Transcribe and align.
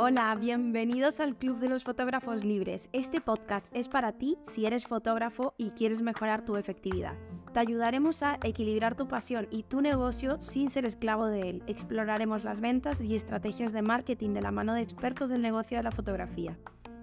Hola, 0.00 0.34
bienvenidos 0.36 1.18
al 1.20 1.34
Club 1.36 1.58
de 1.58 1.68
los 1.68 1.84
Fotógrafos 1.84 2.44
Libres. 2.44 2.88
Este 2.92 3.20
podcast 3.20 3.66
es 3.72 3.88
para 3.88 4.12
ti 4.12 4.38
si 4.42 4.64
eres 4.64 4.86
fotógrafo 4.86 5.54
y 5.58 5.70
quieres 5.70 6.02
mejorar 6.02 6.44
tu 6.44 6.56
efectividad. 6.56 7.14
Te 7.52 7.60
ayudaremos 7.60 8.22
a 8.22 8.38
equilibrar 8.42 8.94
tu 8.94 9.08
pasión 9.08 9.48
y 9.50 9.64
tu 9.64 9.80
negocio 9.80 10.40
sin 10.40 10.70
ser 10.70 10.84
esclavo 10.84 11.26
de 11.26 11.50
él. 11.50 11.62
Exploraremos 11.66 12.44
las 12.44 12.60
ventas 12.60 13.00
y 13.00 13.16
estrategias 13.16 13.72
de 13.72 13.82
marketing 13.82 14.34
de 14.34 14.42
la 14.42 14.50
mano 14.50 14.74
de 14.74 14.82
expertos 14.82 15.30
del 15.30 15.42
negocio 15.42 15.78
de 15.78 15.82
la 15.84 15.90
fotografía. 15.90 16.56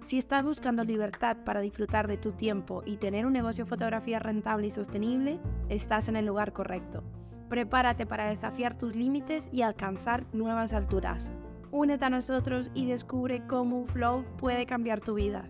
Si 0.06 0.18
estás 0.18 0.44
buscando 0.44 0.84
libertad 0.84 1.38
para 1.44 1.60
disfrutar 1.60 2.08
de 2.08 2.18
tu 2.18 2.32
tiempo 2.32 2.84
y 2.86 2.98
tener 2.98 3.26
un 3.26 3.34
negocio 3.34 3.66
de 3.66 3.70
fotografía 3.70 4.20
rentable 4.20 4.68
y 4.68 4.72
sostenible, 4.72 5.40
estás 5.70 6.08
en 6.10 6.16
el 6.16 6.28
lugar 6.28 6.54
correcto. 6.54 7.04
Prepárate 7.50 8.06
para 8.06 8.28
desafiar 8.28 8.78
tus 8.78 8.96
límites 8.96 9.50
y 9.52 9.62
alcanzar 9.62 10.26
nuevas 10.34 10.74
alturas. 10.74 11.32
Únete 11.72 12.06
a 12.06 12.10
nosotros 12.10 12.72
y 12.74 12.86
descubre 12.88 13.46
cómo 13.48 13.80
un 13.80 13.88
flow 13.88 14.26
puede 14.38 14.66
cambiar 14.66 15.02
tu 15.02 15.14
vida. 15.14 15.50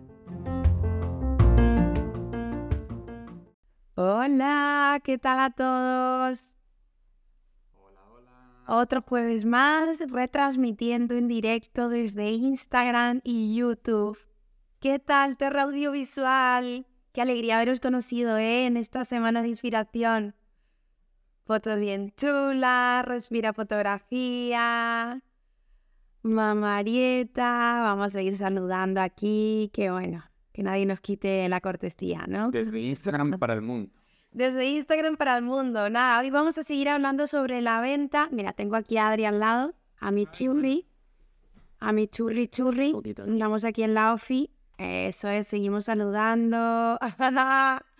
Hola, 3.94 5.00
¿qué 5.02 5.16
tal 5.16 5.40
a 5.40 5.50
todos? 5.50 6.54
Hola, 7.72 8.00
hola. 8.12 8.64
Otro 8.66 9.00
jueves 9.00 9.46
más 9.46 10.00
retransmitiendo 10.10 11.14
en 11.14 11.28
directo 11.28 11.88
desde 11.88 12.30
Instagram 12.30 13.22
y 13.24 13.56
YouTube. 13.56 14.18
¿Qué 14.80 14.98
tal, 14.98 15.38
Terra 15.38 15.62
Audiovisual? 15.62 16.86
Qué 17.12 17.22
alegría 17.22 17.56
haberos 17.56 17.80
conocido 17.80 18.36
¿eh? 18.36 18.66
en 18.66 18.76
esta 18.76 19.06
semana 19.06 19.40
de 19.40 19.48
inspiración. 19.48 20.35
Fotos 21.46 21.78
bien 21.78 22.12
chulas, 22.16 23.04
respira 23.06 23.52
fotografía. 23.52 25.22
Mamarieta, 26.22 27.82
vamos 27.84 28.16
a 28.16 28.22
ir 28.22 28.36
saludando 28.36 29.00
aquí, 29.00 29.70
que 29.72 29.92
bueno, 29.92 30.24
que 30.52 30.64
nadie 30.64 30.86
nos 30.86 30.98
quite 30.98 31.48
la 31.48 31.60
cortesía, 31.60 32.24
¿no? 32.26 32.50
Desde 32.50 32.80
Instagram 32.80 33.38
para 33.38 33.54
el 33.54 33.62
mundo. 33.62 33.92
Desde 34.32 34.66
Instagram 34.66 35.16
para 35.16 35.36
el 35.36 35.44
mundo. 35.44 35.88
Nada, 35.88 36.18
hoy 36.18 36.30
vamos 36.30 36.58
a 36.58 36.64
seguir 36.64 36.88
hablando 36.88 37.28
sobre 37.28 37.60
la 37.60 37.80
venta. 37.80 38.28
Mira, 38.32 38.52
tengo 38.52 38.74
aquí 38.74 38.96
a 38.96 39.06
Adri 39.06 39.24
al 39.24 39.38
lado, 39.38 39.72
a 40.00 40.10
mi 40.10 40.26
churri, 40.26 40.88
a 41.78 41.92
mi 41.92 42.08
churri 42.08 42.48
churri. 42.48 42.92
Estamos 43.04 43.64
aquí 43.64 43.84
en 43.84 43.94
la 43.94 44.14
ofi. 44.14 44.50
Eso 44.78 45.28
es, 45.28 45.46
seguimos 45.46 45.84
saludando. 45.84 46.98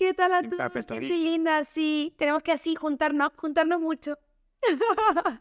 ¿Qué 0.00 0.14
tal 0.14 0.32
a 0.32 0.42
todos? 0.42 0.86
Qué 0.86 0.98
linda, 1.18 1.62
sí. 1.62 2.14
Tenemos 2.16 2.42
que 2.42 2.52
así 2.52 2.74
juntarnos, 2.74 3.32
juntarnos 3.36 3.78
mucho. 3.80 4.16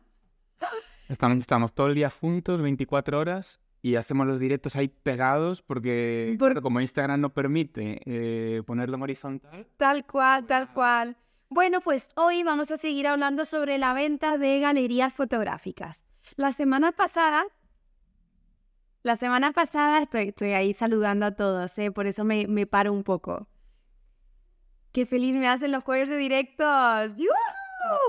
Estamos, 1.08 1.40
estamos 1.40 1.74
todo 1.74 1.88
el 1.88 1.96
día 1.96 2.10
juntos, 2.10 2.62
24 2.62 3.18
horas, 3.18 3.60
y 3.82 3.96
hacemos 3.96 4.28
los 4.28 4.40
directos 4.42 4.76
ahí 4.76 4.90
pegados 4.90 5.62
porque 5.62 6.36
Por- 6.38 6.62
como 6.62 6.82
Instagram 6.82 7.22
no 7.22 7.34
permite 7.34 8.02
eh, 8.06 8.62
ponerlo 8.64 8.98
en 8.98 9.04
horizontal. 9.04 9.66
Tal 9.78 10.06
cual, 10.06 10.46
tal 10.46 10.72
cual. 10.74 11.16
Bueno, 11.50 11.80
pues 11.82 12.10
hoy 12.16 12.44
vamos 12.44 12.70
a 12.72 12.78
seguir 12.78 13.08
hablando 13.08 13.46
sobre 13.46 13.78
la 13.78 13.94
venta 13.94 14.38
de 14.38 14.60
galerías 14.60 15.14
fotográficas. 15.14 16.06
La 16.36 16.52
semana 16.52 16.92
pasada, 16.92 17.46
la 19.04 19.16
semana 19.16 19.54
pasada 19.54 20.04
estoy, 20.04 20.28
estoy 20.28 20.52
ahí 20.52 20.74
saludando 20.74 21.26
a 21.26 21.32
todos, 21.32 21.76
¿eh? 21.80 21.92
por 21.92 22.06
eso 22.06 22.24
me, 22.26 22.46
me 22.48 22.68
paro 22.68 22.92
un 22.94 23.04
poco. 23.04 23.48
Qué 24.92 25.06
feliz 25.06 25.36
me 25.36 25.48
hacen 25.48 25.72
los 25.72 25.84
jueves 25.84 26.10
de 26.10 26.18
directos. 26.18 27.16
¡Yujú! 27.16 27.30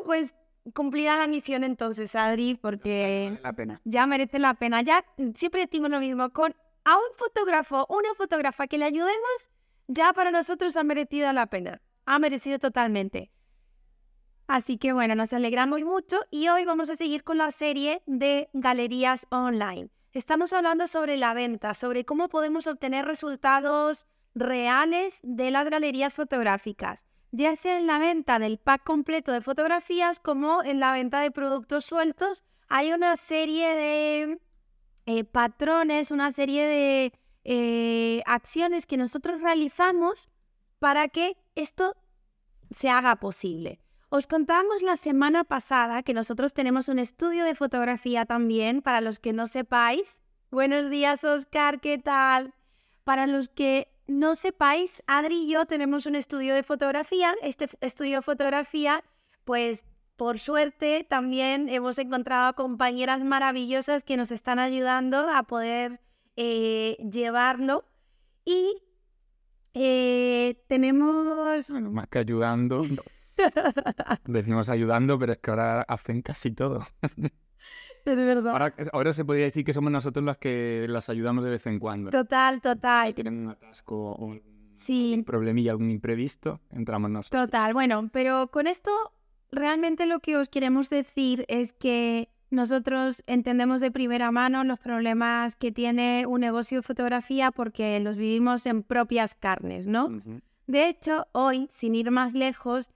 Pues 0.05 0.35
cumplida 0.75 1.17
la 1.17 1.27
misión 1.27 1.65
entonces, 1.65 2.15
Adri, 2.15 2.59
porque 2.61 3.39
la 3.43 3.53
pena. 3.53 3.81
ya 3.85 4.07
merece 4.07 4.39
la 4.39 4.55
pena. 4.55 4.83
Ya 4.83 5.05
siempre 5.35 5.63
decimos 5.63 5.91
lo 5.91 6.01
mismo, 6.01 6.31
con 6.31 6.55
a 6.85 6.97
un 6.97 7.17
fotógrafo, 7.17 7.87
una 7.91 8.15
fotógrafa 8.15 8.67
que 8.67 8.79
le 8.79 8.87
ayudemos, 8.87 9.51
ya 9.87 10.13
para 10.13 10.31
nosotros 10.31 10.77
ha 10.77 10.83
merecido 10.83 11.33
la 11.33 11.47
pena. 11.47 11.83
Ha 12.07 12.19
merecido 12.19 12.59
totalmente. 12.59 13.31
Así 14.47 14.79
que 14.79 14.93
bueno, 14.93 15.15
nos 15.15 15.33
alegramos 15.33 15.83
mucho 15.83 16.19
y 16.31 16.49
hoy 16.49 16.65
vamos 16.65 16.91
a 16.91 16.97
seguir 16.97 17.23
con 17.23 17.39
la 17.39 17.51
serie 17.53 18.03
de 18.07 18.49
galerías 18.53 19.27
online. 19.31 19.91
Estamos 20.13 20.53
hablando 20.53 20.89
sobre 20.89 21.17
la 21.17 21.35
venta, 21.35 21.75
sobre 21.75 22.05
cómo 22.05 22.29
podemos 22.29 22.67
obtener 22.67 23.05
resultados 23.05 24.09
reales 24.35 25.21
de 25.23 25.51
las 25.51 25.69
galerías 25.69 26.15
fotográficas, 26.15 27.07
ya 27.33 27.57
sea 27.57 27.79
en 27.79 27.87
la 27.87 27.99
venta 27.99 28.39
del 28.39 28.59
pack 28.59 28.85
completo 28.85 29.33
de 29.33 29.41
fotografías 29.41 30.21
como 30.21 30.63
en 30.63 30.81
la 30.81 30.93
venta 30.93 31.21
de 31.21 31.31
productos 31.31 31.85
sueltos. 31.85 32.45
Hay 32.69 32.93
una 32.93 33.17
serie 33.17 33.75
de 33.75 34.41
eh, 35.07 35.25
patrones, 35.25 36.11
una 36.11 36.31
serie 36.31 36.67
de 36.67 37.13
eh, 37.45 38.23
acciones 38.27 38.87
que 38.87 38.97
nosotros 38.97 39.41
realizamos 39.41 40.29
para 40.79 41.09
que 41.09 41.37
esto 41.55 41.97
se 42.71 42.89
haga 42.89 43.17
posible. 43.17 43.81
Os 44.09 44.27
contábamos 44.27 44.83
la 44.83 44.97
semana 44.97 45.45
pasada 45.45 46.03
que 46.03 46.15
nosotros 46.15 46.53
tenemos 46.53 46.89
un 46.89 46.99
estudio 46.99 47.45
de 47.45 47.55
fotografía 47.55 48.27
también, 48.27 48.83
para 48.83 49.01
los 49.01 49.21
que 49.21 49.33
no 49.33 49.47
sepáis. 49.47 50.21
Buenos 50.51 50.91
días, 50.91 51.23
Oscar, 51.23 51.81
¿qué 51.81 51.99
tal? 51.99 52.53
Para 53.05 53.29
los 53.29 53.49
que 53.49 53.89
no 54.11 54.35
sepáis, 54.35 55.03
Adri 55.07 55.45
y 55.45 55.53
yo 55.53 55.67
tenemos 55.67 56.05
un 56.07 56.17
estudio 56.17 56.55
de 56.55 56.63
fotografía. 56.63 57.35
Este 57.43 57.69
estudio 57.81 58.17
de 58.17 58.23
fotografía, 58.23 59.05
pues 59.45 59.85
por 60.17 60.39
suerte 60.39 61.07
también 61.09 61.69
hemos 61.69 61.99
encontrado 61.99 62.55
compañeras 62.55 63.23
maravillosas 63.25 64.03
que 64.03 64.17
nos 64.17 64.33
están 64.33 64.59
ayudando 64.59 65.31
a 65.31 65.45
poder 65.45 66.01
eh, 66.37 66.97
llevarlo. 67.11 67.85
Y 68.45 68.83
eh, 69.75 70.63
tenemos... 70.67 71.71
Bueno, 71.71 71.91
más 71.91 72.09
que 72.09 72.19
ayudando. 72.19 72.85
no. 72.85 73.03
Decimos 74.27 74.69
ayudando, 74.69 75.19
pero 75.19 75.33
es 75.33 75.39
que 75.39 75.51
ahora 75.51 75.83
hacen 75.83 76.21
casi 76.21 76.51
todo. 76.51 76.87
Es 78.05 78.17
verdad. 78.17 78.53
Ahora, 78.53 78.75
ahora 78.93 79.13
se 79.13 79.25
podría 79.25 79.45
decir 79.45 79.65
que 79.65 79.73
somos 79.73 79.91
nosotros 79.93 80.25
los 80.25 80.37
que 80.39 80.87
las 80.89 81.09
ayudamos 81.09 81.45
de 81.45 81.51
vez 81.51 81.67
en 81.67 81.79
cuando. 81.79 82.11
Total, 82.11 82.61
total. 82.61 83.15
Tienen 83.15 83.39
un 83.47 83.49
atasco 83.51 84.13
o 84.13 84.25
un 84.27 84.43
Sí, 84.77 85.23
problemilla, 85.27 85.73
algún 85.73 85.91
imprevisto, 85.91 86.61
entramos 86.71 87.11
nosotros. 87.11 87.47
total. 87.47 87.75
Bueno, 87.75 88.09
pero 88.13 88.49
con 88.49 88.67
esto 88.67 88.91
realmente 89.53 90.07
lo 90.07 90.21
que 90.21 90.37
os 90.39 90.49
queremos 90.49 90.89
decir 90.89 91.45
es 91.49 91.75
que 91.75 92.31
nosotros 92.49 93.23
entendemos 93.27 93.81
de 93.83 93.91
primera 93.91 94.31
mano 94.31 94.65
los 94.65 94.79
problemas 94.81 95.55
que 95.55 95.71
tiene 95.71 96.25
un 96.27 96.41
negocio 96.41 96.79
de 96.79 96.83
fotografía 96.83 97.51
porque 97.51 98.01
los 98.01 98.17
vivimos 98.17 98.65
en 98.67 98.83
propias 98.83 99.35
carnes, 99.35 99.87
¿no? 99.87 100.07
Ujú. 100.07 100.41
De 100.67 100.89
hecho, 100.89 101.27
hoy, 101.33 101.67
sin 101.71 101.95
ir 101.95 102.11
más 102.11 102.33
lejos, 102.33 102.91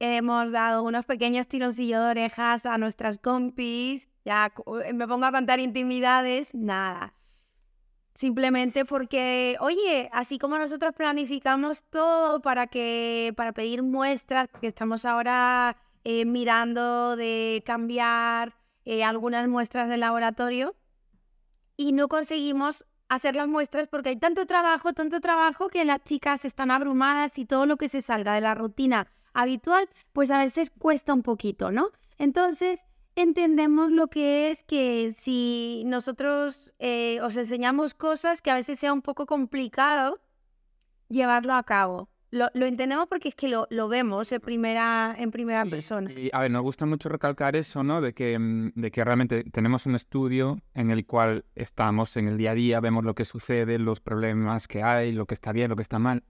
hemos 0.00 0.52
dado 0.52 0.82
unos 0.82 1.04
pequeños 1.06 1.46
tironcillos 1.48 2.00
de 2.02 2.10
orejas 2.10 2.66
a 2.66 2.78
nuestras 2.78 3.18
compis. 3.18 4.08
Ya 4.24 4.50
cu- 4.50 4.80
me 4.94 5.06
pongo 5.08 5.26
a 5.26 5.32
contar 5.32 5.60
intimidades, 5.60 6.54
nada. 6.54 7.14
Simplemente 8.14 8.84
porque, 8.84 9.56
oye, 9.60 10.08
así 10.12 10.38
como 10.38 10.58
nosotros 10.58 10.92
planificamos 10.96 11.84
todo 11.84 12.42
para 12.42 12.66
que, 12.66 13.32
para 13.36 13.52
pedir 13.52 13.82
muestras, 13.82 14.48
que 14.60 14.66
estamos 14.66 15.04
ahora 15.04 15.76
eh, 16.02 16.24
mirando 16.24 17.14
de 17.14 17.62
cambiar 17.64 18.56
eh, 18.84 19.04
algunas 19.04 19.46
muestras 19.48 19.88
del 19.88 20.00
laboratorio 20.00 20.74
y 21.76 21.92
no 21.92 22.08
conseguimos 22.08 22.84
hacer 23.08 23.36
las 23.36 23.46
muestras 23.46 23.86
porque 23.88 24.08
hay 24.10 24.16
tanto 24.16 24.46
trabajo, 24.46 24.92
tanto 24.92 25.20
trabajo 25.20 25.68
que 25.68 25.84
las 25.84 26.02
chicas 26.02 26.44
están 26.44 26.72
abrumadas 26.72 27.38
y 27.38 27.44
todo 27.46 27.66
lo 27.66 27.76
que 27.76 27.88
se 27.88 28.02
salga 28.02 28.34
de 28.34 28.40
la 28.40 28.54
rutina 28.54 29.06
habitual, 29.32 29.88
pues 30.12 30.30
a 30.30 30.38
veces 30.38 30.70
cuesta 30.70 31.14
un 31.14 31.22
poquito, 31.22 31.70
¿no? 31.70 31.90
Entonces, 32.18 32.84
entendemos 33.14 33.90
lo 33.90 34.08
que 34.08 34.50
es 34.50 34.62
que 34.62 35.12
si 35.16 35.82
nosotros 35.86 36.74
eh, 36.78 37.20
os 37.22 37.36
enseñamos 37.36 37.94
cosas 37.94 38.42
que 38.42 38.50
a 38.50 38.54
veces 38.54 38.78
sea 38.78 38.92
un 38.92 39.02
poco 39.02 39.26
complicado 39.26 40.20
llevarlo 41.08 41.54
a 41.54 41.62
cabo. 41.62 42.08
Lo, 42.30 42.48
lo 42.52 42.66
entendemos 42.66 43.06
porque 43.08 43.28
es 43.28 43.34
que 43.34 43.48
lo, 43.48 43.66
lo 43.70 43.88
vemos 43.88 44.30
en 44.32 44.40
primera, 44.40 45.14
en 45.16 45.30
primera 45.30 45.64
persona. 45.64 46.12
Y, 46.12 46.28
a 46.32 46.40
ver, 46.40 46.50
nos 46.50 46.62
gusta 46.62 46.84
mucho 46.84 47.08
recalcar 47.08 47.56
eso, 47.56 47.82
¿no? 47.82 48.02
De 48.02 48.12
que, 48.12 48.38
mm, 48.38 48.72
de 48.74 48.90
que 48.90 49.02
realmente 49.02 49.44
tenemos 49.44 49.86
un 49.86 49.94
estudio 49.94 50.60
en 50.74 50.90
el 50.90 51.06
cual 51.06 51.46
estamos 51.54 52.16
en 52.18 52.28
el 52.28 52.36
día 52.36 52.50
a 52.50 52.54
día, 52.54 52.80
vemos 52.80 53.04
lo 53.04 53.14
que 53.14 53.24
sucede, 53.24 53.78
los 53.78 54.00
problemas 54.00 54.68
que 54.68 54.82
hay, 54.82 55.12
lo 55.12 55.24
que 55.24 55.32
está 55.32 55.52
bien, 55.52 55.70
lo 55.70 55.76
que 55.76 55.82
está 55.82 55.98
mal. 55.98 56.22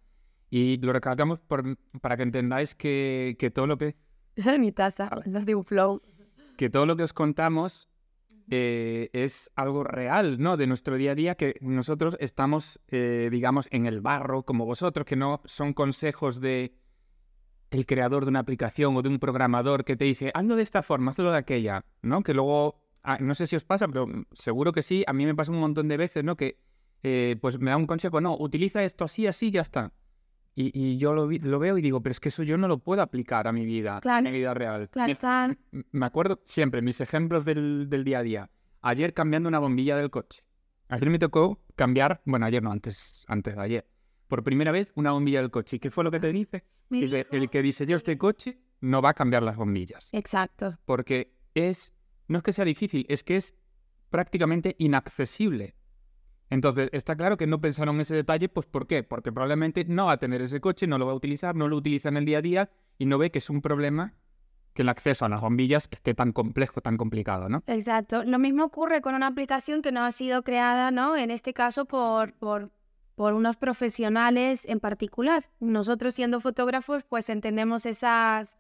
Y 0.51 0.79
lo 0.79 0.93
recalcamos 0.93 1.41
por- 1.41 1.77
para 2.01 2.17
que 2.17 2.23
entendáis 2.23 2.75
que, 2.75 3.37
que 3.39 3.51
todo 3.51 3.67
lo 3.67 3.77
que, 3.79 3.97
Mi 4.59 4.73
taza, 4.73 5.11
las 5.27 5.45
de 5.45 5.55
un 5.55 5.65
flow. 5.65 6.01
que 6.57 6.71
todo 6.71 6.87
lo 6.87 6.97
que 6.97 7.03
os 7.03 7.13
contamos 7.13 7.89
eh, 8.51 9.11
es 9.13 9.51
algo 9.57 9.85
real, 9.85 10.39
¿no? 10.41 10.57
De 10.57 10.67
nuestro 10.67 10.97
día 10.97 11.13
a 11.13 11.15
día, 11.15 11.35
que 11.35 11.55
nosotros 11.61 12.17
estamos, 12.21 12.81
eh, 12.89 13.29
digamos, 13.31 13.69
en 13.71 13.85
el 13.87 14.01
barro 14.01 14.43
como 14.45 14.65
vosotros, 14.65 15.05
que 15.07 15.17
no 15.17 15.43
son 15.45 15.75
consejos 15.75 16.41
de 16.41 16.73
el 17.71 17.85
creador 17.85 18.25
de 18.25 18.31
una 18.31 18.39
aplicación 18.39 18.97
o 18.97 19.03
de 19.03 19.11
un 19.11 19.19
programador 19.19 19.85
que 19.85 19.97
te 19.97 20.07
dice, 20.07 20.31
hazlo 20.33 20.57
de 20.57 20.63
esta 20.63 20.83
forma, 20.83 21.11
hazlo 21.11 21.31
de 21.31 21.37
aquella, 21.37 21.85
¿no? 22.01 22.23
Que 22.23 22.33
luego, 22.33 22.81
ah, 23.03 23.19
no 23.21 23.35
sé 23.35 23.47
si 23.47 23.57
os 23.57 23.65
pasa, 23.65 23.87
pero 23.89 24.07
seguro 24.33 24.73
que 24.73 24.81
sí, 24.81 25.05
a 25.07 25.13
mí 25.13 25.27
me 25.27 25.35
pasa 25.35 25.53
un 25.53 25.59
montón 25.61 25.87
de 25.89 25.99
veces, 25.99 26.25
¿no? 26.25 26.35
Que 26.35 26.59
eh, 27.03 27.37
pues 27.43 27.59
me 27.59 27.71
da 27.71 27.77
un 27.77 27.87
consejo, 27.87 28.23
no, 28.23 28.35
utiliza 28.39 28.83
esto 28.83 29.05
así, 29.05 29.27
así, 29.27 29.51
ya 29.51 29.61
está. 29.61 29.93
Y, 30.61 30.97
yo 30.97 31.15
lo, 31.15 31.29
veo 31.29 31.79
y 31.79 31.83
digo, 31.83 32.03
pero 32.03 32.11
es 32.11 32.19
que 32.19 32.31
eso 32.31 32.43
yo 32.43 32.59
no 32.59 32.67
lo 32.67 32.79
puedo 32.79 33.01
aplicar 33.01 33.47
a 33.47 33.53
mi 33.53 33.65
vida, 33.65 34.01
a 34.03 34.21
mi 34.21 34.33
vida 34.33 34.55
real. 34.55 34.89
Claro, 34.91 35.55
me, 35.93 36.05
acuerdo 36.05 36.43
siempre, 36.47 36.83
mis 36.83 37.01
ejemplos 37.01 37.45
del, 37.45 37.89
del 37.89 38.03
día 38.03 38.19
a 38.19 38.23
día. 38.25 38.51
Ayer 38.81 39.15
cambiando 39.15 39.49
una 39.49 39.61
bombilla 39.61 39.97
del 39.97 40.11
coche. 40.11 40.43
Ayer 40.89 41.11
me 41.11 41.21
tocó 41.21 41.63
cambiar, 41.77 42.23
bueno, 42.25 42.45
ayer 42.45 42.61
no, 42.61 42.73
antes, 42.73 43.25
antes 43.29 43.55
de 43.55 43.63
ayer, 43.63 43.89
por 44.27 44.43
primera 44.43 44.73
vez 44.73 44.91
una 44.97 45.13
bombilla 45.13 45.41
del 45.41 45.53
coche. 45.53 45.77
¿Y 45.77 45.79
qué 45.79 45.93
fue 45.93 46.03
lo 46.03 46.11
que 46.11 46.19
te 46.19 46.33
dice? 46.33 46.65
Dice, 46.91 47.29
el 47.31 47.51
que 47.51 47.63
diseñó 47.63 47.97
este 47.97 48.19
coche 48.19 48.59
no 48.81 49.01
va 49.01 49.11
a 49.11 49.15
cambiar 49.15 49.45
las 49.45 49.57
bombillas. 49.57 50.09
Exacto. 50.13 50.77
Porque 50.87 51.37
es, 51.55 51.95
no 52.27 52.39
es 52.39 52.43
que 52.43 52.53
sea 52.53 52.65
difícil, 52.65 53.07
es 53.09 53.23
que 53.23 53.37
es 53.37 53.55
prácticamente 54.11 54.75
inaccesible. 54.79 55.77
Entonces, 56.51 56.89
está 56.93 57.15
claro 57.15 57.37
que 57.37 57.47
no 57.47 57.61
pensaron 57.61 58.01
ese 58.01 58.15
detalle, 58.15 58.49
pues 58.49 58.67
¿por 58.67 58.87
qué? 58.87 59.03
Porque 59.03 59.33
probablemente 59.33 59.85
no 59.87 60.07
va 60.07 60.13
a 60.13 60.17
tener 60.19 60.41
ese 60.41 60.61
coche, 60.61 60.87
no 60.87 60.99
lo 60.99 61.07
va 61.07 61.13
a 61.13 61.17
utilizar, 61.17 61.55
no 61.55 61.69
lo 61.69 61.77
utiliza 61.77 62.09
en 62.09 62.17
el 62.17 62.25
día 62.25 62.39
a 62.39 62.43
día 62.43 62.71
y 62.97 63.07
no 63.07 63.19
ve 63.19 63.31
que 63.31 63.39
es 63.39 63.51
un 63.51 63.61
problema 63.61 64.15
que 64.73 64.83
el 64.83 64.89
acceso 64.89 65.25
a 65.25 65.29
las 65.29 65.41
bombillas 65.41 65.89
esté 65.91 66.15
tan 66.15 66.33
complejo, 66.33 66.81
tan 66.81 66.97
complicado, 66.97 67.49
¿no? 67.49 67.63
Exacto. 67.67 68.23
Lo 68.25 68.39
mismo 68.39 68.65
ocurre 68.65 69.01
con 69.01 69.15
una 69.15 69.27
aplicación 69.27 69.83
que 69.83 69.93
no 69.93 70.05
ha 70.05 70.13
sido 70.13 70.43
creada, 70.43 70.91
¿no? 70.91 71.17
En 71.17 71.31
este 71.31 71.53
caso 71.53 71.85
por, 71.85 72.33
por, 72.35 72.71
por 73.15 73.35
unos 73.35 73.57
profesionales 73.57 74.65
en 74.67 74.79
particular. 74.79 75.51
Nosotros 75.59 76.15
siendo 76.15 76.41
fotógrafos, 76.41 77.05
pues 77.05 77.29
entendemos 77.29 77.87
esas, 77.87 78.57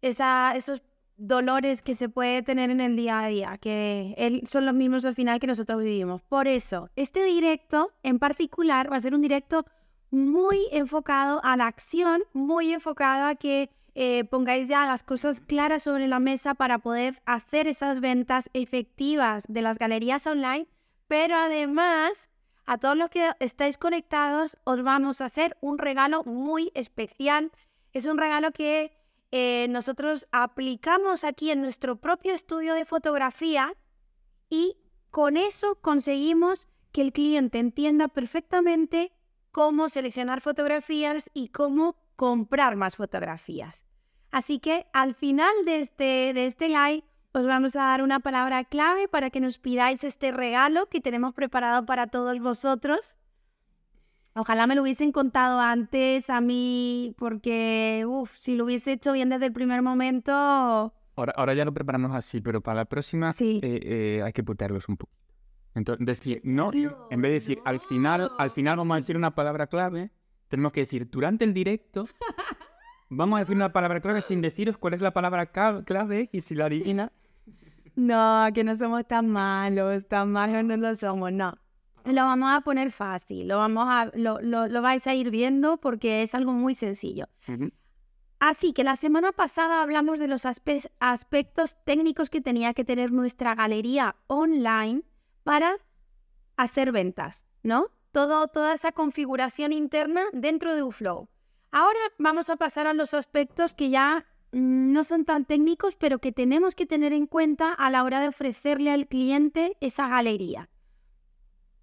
esa, 0.00 0.52
esos 0.54 0.80
dolores 1.16 1.82
que 1.82 1.94
se 1.94 2.08
puede 2.08 2.42
tener 2.42 2.70
en 2.70 2.80
el 2.80 2.96
día 2.96 3.20
a 3.20 3.28
día, 3.28 3.58
que 3.58 4.42
son 4.46 4.66
los 4.66 4.74
mismos 4.74 5.04
al 5.04 5.14
final 5.14 5.40
que 5.40 5.46
nosotros 5.46 5.82
vivimos. 5.82 6.22
Por 6.22 6.48
eso, 6.48 6.90
este 6.96 7.24
directo 7.24 7.92
en 8.02 8.18
particular 8.18 8.92
va 8.92 8.96
a 8.96 9.00
ser 9.00 9.14
un 9.14 9.22
directo 9.22 9.64
muy 10.10 10.66
enfocado 10.72 11.40
a 11.42 11.56
la 11.56 11.66
acción, 11.66 12.22
muy 12.32 12.72
enfocado 12.72 13.26
a 13.26 13.34
que 13.34 13.70
eh, 13.94 14.24
pongáis 14.24 14.68
ya 14.68 14.84
las 14.84 15.02
cosas 15.02 15.40
claras 15.40 15.82
sobre 15.82 16.06
la 16.06 16.20
mesa 16.20 16.54
para 16.54 16.78
poder 16.78 17.22
hacer 17.24 17.66
esas 17.66 18.00
ventas 18.00 18.50
efectivas 18.52 19.44
de 19.48 19.62
las 19.62 19.78
galerías 19.78 20.26
online, 20.26 20.66
pero 21.08 21.36
además 21.36 22.28
a 22.66 22.78
todos 22.78 22.96
los 22.96 23.08
que 23.10 23.30
estáis 23.40 23.78
conectados 23.78 24.58
os 24.64 24.82
vamos 24.82 25.20
a 25.20 25.26
hacer 25.26 25.56
un 25.60 25.78
regalo 25.78 26.24
muy 26.24 26.72
especial. 26.74 27.52
Es 27.92 28.06
un 28.06 28.18
regalo 28.18 28.50
que 28.52 28.92
eh, 29.32 29.66
nosotros 29.70 30.28
aplicamos 30.32 31.24
aquí 31.24 31.50
en 31.50 31.60
nuestro 31.60 31.96
propio 31.96 32.32
estudio 32.32 32.74
de 32.74 32.84
fotografía 32.84 33.74
y 34.48 34.76
con 35.10 35.36
eso 35.36 35.76
conseguimos 35.80 36.68
que 36.92 37.02
el 37.02 37.12
cliente 37.12 37.58
entienda 37.58 38.08
perfectamente 38.08 39.12
cómo 39.50 39.88
seleccionar 39.88 40.40
fotografías 40.40 41.30
y 41.34 41.48
cómo 41.48 41.96
comprar 42.16 42.76
más 42.76 42.96
fotografías. 42.96 43.84
Así 44.30 44.58
que 44.58 44.86
al 44.92 45.14
final 45.14 45.52
de 45.64 45.80
este, 45.80 46.32
de 46.34 46.46
este 46.46 46.68
live 46.68 47.04
os 47.32 47.46
vamos 47.46 47.76
a 47.76 47.84
dar 47.84 48.02
una 48.02 48.20
palabra 48.20 48.64
clave 48.64 49.08
para 49.08 49.30
que 49.30 49.40
nos 49.40 49.58
pidáis 49.58 50.04
este 50.04 50.32
regalo 50.32 50.86
que 50.86 51.00
tenemos 51.00 51.34
preparado 51.34 51.84
para 51.84 52.06
todos 52.06 52.38
vosotros. 52.40 53.18
Ojalá 54.36 54.66
me 54.66 54.74
lo 54.74 54.82
hubiesen 54.82 55.12
contado 55.12 55.60
antes 55.60 56.28
a 56.28 56.42
mí, 56.42 57.14
porque 57.16 58.04
uff, 58.06 58.30
si 58.36 58.54
lo 58.54 58.66
hubiese 58.66 58.92
hecho 58.92 59.12
bien 59.12 59.30
desde 59.30 59.46
el 59.46 59.52
primer 59.52 59.80
momento. 59.80 60.32
Ahora, 60.32 61.32
ahora 61.36 61.54
ya 61.54 61.64
lo 61.64 61.72
preparamos 61.72 62.12
así, 62.12 62.42
pero 62.42 62.60
para 62.60 62.76
la 62.76 62.84
próxima 62.84 63.34
eh, 63.40 63.60
eh, 63.62 64.22
hay 64.22 64.32
que 64.34 64.44
putearlos 64.44 64.90
un 64.90 64.98
poco. 64.98 65.12
Entonces, 65.74 66.04
decir, 66.04 66.40
no, 66.44 66.70
en 66.72 67.22
vez 67.22 67.30
de 67.30 67.34
decir 67.34 67.58
al 67.64 67.80
final, 67.80 68.30
al 68.38 68.50
final 68.50 68.76
vamos 68.76 68.94
a 68.94 68.98
decir 68.98 69.16
una 69.16 69.34
palabra 69.34 69.68
clave, 69.68 70.10
tenemos 70.48 70.72
que 70.72 70.80
decir 70.80 71.08
durante 71.10 71.44
el 71.44 71.54
directo 71.54 72.06
Vamos 73.08 73.36
a 73.36 73.40
decir 73.40 73.54
una 73.54 73.72
palabra 73.72 74.00
clave 74.00 74.20
sin 74.20 74.42
deciros 74.42 74.78
cuál 74.78 74.94
es 74.94 75.00
la 75.00 75.12
palabra 75.12 75.46
clave 75.46 76.28
y 76.32 76.40
si 76.40 76.56
la 76.56 76.66
adivina. 76.66 77.12
No, 77.94 78.46
que 78.52 78.64
no 78.64 78.74
somos 78.74 79.06
tan 79.06 79.28
malos, 79.28 80.06
tan 80.08 80.32
malos 80.32 80.64
no 80.64 80.76
lo 80.76 80.94
somos, 80.94 81.32
no. 81.32 81.56
Lo 82.06 82.24
vamos 82.24 82.52
a 82.52 82.60
poner 82.60 82.92
fácil, 82.92 83.48
lo, 83.48 83.58
vamos 83.58 83.84
a, 83.88 84.12
lo, 84.14 84.40
lo, 84.40 84.82
vais 84.82 85.06
a 85.08 85.14
ir 85.14 85.30
viendo 85.30 85.78
porque 85.78 86.22
es 86.22 86.36
algo 86.36 86.52
muy 86.52 86.74
sencillo. 86.74 87.28
Así 88.38 88.72
que 88.72 88.84
la 88.84 88.94
semana 88.94 89.32
pasada 89.32 89.82
hablamos 89.82 90.20
de 90.20 90.28
los 90.28 90.46
aspectos 90.46 91.76
técnicos 91.84 92.30
que 92.30 92.40
tenía 92.40 92.74
que 92.74 92.84
tener 92.84 93.10
nuestra 93.10 93.56
galería 93.56 94.14
online 94.28 95.02
para 95.42 95.74
hacer 96.56 96.92
ventas, 96.92 97.44
¿no? 97.64 97.88
Todo, 98.12 98.46
toda 98.46 98.74
esa 98.74 98.92
configuración 98.92 99.72
interna 99.72 100.22
dentro 100.32 100.76
de 100.76 100.84
UFlow. 100.84 101.28
Ahora 101.72 101.98
vamos 102.18 102.50
a 102.50 102.56
pasar 102.56 102.86
a 102.86 102.94
los 102.94 103.14
aspectos 103.14 103.74
que 103.74 103.90
ya 103.90 104.26
mm, 104.52 104.92
no 104.92 105.02
son 105.02 105.24
tan 105.24 105.44
técnicos, 105.44 105.96
pero 105.96 106.20
que 106.20 106.30
tenemos 106.30 106.76
que 106.76 106.86
tener 106.86 107.12
en 107.12 107.26
cuenta 107.26 107.72
a 107.72 107.90
la 107.90 108.04
hora 108.04 108.20
de 108.20 108.28
ofrecerle 108.28 108.92
al 108.92 109.08
cliente 109.08 109.76
esa 109.80 110.08
galería. 110.08 110.68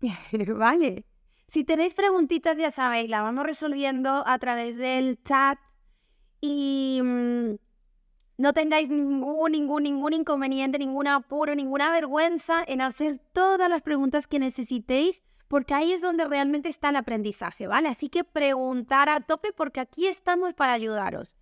vale. 0.56 1.06
Si 1.48 1.64
tenéis 1.64 1.94
preguntitas, 1.94 2.58
ya 2.58 2.72
sabéis, 2.72 3.10
la 3.10 3.22
vamos 3.22 3.46
resolviendo 3.46 4.24
a 4.26 4.40
través 4.40 4.78
del 4.78 5.22
chat 5.24 5.60
y 6.42 7.00
mm, 7.04 7.56
no 8.38 8.54
tengáis 8.54 8.90
ningún, 8.90 9.52
ningún, 9.52 9.84
ningún 9.84 10.14
inconveniente, 10.14 10.80
ningún 10.80 11.08
apuro, 11.08 11.56
ninguna 11.56 11.92
vergüenza 11.92 12.64
en 12.68 12.82
hacer 12.82 13.20
todas 13.34 13.70
las 13.70 13.82
preguntas 13.82 14.28
que 14.28 14.40
necesitéis 14.40 15.24
porque 15.48 15.76
ahí 15.76 15.92
es 15.92 16.02
donde 16.02 16.26
realmente 16.26 16.70
está 16.70 16.90
el 16.90 16.96
aprendizaje, 16.96 17.68
¿vale? 17.68 17.88
Así 17.88 18.10
que 18.10 18.24
preguntar 18.24 19.08
a 19.10 19.20
tope 19.20 19.54
porque 19.54 19.80
aquí 19.80 20.08
estamos 20.08 20.56
para 20.56 20.74
ayudaros. 20.74 21.36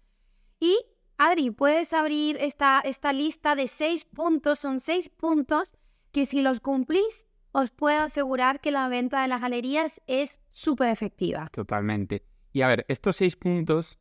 Y 0.59 0.77
Adri, 1.17 1.51
puedes 1.51 1.93
abrir 1.93 2.35
esta, 2.41 2.81
esta 2.83 3.13
lista 3.13 3.55
de 3.55 3.67
seis 3.67 4.03
puntos, 4.03 4.59
son 4.59 4.81
seis 4.81 5.07
puntos 5.07 5.75
que 6.11 6.25
si 6.25 6.41
los 6.41 6.59
cumplís, 6.59 7.25
os 7.51 7.71
puedo 7.71 8.01
asegurar 8.01 8.59
que 8.59 8.71
la 8.71 8.87
venta 8.87 9.21
de 9.21 9.27
las 9.27 9.41
galerías 9.41 10.01
es 10.07 10.39
súper 10.49 10.89
efectiva. 10.89 11.49
Totalmente. 11.51 12.25
Y 12.53 12.61
a 12.61 12.67
ver, 12.67 12.85
estos 12.87 13.17
seis 13.17 13.35
puntos 13.35 13.97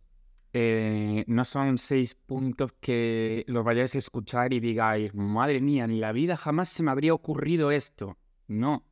eh, 0.53 1.25
no 1.29 1.45
son 1.45 1.79
seis 1.79 2.15
puntos 2.15 2.73
que 2.81 3.45
los 3.47 3.65
vayáis 3.65 3.95
a 3.95 3.99
escuchar 3.99 4.53
y 4.53 4.61
digáis, 4.61 5.15
madre 5.15 5.61
mía, 5.61 5.87
ni 5.87 5.99
la 5.99 6.13
vida 6.13 6.37
jamás 6.37 6.69
se 6.69 6.83
me 6.83 6.91
habría 6.91 7.15
ocurrido 7.15 7.71
esto. 7.71 8.19
No. 8.49 8.85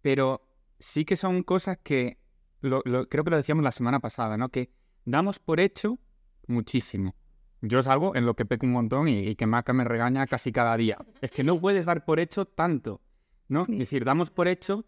Pero 0.00 0.48
sí 0.78 1.04
que 1.04 1.16
son 1.16 1.42
cosas 1.42 1.78
que, 1.82 2.18
creo 2.60 3.24
que 3.24 3.30
lo 3.30 3.36
decíamos 3.36 3.64
la 3.64 3.72
semana 3.72 4.00
pasada, 4.00 4.36
¿no? 4.36 4.48
Que 4.48 4.70
damos 5.04 5.38
por 5.38 5.60
hecho 5.60 5.98
muchísimo. 6.46 7.14
Yo 7.60 7.80
es 7.80 7.88
algo 7.88 8.14
en 8.14 8.26
lo 8.26 8.34
que 8.34 8.44
peco 8.44 8.66
un 8.66 8.72
montón 8.72 9.08
y, 9.08 9.34
que 9.34 9.46
Maca 9.46 9.72
me 9.72 9.84
regaña 9.84 10.26
casi 10.26 10.52
cada 10.52 10.76
día. 10.76 10.98
Es 11.20 11.30
que 11.30 11.44
no 11.44 11.60
puedes 11.60 11.86
dar 11.86 12.04
por 12.04 12.20
hecho 12.20 12.44
tanto, 12.44 13.00
¿no? 13.48 13.66
Es 13.68 13.78
decir, 13.78 14.04
damos 14.04 14.30
por 14.30 14.48
hecho 14.48 14.84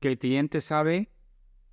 que 0.00 0.08
el 0.08 0.18
cliente 0.18 0.60
sabe 0.60 1.12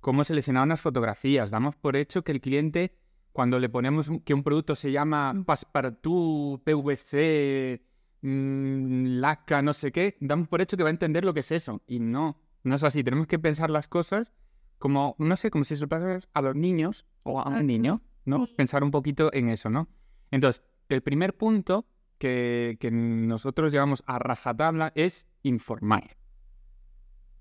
cómo 0.00 0.24
seleccionar 0.24 0.64
unas 0.64 0.80
fotografías. 0.80 1.50
Damos 1.50 1.76
por 1.76 1.96
hecho 1.96 2.22
que 2.22 2.32
el 2.32 2.40
cliente, 2.40 2.96
cuando 3.32 3.58
le 3.58 3.68
ponemos 3.68 4.10
que 4.24 4.34
un 4.34 4.42
producto 4.42 4.74
se 4.74 4.92
llama 4.92 5.32
mm. 5.32 5.44
Passepartout, 5.44 6.62
PVC, 6.62 7.82
mmm, 8.22 9.20
laca, 9.20 9.62
no 9.62 9.72
sé 9.72 9.92
qué, 9.92 10.16
damos 10.20 10.48
por 10.48 10.60
hecho 10.60 10.76
que 10.76 10.82
va 10.82 10.88
a 10.88 10.92
entender 10.92 11.24
lo 11.24 11.34
que 11.34 11.40
es 11.40 11.50
eso. 11.50 11.82
Y 11.86 12.00
no. 12.00 12.40
No 12.62 12.74
es 12.74 12.82
así, 12.82 13.02
tenemos 13.02 13.26
que 13.26 13.38
pensar 13.38 13.70
las 13.70 13.88
cosas 13.88 14.32
como, 14.78 15.14
no 15.18 15.36
sé, 15.36 15.50
como 15.50 15.64
si 15.64 15.76
se 15.76 15.86
lo 15.86 16.24
a 16.32 16.42
los 16.42 16.56
niños 16.56 17.06
o 17.22 17.40
a 17.40 17.48
un 17.48 17.66
niño, 17.66 18.02
¿no? 18.24 18.46
Pensar 18.56 18.82
un 18.82 18.90
poquito 18.90 19.32
en 19.32 19.48
eso, 19.48 19.70
¿no? 19.70 19.88
Entonces, 20.30 20.62
el 20.88 21.02
primer 21.02 21.36
punto 21.36 21.86
que, 22.18 22.78
nosotros 22.92 23.72
llevamos 23.72 24.02
a 24.06 24.18
rajatabla 24.18 24.92
es 24.94 25.26
informar. 25.42 26.16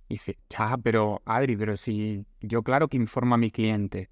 Dice, 0.10 0.38
ya, 0.50 0.75
pero 0.78 1.22
Adri, 1.25 1.56
pero 1.56 1.78
si 1.78 2.25
yo 2.42 2.63
claro 2.63 2.88
que 2.88 2.98
informo 2.98 3.36
a 3.36 3.38
mi 3.38 3.51
cliente. 3.51 4.10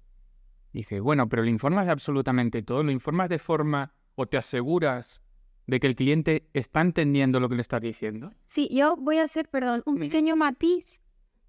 dice, 0.72 1.00
bueno, 1.00 1.28
pero 1.28 1.42
le 1.42 1.50
informas 1.50 1.86
de 1.86 1.92
absolutamente 1.92 2.62
todo, 2.62 2.82
lo 2.82 2.92
informas 2.92 3.28
de 3.28 3.38
forma 3.38 3.92
o 4.14 4.26
te 4.26 4.36
aseguras 4.36 5.22
de 5.66 5.80
que 5.80 5.86
el 5.86 5.96
cliente 5.96 6.48
está 6.54 6.80
entendiendo 6.80 7.40
lo 7.40 7.48
que 7.48 7.56
le 7.56 7.62
estás 7.62 7.82
diciendo? 7.82 8.32
Sí, 8.46 8.68
yo 8.72 8.96
voy 8.96 9.18
a 9.18 9.24
hacer, 9.24 9.48
perdón, 9.48 9.82
un 9.84 9.98
pequeño 9.98 10.34
matiz 10.34 10.86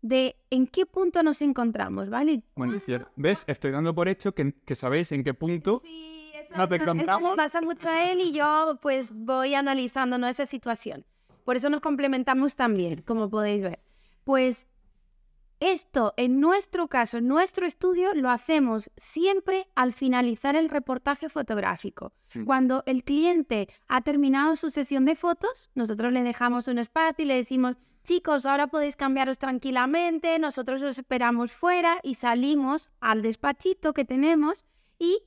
de 0.02 0.36
en 0.50 0.68
qué 0.68 0.86
punto 0.86 1.24
nos 1.24 1.42
encontramos, 1.42 2.10
¿vale? 2.10 2.44
Bueno, 2.56 2.74
¿ves? 3.16 3.44
Estoy 3.48 3.72
dando 3.72 3.96
por 3.96 4.10
hecho 4.10 4.34
que, 4.34 4.54
sabéis 4.76 5.12
en 5.12 5.24
qué 5.24 5.34
punto 5.34 5.82
sí, 5.84 6.32
eso, 6.34 6.58
nos 6.58 6.72
encontramos. 6.72 7.36
pasa 7.38 7.62
mucho 7.62 7.88
a 7.88 8.12
él 8.12 8.20
y 8.20 8.32
yo 8.32 8.78
pues 8.82 9.12
voy 9.14 9.56
analizando 9.56 10.18
¿no? 10.18 10.28
esa 10.28 10.46
situación. 10.46 11.06
Por 11.46 11.56
eso 11.56 11.70
nos 11.70 11.82
complementamos 11.82 12.56
también, 12.56 13.02
como 13.02 13.30
podéis 13.30 13.64
ver. 13.64 13.80
Pues 14.30 14.68
Esto, 15.60 16.14
en 16.16 16.40
nuestro 16.40 16.88
caso, 16.88 17.18
en 17.18 17.28
nuestro 17.28 17.66
estudio, 17.66 18.14
lo 18.14 18.30
hacemos 18.30 18.92
siempre 18.96 19.68
al 19.74 19.92
finalizar 19.92 20.56
el 20.56 20.70
reportaje 20.70 21.30
fotográfico. 21.30 22.14
Mm. 22.36 22.46
Cuando 22.46 22.84
el 22.86 23.04
cliente 23.04 23.68
ha 23.88 24.02
terminado 24.02 24.56
su 24.56 24.70
sesión 24.70 25.06
de 25.06 25.16
fotos, 25.16 25.72
nosotros 25.74 26.14
le 26.14 26.22
dejamos 26.22 26.68
un 26.68 26.78
espacio 26.78 27.24
y 27.24 27.28
le 27.28 27.38
decimos, 27.38 27.78
chicos, 28.04 28.46
ahora 28.46 28.68
podéis 28.68 28.96
cambiaros 28.96 29.40
tranquilamente, 29.40 30.38
nosotros 30.38 30.84
os 30.84 31.00
esperamos 31.00 31.52
fuera 31.52 32.00
y 32.04 32.14
salimos 32.14 32.92
al 33.00 33.24
despachito 33.24 33.94
que 33.94 34.06
tenemos 34.06 34.64
y 35.00 35.24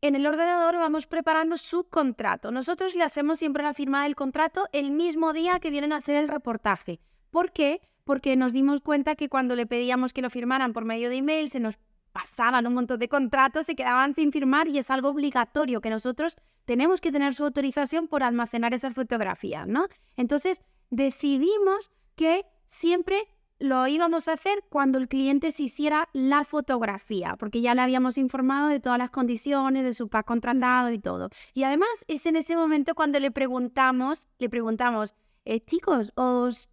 en 0.00 0.16
el 0.16 0.26
ordenador 0.26 0.74
vamos 0.74 1.06
preparando 1.06 1.56
su 1.56 1.88
contrato. 1.88 2.50
Nosotros 2.50 2.96
le 2.96 3.04
hacemos 3.04 3.38
siempre 3.38 3.62
la 3.62 3.74
firma 3.74 4.02
del 4.02 4.16
contrato 4.16 4.66
el 4.72 4.90
mismo 4.90 5.32
día 5.32 5.60
que 5.60 5.70
vienen 5.70 5.92
a 5.92 5.98
hacer 5.98 6.16
el 6.16 6.26
reportaje. 6.26 6.98
¿Por 7.30 7.52
qué? 7.52 7.80
Porque 8.04 8.36
nos 8.36 8.52
dimos 8.52 8.80
cuenta 8.80 9.14
que 9.14 9.28
cuando 9.28 9.56
le 9.56 9.66
pedíamos 9.66 10.12
que 10.12 10.22
lo 10.22 10.30
firmaran 10.30 10.72
por 10.72 10.84
medio 10.84 11.10
de 11.10 11.16
email 11.16 11.50
se 11.50 11.60
nos 11.60 11.78
pasaban 12.12 12.66
un 12.66 12.74
montón 12.74 12.98
de 12.98 13.08
contratos, 13.08 13.66
se 13.66 13.76
quedaban 13.76 14.14
sin 14.14 14.32
firmar 14.32 14.68
y 14.68 14.78
es 14.78 14.90
algo 14.90 15.08
obligatorio 15.08 15.80
que 15.80 15.90
nosotros 15.90 16.36
tenemos 16.64 17.00
que 17.00 17.12
tener 17.12 17.34
su 17.34 17.44
autorización 17.44 18.08
por 18.08 18.22
almacenar 18.22 18.74
esas 18.74 18.94
fotografías, 18.94 19.66
¿no? 19.68 19.86
Entonces 20.16 20.62
decidimos 20.90 21.90
que 22.16 22.44
siempre 22.66 23.28
lo 23.60 23.86
íbamos 23.86 24.26
a 24.26 24.32
hacer 24.32 24.64
cuando 24.70 24.98
el 24.98 25.06
cliente 25.06 25.52
se 25.52 25.64
hiciera 25.64 26.08
la 26.12 26.44
fotografía, 26.44 27.36
porque 27.38 27.60
ya 27.60 27.74
le 27.74 27.82
habíamos 27.82 28.16
informado 28.16 28.68
de 28.68 28.80
todas 28.80 28.98
las 28.98 29.10
condiciones, 29.10 29.84
de 29.84 29.92
su 29.92 30.08
pack 30.08 30.26
contratado 30.26 30.90
y 30.90 30.98
todo. 30.98 31.28
Y 31.52 31.64
además 31.64 31.90
es 32.08 32.24
en 32.26 32.36
ese 32.36 32.56
momento 32.56 32.94
cuando 32.94 33.20
le 33.20 33.30
preguntamos, 33.30 34.28
le 34.38 34.48
preguntamos, 34.48 35.14
eh, 35.44 35.60
chicos, 35.60 36.12
¿os 36.16 36.70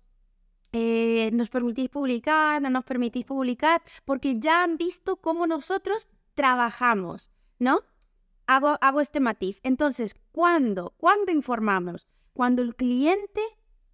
eh, 0.72 1.30
nos 1.34 1.50
permitís 1.50 1.90
publicar? 1.90 2.62
¿No 2.62 2.70
nos 2.70 2.84
permitís 2.84 3.26
publicar? 3.26 3.82
Porque 4.06 4.40
ya 4.40 4.64
han 4.64 4.78
visto 4.78 5.18
cómo 5.18 5.48
nosotros 5.48 6.08
trabajamos, 6.34 7.32
¿no? 7.60 7.82
Hago, 8.46 9.02
este 9.02 9.20
matiz. 9.20 9.60
Entonces, 9.64 10.16
¿cuándo? 10.32 10.94
¿Cuándo 10.98 11.32
informamos? 11.32 12.08
Cuando 12.34 12.62
el 12.62 12.76
cliente 12.76 13.42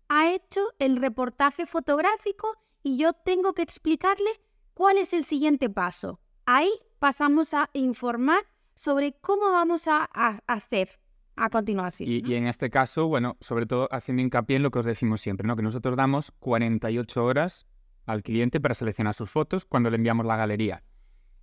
ha 0.10 0.32
hecho 0.32 0.62
el 0.80 0.98
reportaje 0.98 1.66
fotográfico 1.66 2.56
y 2.84 2.98
yo 2.98 3.14
tengo 3.14 3.54
que 3.54 3.64
explicarle 3.64 4.30
cuál 4.74 4.98
es 4.98 5.14
el 5.14 5.24
siguiente 5.24 5.70
paso. 5.70 6.20
Ahí 6.46 6.72
pasamos 7.00 7.54
a 7.54 7.70
informar 7.74 8.44
sobre 8.76 9.14
cómo 9.14 9.52
vamos 9.52 9.88
a 9.88 10.04
hacer 10.46 11.00
a 11.36 11.50
continuación. 11.50 12.10
Y, 12.10 12.22
¿no? 12.22 12.30
y 12.30 12.34
en 12.36 12.48
este 12.48 12.70
caso, 12.70 13.08
bueno, 13.08 13.38
sobre 13.40 13.66
todo 13.66 13.88
haciendo 13.92 14.22
hincapié 14.22 14.58
en 14.58 14.64
lo 14.64 14.72
que 14.72 14.80
os 14.80 14.86
decimos 14.86 15.22
siempre, 15.22 15.48
¿no? 15.48 15.56
Que 15.56 15.64
nosotros 15.64 15.96
damos 15.96 16.32
48 16.40 17.24
horas 17.24 17.68
al 18.06 18.24
cliente 18.24 18.60
para 18.60 18.74
seleccionar 18.74 19.14
sus 19.14 19.30
fotos 19.30 19.66
cuando 19.66 19.90
le 19.90 19.98
enviamos 19.98 20.26
la 20.26 20.36
galería. 20.36 20.84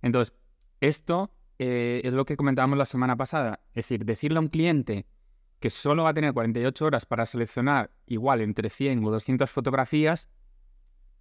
Entonces, 0.01 0.35
esto 0.79 1.31
eh, 1.59 2.01
es 2.03 2.13
lo 2.13 2.25
que 2.25 2.37
comentábamos 2.37 2.77
la 2.77 2.85
semana 2.85 3.15
pasada. 3.17 3.61
Es 3.69 3.85
decir, 3.85 4.05
decirle 4.05 4.37
a 4.37 4.41
un 4.41 4.47
cliente 4.47 5.05
que 5.59 5.69
solo 5.69 6.03
va 6.03 6.09
a 6.09 6.13
tener 6.13 6.33
48 6.33 6.85
horas 6.85 7.05
para 7.05 7.25
seleccionar 7.25 7.91
igual 8.07 8.41
entre 8.41 8.69
100 8.69 9.03
o 9.05 9.11
200 9.11 9.49
fotografías 9.49 10.29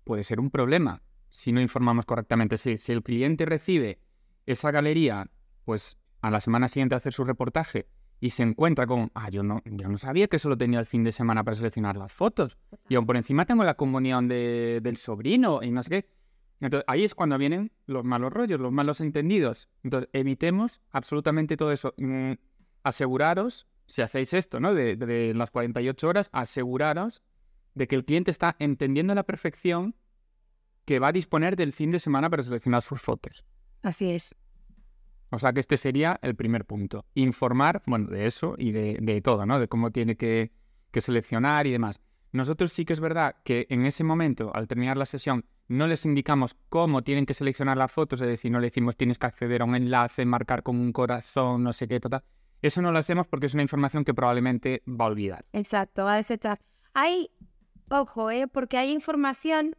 puede 0.05 0.25
ser 0.25 0.41
un 0.41 0.51
problema 0.51 1.03
si 1.29 1.53
no 1.53 1.61
informamos 1.61 2.07
correctamente. 2.07 2.57
Si, 2.57 2.79
si 2.79 2.93
el 2.93 3.03
cliente 3.03 3.45
recibe 3.45 4.01
esa 4.47 4.71
galería, 4.71 5.31
pues 5.65 5.99
a 6.23 6.31
la 6.31 6.41
semana 6.41 6.69
siguiente 6.69 6.95
hacer 6.95 7.13
su 7.13 7.25
reportaje 7.25 7.89
y 8.21 8.31
se 8.31 8.43
encuentra 8.43 8.87
con, 8.87 9.11
ah, 9.15 9.31
yo 9.31 9.43
no, 9.43 9.63
yo 9.65 9.89
no 9.89 9.97
sabía 9.97 10.29
que 10.29 10.39
solo 10.39 10.57
tenía 10.59 10.79
el 10.81 10.87
fin 10.87 11.03
de 11.05 11.13
semana 11.13 11.43
para 11.43 11.55
seleccionar 11.57 11.97
las 11.97 12.13
fotos. 12.13 12.59
Y 12.89 12.95
aún 12.95 13.07
por 13.07 13.17
encima 13.17 13.47
tengo 13.47 13.65
la 13.65 13.75
comunión 13.75 14.29
de- 14.29 14.81
del 14.83 14.97
sobrino 14.99 15.63
y 15.63 15.71
no 15.71 15.83
sé 15.83 15.91
qué. 15.91 16.09
Entonces 16.61 16.85
ahí 16.87 17.05
es 17.05 17.15
cuando 17.15 17.39
vienen 17.39 17.73
los 17.87 18.05
malos 18.05 18.31
rollos, 18.33 18.61
los 18.61 18.73
malos 18.73 19.01
entendidos. 19.01 19.69
Entonces 19.83 20.11
evitemos 20.13 20.83
absolutamente 20.91 21.57
todo 21.57 21.73
eso. 21.73 21.95
Mm, 21.97 22.33
aseguraros, 22.83 23.67
si 23.87 24.03
hacéis 24.03 24.33
esto, 24.35 24.61
¿no? 24.61 24.75
De, 24.75 24.97
de 24.97 25.35
las 25.35 25.51
48 25.51 26.09
horas, 26.09 26.29
aseguraros 26.33 27.23
de 27.75 27.87
que 27.89 27.97
el 27.97 28.05
cliente 28.05 28.31
está 28.31 28.57
entendiendo 28.59 29.13
a 29.13 29.17
la 29.17 29.23
perfección 29.25 29.95
que 30.85 30.99
va 30.99 31.09
a 31.09 31.13
disponer 31.13 31.57
del 31.57 31.73
fin 31.73 31.91
de 31.91 32.01
semana 32.01 32.29
para 32.29 32.43
seleccionar 32.43 32.83
sus 32.83 33.01
fotos. 33.01 33.45
Así 33.83 34.11
es. 34.11 34.35
O 35.31 35.39
sea 35.39 35.53
que 35.53 35.61
este 35.61 35.77
sería 35.77 36.19
el 36.23 36.35
primer 36.35 36.65
punto. 36.65 37.07
Informar, 37.15 37.83
bueno, 37.87 38.09
de 38.09 38.27
eso 38.27 38.55
y 38.59 38.73
de, 38.73 38.99
de 39.01 39.21
todo, 39.21 39.47
¿no? 39.47 39.61
De 39.61 39.69
cómo 39.69 39.91
tiene 39.93 40.17
que, 40.17 40.53
que 40.91 41.01
seleccionar 41.01 41.67
y 41.67 41.73
demás. 41.73 42.01
Nosotros 42.33 42.73
sí 42.73 42.85
que 42.85 42.93
es 42.93 43.01
verdad 43.01 43.37
que 43.45 43.67
en 43.71 43.85
ese 43.85 44.05
momento, 44.05 44.53
al 44.55 44.69
terminar 44.69 44.97
la 44.97 45.07
sesión, 45.07 45.45
no 45.69 45.87
les 45.87 46.05
indicamos 46.05 46.57
cómo 46.69 47.03
tienen 47.03 47.27
que 47.27 47.35
seleccionar 47.35 47.77
las 47.77 47.91
fotos, 47.91 48.21
es 48.21 48.29
decir, 48.29 48.51
no 48.51 48.61
le 48.61 48.67
decimos 48.67 48.97
tienes 48.97 49.19
que 49.19 49.27
acceder 49.27 49.63
a 49.63 49.65
un 49.65 49.75
enlace, 49.75 50.25
marcar 50.25 50.63
con 50.63 50.77
un 50.77 50.93
corazón, 50.93 51.63
no 51.63 51.73
sé 51.73 51.89
qué, 51.89 52.01
tal. 52.01 52.23
Eso 52.63 52.83
no 52.83 52.93
lo 52.93 52.99
hacemos 52.99 53.27
porque 53.27 53.47
es 53.47 53.55
una 53.55 53.63
información 53.63 54.05
que 54.05 54.15
probablemente 54.15 54.83
va 54.87 55.07
a 55.07 55.09
olvidar. 55.09 55.45
Exacto, 55.53 56.05
va 56.05 56.15
a 56.15 56.17
desechar. 56.17 56.61
Hay, 56.95 57.31
ojo, 57.89 58.31
¿eh? 58.31 58.47
porque 58.49 58.79
hay 58.79 58.91
información, 58.91 59.77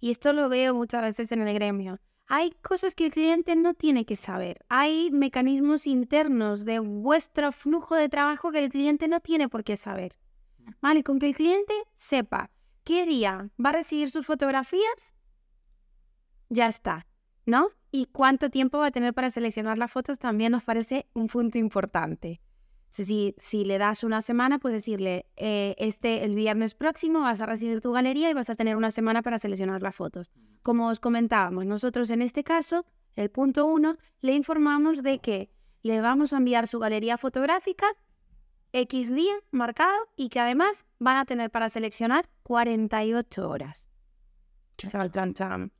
y 0.00 0.10
esto 0.10 0.32
lo 0.32 0.48
veo 0.48 0.74
muchas 0.74 1.02
veces 1.02 1.32
en 1.32 1.42
el 1.42 1.54
gremio, 1.54 2.00
hay 2.32 2.52
cosas 2.62 2.94
que 2.94 3.06
el 3.06 3.10
cliente 3.10 3.56
no 3.56 3.74
tiene 3.74 4.06
que 4.06 4.14
saber. 4.14 4.64
Hay 4.68 5.10
mecanismos 5.10 5.88
internos 5.88 6.64
de 6.64 6.78
vuestro 6.78 7.50
flujo 7.50 7.96
de 7.96 8.08
trabajo 8.08 8.52
que 8.52 8.64
el 8.64 8.70
cliente 8.70 9.08
no 9.08 9.18
tiene 9.18 9.48
por 9.48 9.64
qué 9.64 9.76
saber. 9.76 10.16
¿Vale? 10.80 11.02
Con 11.02 11.18
que 11.18 11.26
el 11.26 11.34
cliente 11.34 11.74
sepa 11.96 12.52
qué 12.84 13.04
día 13.04 13.50
va 13.62 13.70
a 13.70 13.72
recibir 13.72 14.12
sus 14.12 14.26
fotografías, 14.26 15.12
ya 16.48 16.68
está, 16.68 17.08
¿no? 17.46 17.70
Y 17.90 18.06
cuánto 18.06 18.48
tiempo 18.48 18.78
va 18.78 18.86
a 18.86 18.92
tener 18.92 19.12
para 19.12 19.30
seleccionar 19.30 19.76
las 19.76 19.90
fotos 19.90 20.20
también 20.20 20.52
nos 20.52 20.62
parece 20.62 21.08
un 21.14 21.26
punto 21.26 21.58
importante. 21.58 22.40
Si, 22.90 23.34
si 23.38 23.64
le 23.64 23.78
das 23.78 24.04
una 24.04 24.20
semana, 24.20 24.58
pues 24.58 24.74
decirle, 24.74 25.26
eh, 25.36 25.74
este, 25.78 26.24
el 26.24 26.34
viernes 26.34 26.74
próximo 26.74 27.20
vas 27.20 27.40
a 27.40 27.46
recibir 27.46 27.80
tu 27.80 27.92
galería 27.92 28.30
y 28.30 28.34
vas 28.34 28.50
a 28.50 28.56
tener 28.56 28.76
una 28.76 28.90
semana 28.90 29.22
para 29.22 29.38
seleccionar 29.38 29.80
las 29.80 29.94
fotos. 29.94 30.30
Como 30.62 30.88
os 30.88 31.00
comentábamos, 31.00 31.66
nosotros 31.66 32.10
en 32.10 32.20
este 32.20 32.44
caso, 32.44 32.84
el 33.14 33.30
punto 33.30 33.66
uno, 33.66 33.96
le 34.20 34.34
informamos 34.34 35.02
de 35.02 35.18
que 35.20 35.50
le 35.82 36.00
vamos 36.00 36.32
a 36.32 36.36
enviar 36.36 36.68
su 36.68 36.78
galería 36.78 37.16
fotográfica 37.16 37.86
X 38.72 39.14
día 39.14 39.34
marcado 39.50 40.08
y 40.16 40.28
que 40.28 40.40
además 40.40 40.84
van 40.98 41.16
a 41.16 41.24
tener 41.24 41.50
para 41.50 41.68
seleccionar 41.68 42.28
48 42.42 43.48
horas. 43.48 43.89
Chan, 44.88 45.10
chan, 45.10 45.34
chan. 45.34 45.72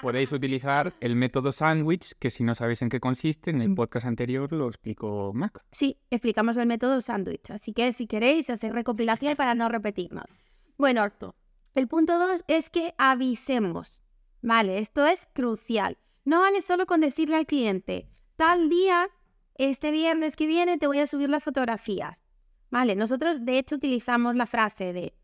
Podéis 0.00 0.32
utilizar 0.32 0.92
el 1.00 1.16
método 1.16 1.52
sándwich, 1.52 2.14
que 2.18 2.30
si 2.30 2.44
no 2.44 2.54
sabéis 2.54 2.82
en 2.82 2.88
qué 2.88 3.00
consiste, 3.00 3.50
en 3.50 3.60
el 3.60 3.74
podcast 3.74 4.06
anterior 4.06 4.52
lo 4.52 4.68
explicó 4.68 5.32
Mac. 5.34 5.64
Sí, 5.72 5.98
explicamos 6.10 6.56
el 6.56 6.66
método 6.66 7.00
sándwich, 7.00 7.50
así 7.50 7.72
que 7.72 7.92
si 7.92 8.06
queréis 8.06 8.50
hacer 8.50 8.72
recopilación 8.72 9.36
para 9.36 9.54
no 9.54 9.68
repetirnos. 9.68 10.26
Bueno, 10.78 11.04
el 11.74 11.88
punto 11.88 12.18
dos 12.18 12.44
es 12.48 12.70
que 12.70 12.94
avisemos. 12.98 14.02
Vale, 14.42 14.78
esto 14.78 15.06
es 15.06 15.28
crucial. 15.32 15.98
No 16.24 16.40
vale 16.40 16.62
solo 16.62 16.86
con 16.86 17.00
decirle 17.00 17.36
al 17.36 17.46
cliente, 17.46 18.08
tal 18.36 18.68
día, 18.68 19.08
este 19.54 19.90
viernes 19.90 20.36
que 20.36 20.46
viene, 20.46 20.78
te 20.78 20.86
voy 20.86 20.98
a 20.98 21.06
subir 21.06 21.28
las 21.28 21.42
fotografías. 21.42 22.22
Vale, 22.70 22.96
nosotros 22.96 23.44
de 23.44 23.58
hecho 23.58 23.76
utilizamos 23.76 24.36
la 24.36 24.46
frase 24.46 24.92
de, 24.92 25.14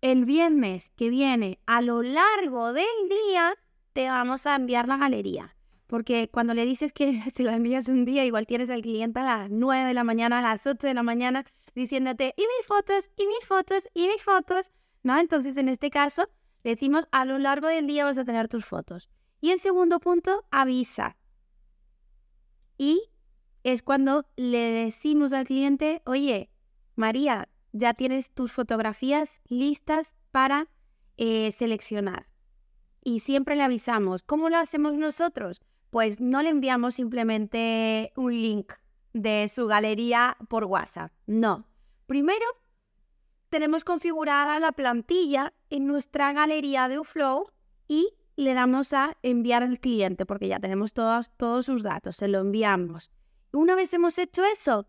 el 0.00 0.24
viernes 0.24 0.90
que 0.96 1.10
viene, 1.10 1.58
a 1.66 1.80
lo 1.82 2.02
largo 2.02 2.72
del 2.72 2.84
día, 3.08 3.54
te 3.92 4.08
vamos 4.08 4.46
a 4.46 4.54
enviar 4.54 4.88
la 4.88 4.96
galería. 4.96 5.56
Porque 5.86 6.28
cuando 6.30 6.54
le 6.54 6.66
dices 6.66 6.92
que 6.92 7.22
si 7.34 7.42
la 7.42 7.54
envías 7.54 7.88
un 7.88 8.04
día, 8.04 8.24
igual 8.24 8.46
tienes 8.46 8.70
al 8.70 8.82
cliente 8.82 9.20
a 9.20 9.24
las 9.24 9.50
9 9.50 9.86
de 9.86 9.94
la 9.94 10.04
mañana, 10.04 10.38
a 10.38 10.42
las 10.42 10.66
8 10.66 10.86
de 10.86 10.94
la 10.94 11.02
mañana, 11.02 11.44
diciéndote, 11.74 12.34
y 12.36 12.42
mis 12.42 12.66
fotos, 12.66 13.10
y 13.16 13.26
mis 13.26 13.44
fotos, 13.46 13.88
y 13.94 14.06
mis 14.08 14.22
fotos, 14.22 14.72
¿no? 15.02 15.18
Entonces, 15.18 15.56
en 15.56 15.68
este 15.68 15.90
caso, 15.90 16.28
le 16.62 16.70
decimos, 16.70 17.06
a 17.12 17.24
lo 17.24 17.38
largo 17.38 17.68
del 17.68 17.86
día 17.86 18.04
vas 18.04 18.18
a 18.18 18.24
tener 18.24 18.48
tus 18.48 18.64
fotos. 18.64 19.08
Y 19.40 19.50
el 19.50 19.60
segundo 19.60 20.00
punto, 20.00 20.44
avisa. 20.50 21.16
Y 22.78 23.10
es 23.62 23.82
cuando 23.82 24.26
le 24.36 24.58
decimos 24.58 25.32
al 25.32 25.46
cliente, 25.46 26.02
oye, 26.04 26.50
María, 26.96 27.48
ya 27.76 27.94
tienes 27.94 28.30
tus 28.30 28.52
fotografías 28.52 29.40
listas 29.48 30.16
para 30.30 30.68
eh, 31.16 31.52
seleccionar. 31.52 32.28
Y 33.02 33.20
siempre 33.20 33.56
le 33.56 33.62
avisamos. 33.62 34.22
¿Cómo 34.22 34.48
lo 34.48 34.56
hacemos 34.56 34.94
nosotros? 34.96 35.60
Pues 35.90 36.20
no 36.20 36.42
le 36.42 36.48
enviamos 36.48 36.94
simplemente 36.96 38.12
un 38.16 38.32
link 38.32 38.72
de 39.12 39.48
su 39.48 39.66
galería 39.66 40.36
por 40.48 40.64
WhatsApp. 40.64 41.12
No. 41.26 41.66
Primero, 42.06 42.44
tenemos 43.48 43.84
configurada 43.84 44.58
la 44.58 44.72
plantilla 44.72 45.54
en 45.70 45.86
nuestra 45.86 46.32
galería 46.32 46.88
de 46.88 46.98
Uflow 46.98 47.50
y 47.88 48.14
le 48.36 48.54
damos 48.54 48.92
a 48.92 49.16
enviar 49.22 49.62
al 49.62 49.80
cliente 49.80 50.26
porque 50.26 50.48
ya 50.48 50.60
tenemos 50.60 50.92
todos, 50.92 51.30
todos 51.36 51.66
sus 51.66 51.82
datos. 51.82 52.16
Se 52.16 52.28
lo 52.28 52.40
enviamos. 52.40 53.10
Una 53.52 53.74
vez 53.74 53.94
hemos 53.94 54.18
hecho 54.18 54.44
eso, 54.44 54.86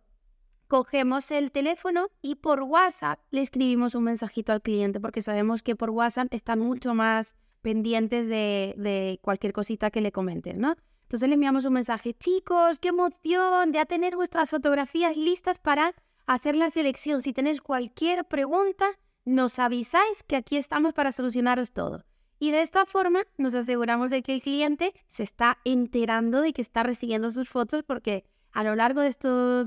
cogemos 0.68 1.32
el 1.32 1.52
teléfono 1.52 2.08
y 2.22 2.36
por 2.36 2.64
WhatsApp 2.64 3.20
le 3.32 3.42
escribimos 3.42 3.96
un 3.96 4.04
mensajito 4.04 4.52
al 4.52 4.62
cliente 4.62 5.00
porque 5.00 5.22
sabemos 5.22 5.64
que 5.64 5.76
por 5.76 5.90
WhatsApp 5.90 6.34
está 6.34 6.56
mucho 6.56 6.94
más 6.94 7.36
pendientes 7.62 8.28
de, 8.28 8.76
de 8.78 9.20
cualquier 9.22 9.54
cosita 9.54 9.92
que 9.92 10.02
le 10.02 10.12
comentes, 10.12 10.58
¿no? 10.58 10.76
Entonces 11.04 11.30
le 11.30 11.36
enviamos 11.36 11.64
un 11.66 11.74
mensaje, 11.74 12.14
chicos, 12.14 12.80
qué 12.80 12.90
emoción 12.90 13.72
de 13.72 13.86
tener 13.86 14.16
vuestras 14.16 14.50
fotografías 14.50 15.16
listas 15.16 15.58
para 15.58 15.94
hacer 16.26 16.56
la 16.56 16.70
selección. 16.70 17.22
Si 17.22 17.32
tenéis 17.32 17.62
cualquier 17.62 18.26
pregunta, 18.26 18.86
nos 19.24 19.58
avisáis 19.60 20.24
que 20.24 20.36
aquí 20.36 20.58
estamos 20.58 20.94
para 20.94 21.12
solucionaros 21.12 21.72
todo. 21.72 22.04
Y 22.40 22.52
de 22.52 22.62
esta 22.62 22.86
forma 22.86 23.24
nos 23.38 23.56
aseguramos 23.56 24.12
de 24.12 24.22
que 24.22 24.34
el 24.34 24.42
cliente 24.42 24.94
se 25.08 25.24
está 25.24 25.58
enterando 25.64 26.42
de 26.42 26.54
que 26.54 26.62
está 26.62 26.84
recibiendo 26.84 27.30
sus 27.30 27.50
fotos 27.50 27.84
porque 27.84 28.26
a 28.52 28.64
lo 28.64 28.76
largo 28.76 29.02
de, 29.02 29.10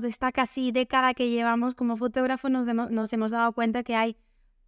esta 0.07 0.31
casi 0.31 0.71
década 0.71 1.13
que 1.13 1.29
llevamos 1.29 1.75
como 1.75 1.97
fotógrafo 1.97 2.49
nos, 2.49 3.13
hemos 3.13 3.31
dado 3.31 3.53
cuenta 3.53 3.83
que 3.83 3.95
hay 3.95 4.17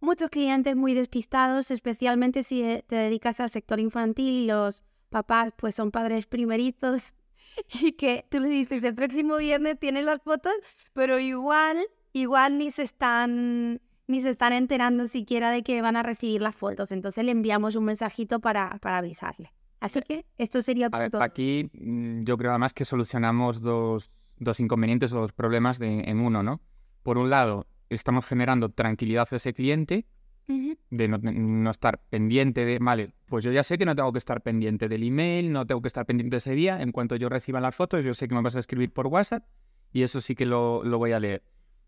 muchos 0.00 0.30
clientes 0.30 0.76
muy 0.76 0.94
despistados, 0.94 1.70
especialmente 1.70 2.42
si 2.42 2.82
te 2.86 2.96
dedicas 2.96 3.40
al 3.40 3.50
sector 3.50 3.80
infantil 3.80 4.34
y 4.34 4.46
los 4.46 4.82
papás 5.08 5.52
pues 5.56 5.74
son 5.74 5.90
padres 5.90 6.26
primerizos 6.26 7.14
y 7.80 7.92
que 7.92 8.26
tú 8.30 8.40
le 8.40 8.48
dices 8.48 8.82
el 8.82 8.94
próximo 8.94 9.36
viernes 9.36 9.78
tienes 9.78 10.04
las 10.04 10.22
fotos, 10.22 10.54
pero 10.92 11.18
igual, 11.18 11.78
igual 12.12 12.58
ni 12.58 12.70
se 12.70 12.82
están 12.82 13.80
ni 14.06 14.20
se 14.20 14.30
están 14.30 14.52
enterando 14.52 15.08
siquiera 15.08 15.50
de 15.50 15.62
que 15.62 15.80
van 15.80 15.96
a 15.96 16.02
recibir 16.02 16.42
las 16.42 16.54
fotos. 16.54 16.92
Entonces 16.92 17.24
le 17.24 17.30
enviamos 17.30 17.74
un 17.74 17.86
mensajito 17.86 18.38
para, 18.38 18.78
para 18.82 18.98
avisarle. 18.98 19.53
Así 19.84 20.00
que 20.00 20.24
esto 20.38 20.62
sería 20.62 20.88
todo. 20.88 21.22
aquí 21.22 21.70
mm, 21.74 22.22
yo 22.24 22.38
creo 22.38 22.52
además 22.52 22.72
que 22.72 22.86
solucionamos 22.86 23.60
dos, 23.60 24.08
dos 24.38 24.58
inconvenientes 24.58 25.12
o 25.12 25.20
dos 25.20 25.32
problemas 25.32 25.78
de, 25.78 26.00
en 26.08 26.20
uno, 26.20 26.42
¿no? 26.42 26.62
Por 27.02 27.18
un 27.18 27.28
lado, 27.28 27.66
estamos 27.90 28.24
generando 28.24 28.70
tranquilidad 28.70 29.28
a 29.30 29.36
ese 29.36 29.52
cliente 29.52 30.06
de 30.46 31.08
no, 31.08 31.18
no, 31.18 31.70
estar 31.70 32.00
pendiente 32.08 32.64
de, 32.64 32.78
vale, 32.78 33.12
pues 33.26 33.44
yo 33.44 33.52
ya 33.52 33.62
sé 33.62 33.76
que 33.76 33.84
no 33.84 33.94
tengo 33.94 34.10
que 34.10 34.18
estar 34.18 34.40
pendiente 34.40 34.88
del 34.88 35.02
email, 35.02 35.52
no 35.52 35.66
tengo 35.66 35.82
que 35.82 35.88
estar 35.88 36.06
pendiente 36.06 36.38
ese 36.38 36.54
día. 36.54 36.80
En 36.80 36.90
cuanto 36.90 37.16
yo 37.16 37.28
reciba 37.28 37.60
las 37.60 37.74
fotos, 37.74 38.02
yo 38.06 38.14
sé 38.14 38.26
que 38.26 38.34
me 38.34 38.40
vas 38.40 38.56
a 38.56 38.60
escribir 38.60 38.90
por 38.90 39.08
WhatsApp 39.08 39.44
y 39.92 40.02
eso 40.02 40.22
sí 40.22 40.34
que 40.34 40.46
lo, 40.46 40.82
lo 40.82 40.96
voy 40.96 41.12
a 41.12 41.20
leer. 41.20 41.42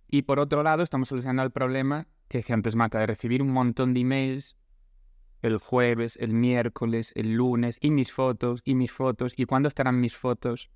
Y 0.06 0.22
por 0.22 0.38
otro 0.38 0.62
lado, 0.62 0.82
estamos 0.82 1.08
solucionando 1.08 1.44
el 1.44 1.50
problema 1.50 2.08
que 2.28 2.38
decía 2.38 2.54
antes 2.56 2.76
Maca, 2.76 2.98
de 2.98 3.06
recibir 3.06 3.40
un 3.40 3.52
montón 3.52 3.94
de 3.94 4.00
emails 4.00 4.54
el 5.46 5.58
jueves, 5.58 6.16
el 6.20 6.32
miércoles, 6.32 7.12
el 7.14 7.34
lunes, 7.34 7.78
y 7.80 7.90
mis 7.90 8.12
fotos, 8.12 8.60
y 8.64 8.74
mis 8.74 8.92
fotos, 8.92 9.34
y 9.36 9.44
cuándo 9.44 9.68
estarán 9.68 10.00
mis 10.00 10.16
fotos. 10.16 10.70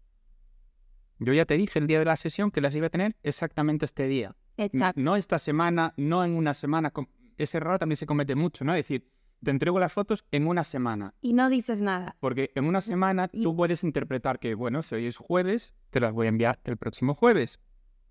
Yo 1.18 1.32
ya 1.32 1.44
te 1.44 1.56
dije 1.56 1.78
el 1.78 1.86
día 1.86 1.98
de 1.98 2.06
la 2.06 2.16
sesión 2.16 2.50
que 2.50 2.60
las 2.60 2.74
iba 2.74 2.86
a 2.86 2.90
tener 2.90 3.16
exactamente 3.22 3.84
este 3.84 4.08
día. 4.08 4.34
Exacto. 4.56 5.00
No 5.00 5.16
esta 5.16 5.38
semana, 5.38 5.92
no 5.96 6.24
en 6.24 6.32
una 6.32 6.54
semana. 6.54 6.92
Ese 7.36 7.58
error 7.58 7.78
también 7.78 7.96
se 7.96 8.06
comete 8.06 8.34
mucho, 8.34 8.64
¿no? 8.64 8.72
Es 8.72 8.78
decir, 8.78 9.06
te 9.42 9.50
entrego 9.50 9.78
las 9.78 9.92
fotos 9.92 10.24
en 10.30 10.46
una 10.46 10.64
semana. 10.64 11.14
Y 11.20 11.32
no 11.32 11.48
dices 11.48 11.80
nada. 11.80 12.16
Porque 12.20 12.50
en 12.54 12.64
una 12.64 12.80
semana 12.80 13.28
tú 13.28 13.56
puedes 13.56 13.84
interpretar 13.84 14.38
que, 14.38 14.54
bueno, 14.54 14.82
si 14.82 14.94
hoy 14.94 15.06
es 15.06 15.16
jueves, 15.16 15.74
te 15.90 16.00
las 16.00 16.12
voy 16.12 16.26
a 16.26 16.30
enviar 16.30 16.60
el 16.64 16.76
próximo 16.76 17.14
jueves. 17.14 17.58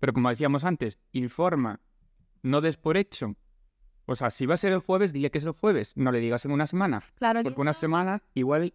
Pero 0.00 0.12
como 0.12 0.30
decíamos 0.30 0.64
antes, 0.64 0.98
informa, 1.12 1.80
no 2.42 2.60
des 2.60 2.76
por 2.76 2.96
hecho. 2.96 3.36
O 4.06 4.14
sea, 4.14 4.30
si 4.30 4.46
va 4.46 4.54
a 4.54 4.56
ser 4.56 4.72
el 4.72 4.80
jueves, 4.80 5.12
dile 5.12 5.30
que 5.30 5.38
es 5.38 5.44
el 5.44 5.52
jueves, 5.52 5.96
no 5.96 6.12
le 6.12 6.20
digas 6.20 6.44
en 6.44 6.50
una 6.50 6.66
semana. 6.66 7.02
Claro. 7.16 7.42
Porque 7.42 7.60
una 7.60 7.72
semana, 7.72 8.22
igual 8.34 8.74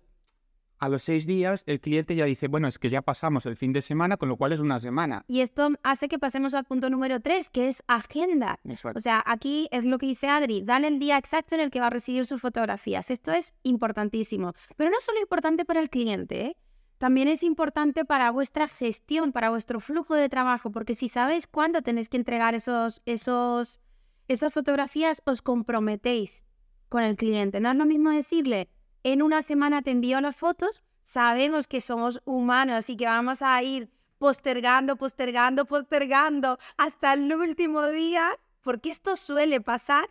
a 0.78 0.90
los 0.90 1.04
seis 1.04 1.26
días, 1.26 1.64
el 1.68 1.80
cliente 1.80 2.16
ya 2.16 2.26
dice, 2.26 2.48
bueno, 2.48 2.68
es 2.68 2.78
que 2.78 2.90
ya 2.90 3.02
pasamos 3.02 3.46
el 3.46 3.56
fin 3.56 3.74
de 3.74 3.82
semana, 3.82 4.18
con 4.18 4.30
lo 4.30 4.38
cual 4.38 4.52
es 4.52 4.60
una 4.60 4.80
semana. 4.80 5.24
Y 5.28 5.42
esto 5.42 5.70
hace 5.84 6.08
que 6.08 6.20
pasemos 6.20 6.54
al 6.54 6.66
punto 6.66 6.90
número 6.90 7.20
tres, 7.20 7.50
que 7.50 7.68
es 7.68 7.84
agenda. 7.88 8.60
O 8.94 9.00
sea, 9.00 9.24
aquí 9.26 9.68
es 9.72 9.86
lo 9.86 9.98
que 9.98 10.08
dice 10.08 10.28
Adri, 10.28 10.62
dale 10.64 10.88
el 10.88 11.00
día 11.00 11.18
exacto 11.18 11.56
en 11.56 11.62
el 11.62 11.72
que 11.72 11.80
va 11.80 11.88
a 11.88 11.92
recibir 11.92 12.26
sus 12.26 12.42
fotografías. 12.42 13.10
Esto 13.10 13.32
es 13.32 13.54
importantísimo. 13.64 14.54
Pero 14.76 14.90
no 14.90 14.98
solo 15.00 15.20
importante 15.20 15.66
para 15.66 15.80
el 15.80 15.90
cliente, 15.90 16.46
¿eh? 16.46 16.58
También 16.98 17.28
es 17.28 17.44
importante 17.44 18.06
para 18.06 18.32
vuestra 18.32 18.68
gestión, 18.70 19.34
para 19.34 19.50
vuestro 19.50 19.82
flujo 19.82 20.16
de 20.16 20.30
trabajo, 20.30 20.72
porque 20.72 20.96
si 20.96 21.10
sabéis 21.10 21.46
cuándo 21.46 21.82
tenéis 21.82 22.08
que 22.08 22.16
entregar 22.16 22.56
esos, 22.56 23.02
esos, 23.06 23.82
esas 24.28 24.54
fotografías, 24.54 25.22
os 25.26 25.42
comprometéis 25.42 26.46
con 26.90 27.04
el 27.04 27.16
cliente. 27.16 27.60
No 27.60 27.72
es 27.72 27.76
lo 27.76 27.86
mismo 27.86 28.12
decirle, 28.12 28.70
en 29.04 29.22
una 29.22 29.42
semana 29.42 29.82
te 29.82 29.92
envío 29.92 30.20
las 30.22 30.36
fotos, 30.36 30.84
sabemos 31.04 31.68
que 31.68 31.82
somos 31.82 32.22
humanos 32.26 32.90
y 32.90 32.98
que 32.98 33.06
vamos 33.06 33.42
a 33.42 33.62
ir 33.62 33.90
postergando, 34.18 34.96
postergando, 34.96 35.66
postergando 35.66 36.58
hasta 36.78 37.14
el 37.14 37.32
último 37.34 37.88
día, 37.88 38.30
porque 38.62 38.90
esto 38.90 39.16
suele 39.16 39.62
pasar 39.62 40.10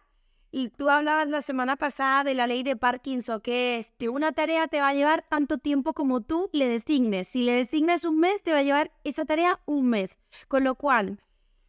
y 0.56 0.68
tú 0.68 0.88
hablabas 0.88 1.28
la 1.28 1.42
semana 1.42 1.74
pasada 1.74 2.22
de 2.22 2.34
la 2.34 2.46
ley 2.46 2.62
de 2.62 2.76
Parkinson, 2.76 3.40
que 3.40 3.76
es 3.76 3.90
que 3.98 4.08
una 4.08 4.30
tarea 4.30 4.68
te 4.68 4.80
va 4.80 4.90
a 4.90 4.94
llevar 4.94 5.24
tanto 5.28 5.58
tiempo 5.58 5.94
como 5.94 6.20
tú 6.20 6.48
le 6.52 6.68
designes. 6.68 7.26
Si 7.26 7.42
le 7.42 7.54
designas 7.56 8.04
un 8.04 8.20
mes, 8.20 8.40
te 8.40 8.52
va 8.52 8.58
a 8.58 8.62
llevar 8.62 8.92
esa 9.02 9.24
tarea 9.24 9.58
un 9.66 9.88
mes. 9.88 10.16
Con 10.46 10.62
lo 10.62 10.76
cual, 10.76 11.18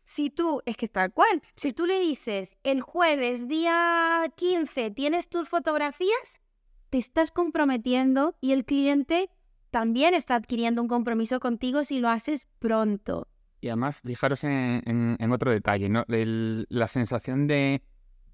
si 0.06 0.30
tú, 0.30 0.62
es 0.66 0.78
que 0.78 0.88
tal 0.88 1.12
cual, 1.12 1.42
si 1.56 1.74
tú 1.74 1.86
le 1.86 2.00
dices 2.00 2.56
el 2.64 2.82
jueves 2.82 3.48
día 3.48 4.32
15 4.38 4.92
tienes 4.92 5.28
tus 5.28 5.50
fotografías, 5.50 6.42
te 6.90 7.00
estás 7.00 7.32
comprometiendo 7.32 8.36
y 8.40 8.54
el 8.54 8.66
cliente 8.66 9.30
también 9.72 10.14
está 10.14 10.36
adquiriendo 10.36 10.82
un 10.82 10.88
compromiso 10.88 11.40
contigo 11.40 11.84
si 11.84 12.00
lo 12.00 12.10
haces 12.10 12.48
pronto. 12.60 13.28
Y 13.60 13.68
además, 13.70 13.98
fijaros 14.06 14.44
en, 14.44 15.32
otro 15.32 15.52
detalle, 15.52 15.90
¿no? 15.90 16.06
la 16.08 16.88
sensación 16.88 17.48
de 17.48 17.82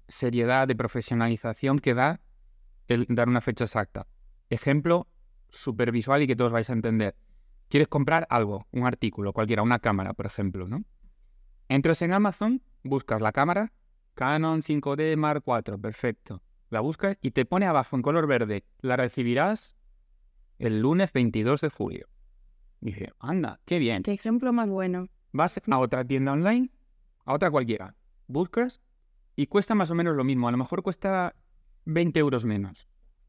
seriedad, 0.08 0.68
de 0.68 0.76
profesionalización 0.76 1.78
que 1.78 1.94
da 1.94 2.20
el 2.86 3.06
dar 3.08 3.28
una 3.28 3.40
fecha 3.40 3.64
exacta. 3.64 4.06
Ejemplo 4.50 5.08
súper 5.48 5.90
visual 5.90 6.22
y 6.22 6.26
que 6.26 6.36
todos 6.36 6.52
vais 6.52 6.68
a 6.68 6.74
entender. 6.74 7.16
Quieres 7.68 7.88
comprar 7.88 8.26
algo, 8.28 8.66
un 8.72 8.86
artículo, 8.86 9.32
cualquiera, 9.32 9.62
una 9.62 9.78
cámara, 9.78 10.12
por 10.12 10.26
ejemplo, 10.26 10.68
¿no? 10.68 10.84
Entras 11.68 12.02
en 12.02 12.12
Amazon, 12.12 12.62
buscas 12.82 13.20
la 13.20 13.32
cámara, 13.32 13.72
Canon 14.14 14.60
5D 14.60 15.16
Mark 15.16 15.44
IV, 15.46 15.78
perfecto. 15.78 16.42
La 16.68 16.80
buscas 16.80 17.18
y 17.20 17.32
te 17.32 17.44
pone 17.44 17.66
abajo 17.66 17.96
en 17.96 18.02
color 18.02 18.26
verde, 18.26 18.64
la 18.80 18.96
recibirás 18.96 19.76
el 20.58 20.80
lunes 20.80 21.12
22 21.12 21.60
de 21.60 21.70
julio. 21.70 22.08
Dije, 22.80 23.12
anda, 23.20 23.60
qué 23.64 23.78
bien. 23.78 24.02
Qué 24.02 24.12
ejemplo 24.12 24.52
más 24.52 24.68
bueno. 24.68 25.06
Vas 25.32 25.60
a 25.66 25.78
otra 25.78 26.04
tienda 26.04 26.32
online, 26.32 26.70
a 27.24 27.34
otra 27.34 27.50
cualquiera. 27.50 27.94
Buscas 28.26 28.80
y 29.36 29.46
cuesta 29.46 29.74
más 29.74 29.90
o 29.90 29.94
menos 29.94 30.16
lo 30.16 30.24
mismo. 30.24 30.48
A 30.48 30.50
lo 30.50 30.58
mejor 30.58 30.82
cuesta 30.82 31.34
20 31.84 32.18
euros 32.18 32.44
menos. 32.44 32.88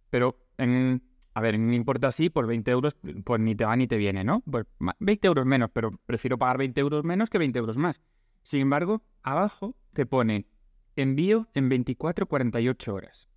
Pero, 0.10 0.40
en, 0.58 1.04
a 1.34 1.42
ver, 1.42 1.60
no 1.60 1.74
importa 1.74 2.08
así, 2.08 2.30
por 2.30 2.48
20 2.48 2.72
euros, 2.72 2.98
pues 3.24 3.42
ni 3.42 3.56
te 3.56 3.66
va 3.66 3.76
ni 3.76 3.88
te 3.88 3.98
viene, 3.98 4.24
¿no? 4.24 4.42
Pues 4.42 4.66
20 5.00 5.28
euros 5.28 5.46
menos, 5.46 5.70
pero 5.72 5.92
prefiero 6.06 6.38
pagar 6.38 6.58
20 6.58 6.82
euros 6.82 7.04
menos 7.04 7.30
que 7.30 7.38
20 7.38 7.60
euros 7.60 7.78
más. 7.78 8.02
Sin 8.44 8.62
embargo, 8.62 9.04
abajo 9.24 9.76
te 9.94 10.06
pone 10.06 10.48
envío 10.96 11.48
en 11.54 11.70
24-48 11.70 12.94
horas. 12.94 13.28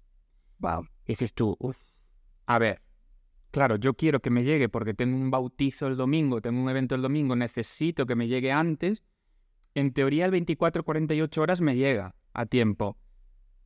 Wow. 0.59 0.89
Dices 1.07 1.33
tú, 1.33 1.57
uff. 1.59 1.79
A 2.47 2.59
ver, 2.59 2.83
claro, 3.51 3.77
yo 3.77 3.95
quiero 3.95 4.21
que 4.21 4.31
me 4.31 4.45
llegue 4.45 4.69
porque 4.69 4.95
tengo 4.95 5.17
un 5.17 5.31
bautizo 5.31 5.87
el 5.87 5.97
domingo, 5.97 6.41
tengo 6.41 6.61
un 6.61 6.69
evento 6.69 6.95
el 6.95 7.03
domingo, 7.03 7.37
necesito 7.37 8.07
que 8.07 8.15
me 8.15 8.29
llegue 8.29 8.53
antes. 8.53 9.03
En 9.75 9.93
teoría, 9.93 10.27
el 10.27 10.33
24-48 10.33 11.39
horas 11.39 11.61
me 11.61 11.77
llega 11.77 12.15
a 12.33 12.47
tiempo. 12.47 12.99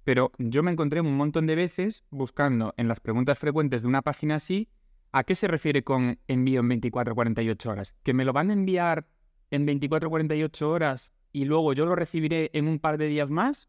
Pero 0.05 0.33
yo 0.39 0.63
me 0.63 0.71
encontré 0.71 1.01
un 1.01 1.17
montón 1.17 1.47
de 1.47 1.55
veces 1.55 2.05
buscando 2.11 2.75
en 2.77 2.89
las 2.89 3.01
preguntas 3.01 3.39
frecuentes 3.39 3.83
de 3.83 3.89
una 3.89 4.03
página 4.03 4.37
así, 4.37 4.69
¿a 5.13 5.25
qué 5.25 5.35
se 5.35 5.47
refiere 5.47 5.85
con 5.85 6.19
envío 6.27 6.61
en 6.61 6.69
24 6.69 7.15
48 7.15 7.71
horas? 7.71 7.95
¿Que 8.03 8.15
me 8.15 8.25
lo 8.25 8.33
van 8.33 8.51
a 8.51 8.55
enviar 8.55 9.07
en 9.51 9.67
24 9.67 10.09
48 10.09 10.71
horas 10.71 11.13
y 11.33 11.45
luego 11.45 11.73
yo 11.73 11.87
lo 11.87 11.95
recibiré 11.95 12.51
en 12.53 12.69
un 12.69 12.79
par 12.79 12.99
de 12.99 13.09
días 13.09 13.31
más? 13.31 13.69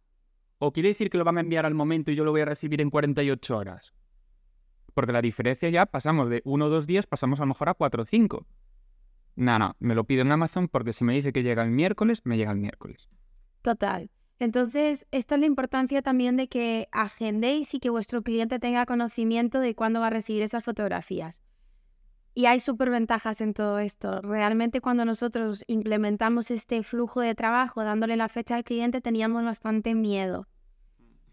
¿O 0.60 0.72
quiere 0.72 0.90
decir 0.90 1.10
que 1.10 1.18
lo 1.18 1.24
van 1.24 1.38
a 1.38 1.42
enviar 1.42 1.66
al 1.66 1.74
momento 1.74 2.12
y 2.12 2.16
yo 2.16 2.24
lo 2.24 2.32
voy 2.32 2.42
a 2.42 2.46
recibir 2.46 2.82
en 2.82 2.90
48 2.90 3.58
horas? 3.58 3.94
Porque 4.94 5.12
la 5.12 5.22
diferencia 5.22 5.70
ya 5.70 5.86
pasamos 5.86 6.30
de 6.30 6.42
uno 6.46 6.66
o 6.66 6.70
dos 6.70 6.86
días, 6.86 7.08
pasamos 7.08 7.40
a 7.40 7.44
lo 7.44 7.48
mejor 7.48 7.70
a 7.70 7.74
cuatro 7.74 8.04
o 8.04 8.06
cinco. 8.06 8.46
No, 9.36 9.58
no, 9.58 9.76
me 9.80 9.96
lo 9.96 10.04
pido 10.04 10.22
en 10.22 10.32
Amazon 10.32 10.68
porque 10.68 10.94
si 10.94 11.04
me 11.04 11.14
dice 11.14 11.32
que 11.32 11.44
llega 11.44 11.64
el 11.64 11.72
miércoles, 11.72 12.22
me 12.26 12.38
llega 12.38 12.52
el 12.52 12.58
miércoles. 12.58 13.10
Total. 13.62 14.12
Entonces, 14.40 15.06
esta 15.12 15.36
es 15.36 15.42
la 15.42 15.48
importancia 15.48 16.02
también 16.02 16.36
de 16.36 16.48
que 16.48 16.90
agendéis 16.92 17.74
y 17.74 17.80
que 17.80 17.92
vuestro 17.92 18.24
cliente 18.24 18.60
tenga 18.60 18.86
conocimiento 18.86 19.60
de 19.60 19.76
cuándo 19.76 20.00
va 20.00 20.08
a 20.08 20.12
recibir 20.12 20.42
esas 20.42 20.64
fotografías. 20.64 21.42
Y 22.34 22.46
hay 22.46 22.60
súper 22.60 22.90
ventajas 22.90 23.42
en 23.42 23.54
todo 23.54 23.80
esto. 23.80 24.22
Realmente 24.22 24.80
cuando 24.80 25.04
nosotros 25.04 25.64
implementamos 25.68 26.50
este 26.50 26.82
flujo 26.84 27.20
de 27.20 27.36
trabajo 27.36 27.84
dándole 27.84 28.16
la 28.16 28.30
fecha 28.30 28.56
al 28.56 28.64
cliente 28.64 29.02
teníamos 29.02 29.44
bastante 29.44 29.96
miedo. 29.96 30.48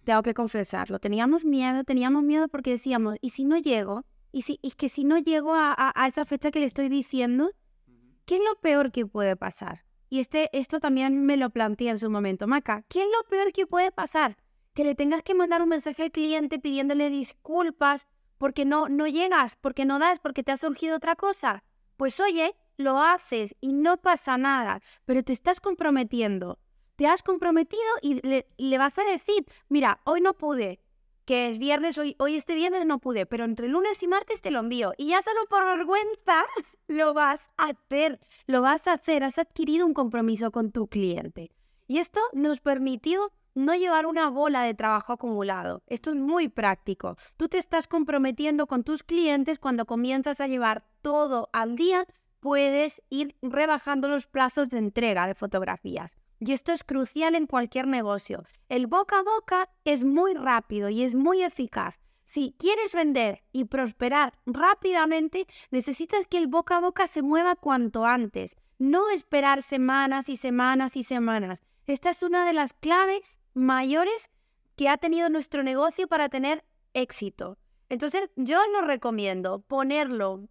Tengo 0.04 0.22
que 0.22 0.34
confesarlo. 0.34 0.98
Teníamos 0.98 1.44
miedo, 1.44 1.84
teníamos 1.84 2.24
miedo 2.24 2.48
porque 2.48 2.70
decíamos, 2.70 3.16
¿y 3.20 3.30
si 3.30 3.44
no 3.44 3.58
llego? 3.58 4.04
¿Y, 4.32 4.42
si, 4.42 4.58
y 4.62 4.72
que 4.72 4.88
si 4.88 5.04
no 5.04 5.18
llego 5.18 5.54
a, 5.54 5.92
a 5.94 6.06
esa 6.06 6.24
fecha 6.24 6.50
que 6.50 6.60
le 6.60 6.66
estoy 6.66 6.88
diciendo? 6.88 7.50
¿Qué 8.24 8.36
es 8.36 8.40
lo 8.40 8.60
peor 8.60 8.90
que 8.90 9.06
puede 9.06 9.36
pasar? 9.36 9.84
Y 10.10 10.20
este, 10.20 10.48
esto 10.52 10.80
también 10.80 11.24
me 11.24 11.36
lo 11.36 11.50
planteé 11.50 11.90
en 11.90 11.98
su 11.98 12.10
momento. 12.10 12.46
Maca, 12.46 12.82
¿qué 12.88 13.02
es 13.02 13.08
lo 13.08 13.28
peor 13.28 13.52
que 13.52 13.66
puede 13.66 13.92
pasar? 13.92 14.36
Que 14.74 14.84
le 14.84 14.94
tengas 14.94 15.22
que 15.22 15.34
mandar 15.34 15.62
un 15.62 15.68
mensaje 15.68 16.04
al 16.04 16.10
cliente 16.10 16.58
pidiéndole 16.58 17.10
disculpas 17.10 18.08
porque 18.38 18.64
no, 18.64 18.88
no 18.88 19.06
llegas, 19.06 19.56
porque 19.56 19.84
no 19.84 19.98
das, 19.98 20.18
porque 20.20 20.42
te 20.42 20.52
ha 20.52 20.56
surgido 20.56 20.96
otra 20.96 21.16
cosa. 21.16 21.64
Pues 21.96 22.20
oye, 22.20 22.54
lo 22.76 23.02
haces 23.02 23.56
y 23.60 23.72
no 23.72 23.96
pasa 23.98 24.38
nada, 24.38 24.80
pero 25.04 25.22
te 25.22 25.32
estás 25.32 25.60
comprometiendo. 25.60 26.58
Te 26.96 27.06
has 27.06 27.22
comprometido 27.22 27.82
y 28.02 28.20
le, 28.22 28.78
vas 28.78 28.98
a 28.98 29.04
decir, 29.04 29.44
mira, 29.68 30.00
hoy 30.04 30.20
no 30.20 30.34
pude, 30.34 30.80
que 31.24 31.48
es 31.48 31.58
viernes, 31.58 31.98
hoy, 31.98 32.16
hoy 32.18 32.36
este 32.36 32.54
viernes 32.54 32.86
no 32.86 32.98
pude, 32.98 33.26
pero 33.26 33.44
entre 33.44 33.68
lunes 33.68 34.02
y 34.02 34.08
martes 34.08 34.40
te 34.40 34.50
lo 34.50 34.60
envío. 34.60 34.92
Y 34.96 35.08
ya 35.08 35.22
solo 35.22 35.40
por 35.48 35.64
vergüenza 35.64 36.44
lo 36.88 37.14
vas 37.14 37.50
a 37.56 37.66
hacer, 37.66 38.18
lo 38.46 38.62
vas 38.62 38.86
a 38.88 38.94
hacer, 38.94 39.22
has 39.22 39.38
adquirido 39.38 39.86
un 39.86 39.94
compromiso 39.94 40.50
con 40.50 40.72
tu 40.72 40.86
cliente. 40.86 41.50
Y 41.86 41.98
esto 41.98 42.20
nos 42.32 42.60
permitió 42.60 43.32
no 43.58 43.74
llevar 43.74 44.06
una 44.06 44.30
bola 44.30 44.62
de 44.62 44.74
trabajo 44.74 45.12
acumulado. 45.12 45.82
Esto 45.86 46.10
es 46.10 46.16
muy 46.16 46.48
práctico. 46.48 47.16
Tú 47.36 47.48
te 47.48 47.58
estás 47.58 47.88
comprometiendo 47.88 48.66
con 48.66 48.84
tus 48.84 49.02
clientes 49.02 49.58
cuando 49.58 49.84
comienzas 49.84 50.40
a 50.40 50.46
llevar 50.46 50.84
todo 51.02 51.50
al 51.52 51.74
día, 51.74 52.06
puedes 52.40 53.02
ir 53.10 53.36
rebajando 53.42 54.08
los 54.08 54.26
plazos 54.26 54.68
de 54.68 54.78
entrega 54.78 55.26
de 55.26 55.34
fotografías. 55.34 56.16
Y 56.38 56.52
esto 56.52 56.72
es 56.72 56.84
crucial 56.84 57.34
en 57.34 57.48
cualquier 57.48 57.88
negocio. 57.88 58.44
El 58.68 58.86
boca 58.86 59.18
a 59.18 59.22
boca 59.22 59.68
es 59.84 60.04
muy 60.04 60.34
rápido 60.34 60.88
y 60.88 61.02
es 61.02 61.16
muy 61.16 61.42
eficaz. 61.42 61.98
Si 62.24 62.54
quieres 62.58 62.92
vender 62.92 63.42
y 63.50 63.64
prosperar 63.64 64.34
rápidamente, 64.46 65.48
necesitas 65.72 66.26
que 66.28 66.38
el 66.38 66.46
boca 66.46 66.76
a 66.76 66.80
boca 66.80 67.08
se 67.08 67.22
mueva 67.22 67.56
cuanto 67.56 68.04
antes, 68.04 68.56
no 68.78 69.10
esperar 69.10 69.62
semanas 69.62 70.28
y 70.28 70.36
semanas 70.36 70.96
y 70.96 71.02
semanas. 71.02 71.64
Esta 71.88 72.10
es 72.10 72.22
una 72.22 72.46
de 72.46 72.52
las 72.52 72.74
claves 72.74 73.37
mayores 73.54 74.30
que 74.76 74.88
ha 74.88 74.96
tenido 74.96 75.28
nuestro 75.28 75.62
negocio 75.62 76.06
para 76.08 76.28
tener 76.28 76.64
éxito. 76.94 77.58
Entonces, 77.88 78.30
yo 78.36 78.60
lo 78.72 78.86
recomiendo 78.86 79.60
ponerlo, 79.60 80.48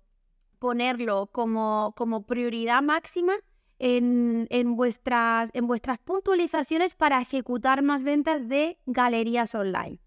ponerlo 0.59 1.27
como, 1.27 1.93
como 1.95 2.25
prioridad 2.25 2.81
máxima 2.81 3.33
en, 3.79 4.47
en, 4.49 4.75
vuestras, 4.75 5.51
en 5.53 5.67
vuestras 5.67 5.99
puntualizaciones 5.99 6.95
para 6.95 7.21
ejecutar 7.21 7.83
más 7.83 8.03
ventas 8.03 8.47
de 8.47 8.79
galerías 8.85 9.53
online. 9.55 9.99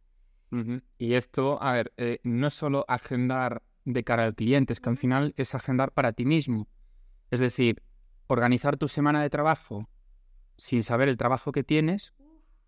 Y 0.98 1.14
esto, 1.14 1.62
a 1.62 1.72
ver, 1.72 1.92
eh, 1.96 2.18
no 2.24 2.48
es 2.48 2.54
solo 2.54 2.84
agendar 2.88 3.62
de 3.84 4.02
cara 4.02 4.24
al 4.24 4.34
cliente, 4.34 4.72
es 4.72 4.80
que 4.80 4.88
al 4.88 4.96
final 4.96 5.32
es 5.36 5.54
agendar 5.54 5.92
para 5.92 6.12
ti 6.12 6.24
mismo. 6.24 6.66
Es 7.30 7.38
decir, 7.38 7.82
organizar 8.26 8.76
tu 8.76 8.88
semana 8.88 9.22
de 9.22 9.30
trabajo 9.30 9.88
sin 10.56 10.82
saber 10.82 11.08
el 11.08 11.16
trabajo 11.16 11.52
que 11.52 11.62
tienes 11.62 12.14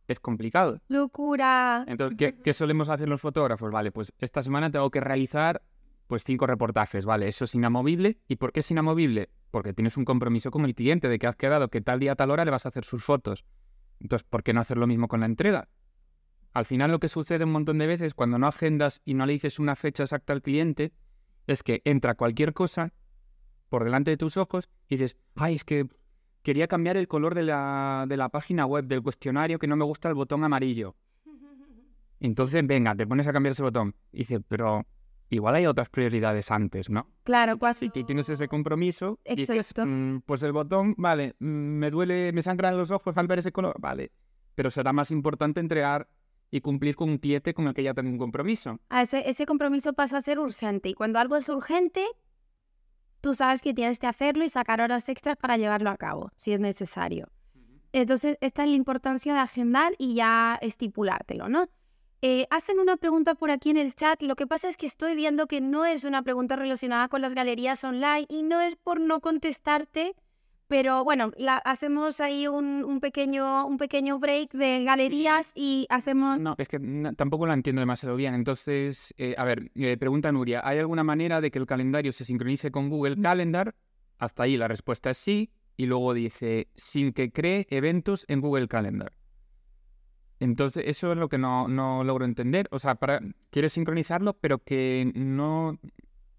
es 0.08 0.20
complicado. 0.20 0.80
Locura. 0.88 1.84
Entonces, 1.86 2.34
¿qué, 2.44 2.52
solemos 2.52 2.88
hacer 2.88 3.08
los 3.08 3.20
fotógrafos? 3.20 3.70
Vale, 3.70 3.92
pues 3.92 4.12
esta 4.18 4.42
semana 4.42 4.70
tengo 4.70 4.90
que 4.90 5.00
realizar 5.00 5.62
pues 6.06 6.24
cinco 6.24 6.46
reportajes, 6.46 7.06
vale, 7.06 7.28
eso 7.28 7.44
es 7.44 7.54
inamovible. 7.54 8.18
¿Y 8.28 8.36
por 8.36 8.52
qué 8.52 8.60
es 8.60 8.70
inamovible? 8.70 9.30
Porque 9.50 9.72
tienes 9.72 9.96
un 9.96 10.04
compromiso 10.04 10.50
con 10.50 10.64
el 10.64 10.74
cliente 10.74 11.08
de 11.08 11.18
que 11.18 11.26
has 11.26 11.36
quedado 11.36 11.68
que 11.68 11.80
tal 11.80 12.00
día, 12.00 12.14
tal 12.16 12.30
hora 12.30 12.44
le 12.44 12.50
vas 12.50 12.66
a 12.66 12.68
hacer 12.68 12.84
sus 12.84 13.02
fotos. 13.02 13.44
Entonces, 14.00 14.26
¿por 14.28 14.42
qué 14.42 14.52
no 14.52 14.60
hacer 14.60 14.76
lo 14.76 14.86
mismo 14.86 15.08
con 15.08 15.20
la 15.20 15.26
entrega? 15.26 15.68
Al 16.52 16.66
final 16.66 16.90
lo 16.90 17.00
que 17.00 17.08
sucede 17.08 17.44
un 17.44 17.52
montón 17.52 17.78
de 17.78 17.86
veces 17.86 18.12
cuando 18.12 18.38
no 18.38 18.46
agendas 18.46 19.00
y 19.04 19.14
no 19.14 19.24
le 19.24 19.32
dices 19.32 19.58
una 19.58 19.74
fecha 19.74 20.02
exacta 20.02 20.34
al 20.34 20.42
cliente 20.42 20.92
es 21.46 21.62
que 21.62 21.80
entra 21.84 22.14
cualquier 22.14 22.52
cosa 22.52 22.92
por 23.70 23.84
delante 23.84 24.10
de 24.10 24.18
tus 24.18 24.36
ojos 24.36 24.68
y 24.88 24.96
dices, 24.96 25.16
ay, 25.34 25.54
es 25.54 25.64
que 25.64 25.88
quería 26.42 26.66
cambiar 26.66 26.96
el 26.96 27.08
color 27.08 27.34
de 27.34 27.44
la, 27.44 28.04
de 28.08 28.16
la 28.16 28.28
página 28.28 28.66
web, 28.66 28.84
del 28.84 29.02
cuestionario, 29.02 29.58
que 29.58 29.66
no 29.66 29.76
me 29.76 29.84
gusta 29.84 30.08
el 30.08 30.14
botón 30.14 30.44
amarillo. 30.44 30.96
Entonces, 32.20 32.66
venga, 32.66 32.94
te 32.94 33.06
pones 33.06 33.26
a 33.26 33.32
cambiar 33.32 33.52
ese 33.52 33.62
botón. 33.62 33.94
Y 34.12 34.18
dices, 34.18 34.40
pero 34.46 34.86
igual 35.28 35.54
hay 35.54 35.66
otras 35.66 35.88
prioridades 35.88 36.50
antes, 36.50 36.90
¿no? 36.90 37.08
Claro, 37.24 37.58
cuando... 37.58 37.78
Si 37.78 37.88
tú 37.88 38.04
tienes 38.04 38.28
ese 38.28 38.48
compromiso, 38.48 39.18
dices, 39.24 39.74
mm, 39.76 40.18
pues 40.26 40.42
el 40.42 40.52
botón, 40.52 40.94
vale, 40.98 41.34
mm, 41.38 41.46
me 41.46 41.90
duele, 41.90 42.32
me 42.32 42.42
sangran 42.42 42.76
los 42.76 42.90
ojos 42.90 43.16
al 43.16 43.26
ver 43.26 43.38
ese 43.38 43.52
color, 43.52 43.76
vale. 43.80 44.12
Pero 44.54 44.70
será 44.70 44.92
más 44.92 45.10
importante 45.10 45.60
entregar 45.60 46.08
y 46.50 46.60
cumplir 46.60 46.96
con 46.96 47.08
un 47.08 47.18
cliente 47.18 47.54
con 47.54 47.66
el 47.66 47.72
que 47.72 47.82
ya 47.82 47.94
tengo 47.94 48.10
un 48.10 48.18
compromiso. 48.18 48.78
Ah, 48.90 49.02
ese, 49.02 49.28
ese 49.28 49.46
compromiso 49.46 49.94
pasa 49.94 50.18
a 50.18 50.22
ser 50.22 50.38
urgente. 50.38 50.90
Y 50.90 50.94
cuando 50.94 51.18
algo 51.18 51.36
es 51.36 51.48
urgente, 51.48 52.04
tú 53.22 53.32
sabes 53.32 53.62
que 53.62 53.72
tienes 53.72 53.98
que 53.98 54.06
hacerlo 54.06 54.44
y 54.44 54.50
sacar 54.50 54.82
horas 54.82 55.08
extras 55.08 55.38
para 55.38 55.56
llevarlo 55.56 55.88
a 55.88 55.96
cabo, 55.96 56.30
si 56.36 56.52
es 56.52 56.60
necesario. 56.60 57.28
Entonces, 57.92 58.36
esta 58.40 58.64
es 58.64 58.70
la 58.70 58.76
importancia 58.76 59.32
de 59.32 59.40
agendar 59.40 59.92
y 59.96 60.14
ya 60.14 60.58
estipulártelo, 60.60 61.48
¿no? 61.48 61.68
Eh, 62.20 62.46
hacen 62.50 62.78
una 62.78 62.96
pregunta 62.96 63.34
por 63.34 63.50
aquí 63.50 63.70
en 63.70 63.76
el 63.76 63.94
chat. 63.94 64.22
Lo 64.22 64.36
que 64.36 64.46
pasa 64.46 64.68
es 64.68 64.76
que 64.76 64.86
estoy 64.86 65.16
viendo 65.16 65.46
que 65.46 65.60
no 65.60 65.84
es 65.84 66.04
una 66.04 66.22
pregunta 66.22 66.56
relacionada 66.56 67.08
con 67.08 67.20
las 67.20 67.34
galerías 67.34 67.82
online 67.84 68.26
y 68.28 68.42
no 68.42 68.60
es 68.60 68.76
por 68.76 69.00
no 69.00 69.20
contestarte, 69.20 70.14
pero 70.72 71.04
bueno, 71.04 71.32
la, 71.36 71.58
hacemos 71.58 72.18
ahí 72.20 72.48
un, 72.48 72.98
pequeño, 73.02 73.66
un 73.66 73.76
pequeño 73.76 74.18
break 74.18 74.54
de 74.54 74.84
galerías 74.84 75.52
y 75.54 75.86
hacemos... 75.90 76.40
No, 76.40 76.54
es 76.56 76.66
que 76.66 76.80
tampoco 77.14 77.46
la 77.46 77.52
entiendo 77.52 77.80
demasiado 77.80 78.16
bien. 78.16 78.32
Entonces, 78.32 79.12
eh, 79.18 79.34
a 79.36 79.44
ver, 79.44 79.70
eh, 79.74 79.98
pregunta 79.98 80.32
Nuria, 80.32 80.62
¿hay 80.64 80.78
alguna 80.78 81.04
manera 81.04 81.42
de 81.42 81.50
que 81.50 81.58
el 81.58 81.66
calendario 81.66 82.10
se 82.10 82.24
sincronice 82.24 82.70
con 82.70 82.88
Google 82.88 83.20
Calendar? 83.20 83.74
Hasta 84.16 84.44
ahí 84.44 84.56
la 84.56 84.66
respuesta 84.66 85.10
es 85.10 85.18
sí. 85.18 85.52
Y 85.76 85.84
luego 85.84 86.14
dice, 86.14 86.70
sin 86.74 87.12
que 87.12 87.30
cree 87.32 87.66
eventos 87.68 88.24
en 88.28 88.40
Google 88.40 88.66
Calendar. 88.66 89.12
Entonces, 90.40 90.84
eso 90.86 91.12
es 91.12 91.18
lo 91.18 91.28
que 91.28 91.36
no, 91.36 91.68
no 91.68 92.02
logro 92.02 92.24
entender. 92.24 92.66
O 92.70 92.78
sea, 92.78 92.94
para, 92.94 93.20
quieres 93.50 93.74
sincronizarlo, 93.74 94.38
pero 94.38 94.64
que 94.64 95.12
no, 95.14 95.78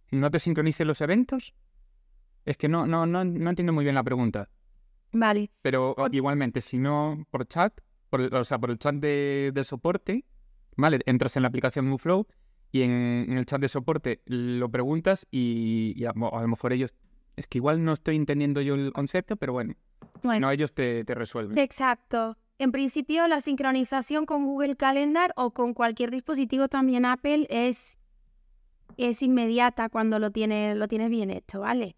no 0.09 0.31
te 0.31 0.39
sincronice 0.39 0.85
los 0.85 1.01
eventos. 1.01 1.53
Es 2.45 2.57
que 2.57 2.67
no, 2.67 2.85
no, 2.85 3.05
no, 3.05 3.21
entiendo 3.21 3.73
muy 3.73 3.83
bien 3.83 3.95
la 3.95 4.03
pregunta. 4.03 4.49
Vale. 5.11 5.51
Pero 5.61 5.95
igualmente, 6.11 6.61
si 6.61 6.77
no 6.77 7.25
por 7.29 7.47
chat, 7.47 7.79
por, 8.09 8.21
o 8.33 8.43
sea, 8.43 8.59
por 8.59 8.71
el 8.71 8.79
chat 8.79 8.95
de, 8.95 9.61
soporte, 9.63 10.25
¿vale? 10.75 10.99
Entras 11.05 11.35
en 11.35 11.43
la 11.43 11.47
aplicación 11.47 11.87
MoveFlow 11.87 12.27
y 12.71 12.81
en, 12.81 13.37
el 13.37 13.45
chat 13.45 13.61
de 13.61 13.69
soporte 13.69 14.21
lo 14.25 14.69
preguntas 14.69 15.27
y, 15.31 16.03
a, 16.05 16.13
lo 16.13 16.47
mejor 16.47 16.73
ellos... 16.73 16.93
Es 17.35 17.47
que 17.47 17.57
igual 17.57 17.83
no 17.83 17.93
estoy 17.93 18.15
entendiendo 18.15 18.61
yo 18.61 18.75
el 18.75 18.93
concepto, 18.93 19.37
pero 19.37 19.53
bueno, 19.53 19.73
bueno. 20.21 20.47
no 20.47 20.51
ellos 20.51 20.73
te, 20.73 21.03
te 21.03 21.15
resuelven. 21.15 21.57
Exacto. 21.57 22.37
En 22.59 22.71
principio, 22.71 23.27
la 23.27 23.41
sincronización 23.41 24.27
con 24.27 24.45
Google 24.45 24.75
Calendar 24.75 25.33
o 25.35 25.51
con 25.51 25.73
cualquier 25.73 26.11
dispositivo 26.11 26.67
también 26.67 27.05
Apple 27.05 27.47
es 27.49 27.97
es 28.97 29.21
inmediata 29.21 29.89
cuando 29.89 30.19
lo 30.19 30.31
tienes, 30.31 30.75
lo 30.75 30.87
tienes 30.87 31.09
bien 31.09 31.29
hecho, 31.29 31.61
¿vale? 31.61 31.95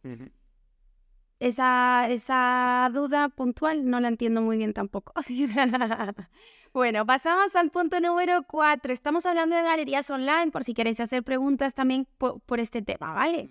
Esa, 1.39 2.07
esa 2.09 2.89
duda 2.93 3.29
puntual 3.29 3.89
no 3.89 3.99
la 3.99 4.07
entiendo 4.07 4.41
muy 4.41 4.57
bien 4.57 4.73
tampoco. 4.73 5.13
bueno, 6.73 7.05
pasamos 7.05 7.55
al 7.55 7.71
punto 7.71 7.99
número 7.99 8.43
cuatro. 8.47 8.93
Estamos 8.93 9.25
hablando 9.25 9.55
de 9.55 9.63
galerías 9.63 10.09
online, 10.09 10.51
por 10.51 10.63
si 10.63 10.73
queréis 10.73 10.99
hacer 10.99 11.23
preguntas 11.23 11.73
también 11.73 12.07
por, 12.17 12.59
este 12.59 12.81
tema, 12.81 13.13
¿vale? 13.13 13.49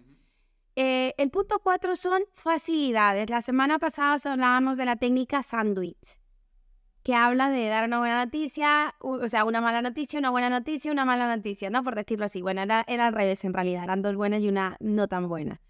Eh, 0.77 1.14
el 1.18 1.31
punto 1.31 1.61
cuatro 1.61 1.94
son 1.97 2.23
facilidades. 2.33 3.31
La 3.31 3.42
semana 3.42 3.79
pasada 3.79 4.16
hablábamos 4.25 4.77
de 4.77 4.85
la 4.87 4.97
técnica 4.97 5.42
sándwich 5.42 6.18
que 7.05 7.14
habla 7.14 7.51
de 7.51 7.68
dar 7.68 7.85
una 7.85 7.99
buena 7.99 8.25
noticia, 8.25 8.94
o 9.01 9.29
sea, 9.29 9.44
una 9.44 9.61
mala 9.61 9.83
noticia, 9.83 10.18
una 10.18 10.31
buena 10.31 10.49
noticia, 10.49 10.90
una 10.90 11.05
mala 11.05 11.37
noticia, 11.37 11.68
¿no? 11.68 11.85
Por 11.85 11.94
decirlo 11.94 12.25
así. 12.25 12.40
Bueno, 12.40 12.62
era, 12.62 12.81
al 12.81 13.12
revés 13.12 13.44
en 13.44 13.53
realidad, 13.53 13.85
eran 13.85 14.01
dos 14.01 14.16
buenas 14.16 14.40
y 14.40 14.49
una 14.49 14.79
no 14.81 15.07
tan 15.07 15.29
buena. 15.29 15.61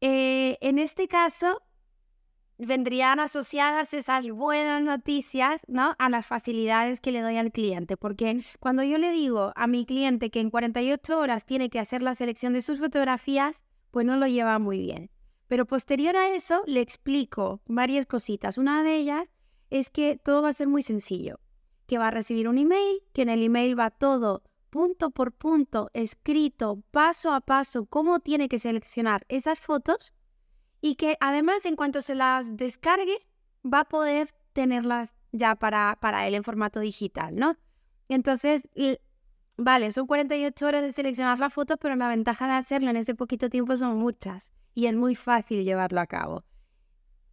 Eh, 0.00 0.56
en 0.60 0.78
este 0.78 1.08
caso, 1.08 1.62
vendrían 2.58 3.20
asociadas 3.20 3.94
esas 3.94 4.28
buenas 4.30 4.82
noticias, 4.82 5.62
¿no? 5.66 5.94
A 5.98 6.08
las 6.08 6.26
facilidades 6.26 7.00
que 7.00 7.12
le 7.12 7.22
doy 7.22 7.36
al 7.36 7.52
cliente. 7.52 7.96
Porque 7.96 8.42
cuando 8.60 8.82
yo 8.82 8.98
le 8.98 9.10
digo 9.10 9.52
a 9.56 9.66
mi 9.66 9.84
cliente 9.84 10.30
que 10.30 10.40
en 10.40 10.50
48 10.50 11.18
horas 11.18 11.46
tiene 11.46 11.70
que 11.70 11.80
hacer 11.80 12.02
la 12.02 12.14
selección 12.14 12.52
de 12.52 12.62
sus 12.62 12.78
fotografías, 12.78 13.64
pues 13.90 14.06
no 14.06 14.16
lo 14.16 14.26
lleva 14.26 14.58
muy 14.58 14.78
bien. 14.78 15.10
Pero 15.48 15.66
posterior 15.66 16.16
a 16.16 16.34
eso, 16.34 16.62
le 16.66 16.80
explico 16.80 17.60
varias 17.66 18.06
cositas. 18.06 18.56
Una 18.56 18.82
de 18.82 18.96
ellas 18.96 19.28
es 19.70 19.90
que 19.90 20.16
todo 20.16 20.42
va 20.42 20.50
a 20.50 20.54
ser 20.54 20.68
muy 20.68 20.82
sencillo, 20.82 21.40
que 21.86 21.98
va 21.98 22.08
a 22.08 22.12
recibir 22.12 22.48
un 22.48 22.58
email, 22.58 23.02
que 23.12 23.22
en 23.22 23.30
el 23.30 23.42
email 23.42 23.78
va 23.78 23.90
todo 23.90 24.42
punto 24.70 25.10
por 25.10 25.32
punto, 25.32 25.90
escrito, 25.92 26.82
paso 26.90 27.32
a 27.32 27.40
paso, 27.40 27.86
cómo 27.86 28.20
tiene 28.20 28.48
que 28.48 28.58
seleccionar 28.58 29.26
esas 29.28 29.58
fotos 29.58 30.14
y 30.80 30.94
que 30.94 31.16
además 31.20 31.66
en 31.66 31.76
cuanto 31.76 32.00
se 32.00 32.14
las 32.14 32.56
descargue 32.56 33.18
va 33.64 33.80
a 33.80 33.88
poder 33.88 34.32
tenerlas 34.52 35.14
ya 35.32 35.56
para, 35.56 35.98
para 36.00 36.26
él 36.26 36.34
en 36.34 36.44
formato 36.44 36.80
digital, 36.80 37.36
¿no? 37.36 37.56
Entonces, 38.08 38.68
vale, 39.56 39.92
son 39.92 40.06
48 40.06 40.66
horas 40.66 40.82
de 40.82 40.92
seleccionar 40.92 41.38
las 41.38 41.52
fotos, 41.52 41.76
pero 41.80 41.94
la 41.96 42.08
ventaja 42.08 42.46
de 42.46 42.54
hacerlo 42.54 42.90
en 42.90 42.96
ese 42.96 43.14
poquito 43.14 43.50
tiempo 43.50 43.76
son 43.76 43.98
muchas 43.98 44.52
y 44.74 44.86
es 44.86 44.94
muy 44.94 45.14
fácil 45.14 45.64
llevarlo 45.64 46.00
a 46.00 46.06
cabo. 46.06 46.44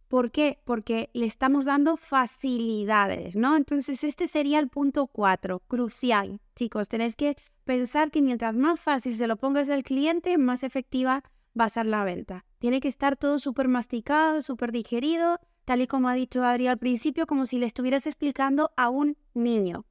¿Por 0.08 0.30
qué? 0.30 0.58
Porque 0.64 1.10
le 1.12 1.26
estamos 1.26 1.66
dando 1.66 1.96
facilidades, 1.96 3.36
¿no? 3.36 3.56
Entonces 3.56 4.02
este 4.04 4.26
sería 4.26 4.58
el 4.58 4.68
punto 4.68 5.06
cuatro, 5.06 5.60
crucial. 5.68 6.40
Chicos, 6.56 6.88
tenéis 6.88 7.14
que 7.14 7.36
pensar 7.64 8.10
que 8.10 8.22
mientras 8.22 8.54
más 8.54 8.80
fácil 8.80 9.14
se 9.14 9.26
lo 9.26 9.36
pongas 9.36 9.68
al 9.68 9.82
cliente, 9.82 10.38
más 10.38 10.62
efectiva 10.62 11.22
va 11.58 11.66
a 11.66 11.68
ser 11.68 11.86
la 11.86 12.04
venta. 12.04 12.46
Tiene 12.58 12.80
que 12.80 12.88
estar 12.88 13.16
todo 13.16 13.38
súper 13.38 13.68
masticado, 13.68 14.40
súper 14.40 14.72
digerido, 14.72 15.38
tal 15.66 15.82
y 15.82 15.86
como 15.86 16.08
ha 16.08 16.14
dicho 16.14 16.42
Adri 16.42 16.66
al 16.66 16.78
principio, 16.78 17.26
como 17.26 17.44
si 17.44 17.58
le 17.58 17.66
estuvieras 17.66 18.06
explicando 18.06 18.70
a 18.76 18.88
un 18.88 19.18
niño. 19.34 19.84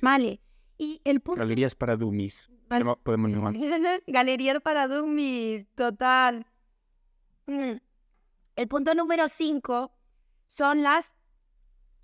Vale. 0.00 0.40
Y 0.78 1.02
el 1.04 1.20
punto... 1.20 1.40
Galerías 1.40 1.74
para 1.74 1.96
dummies. 1.96 2.50
Podemos 3.02 3.30
llamar. 3.30 3.54
Galerías 4.06 4.60
para 4.62 4.88
dummies, 4.88 5.66
total. 5.74 6.46
Mm. 7.46 7.76
El 8.58 8.66
punto 8.66 8.92
número 8.92 9.28
5 9.28 9.92
son 10.48 10.82
las... 10.82 11.14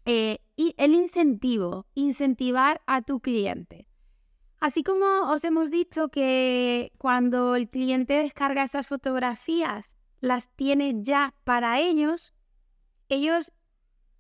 Eh, 0.04 0.38
y 0.54 0.72
el 0.78 0.94
incentivo, 0.94 1.88
incentivar 1.94 2.80
a 2.86 3.02
tu 3.02 3.18
cliente. 3.18 3.88
Así 4.60 4.84
como 4.84 5.32
os 5.32 5.42
hemos 5.42 5.72
dicho 5.72 6.10
que 6.10 6.92
cuando 6.96 7.56
el 7.56 7.68
cliente 7.68 8.14
descarga 8.14 8.62
esas 8.62 8.86
fotografías, 8.86 9.98
las 10.20 10.48
tiene 10.50 10.94
ya 11.02 11.34
para 11.42 11.80
ellos, 11.80 12.34
ellos 13.08 13.50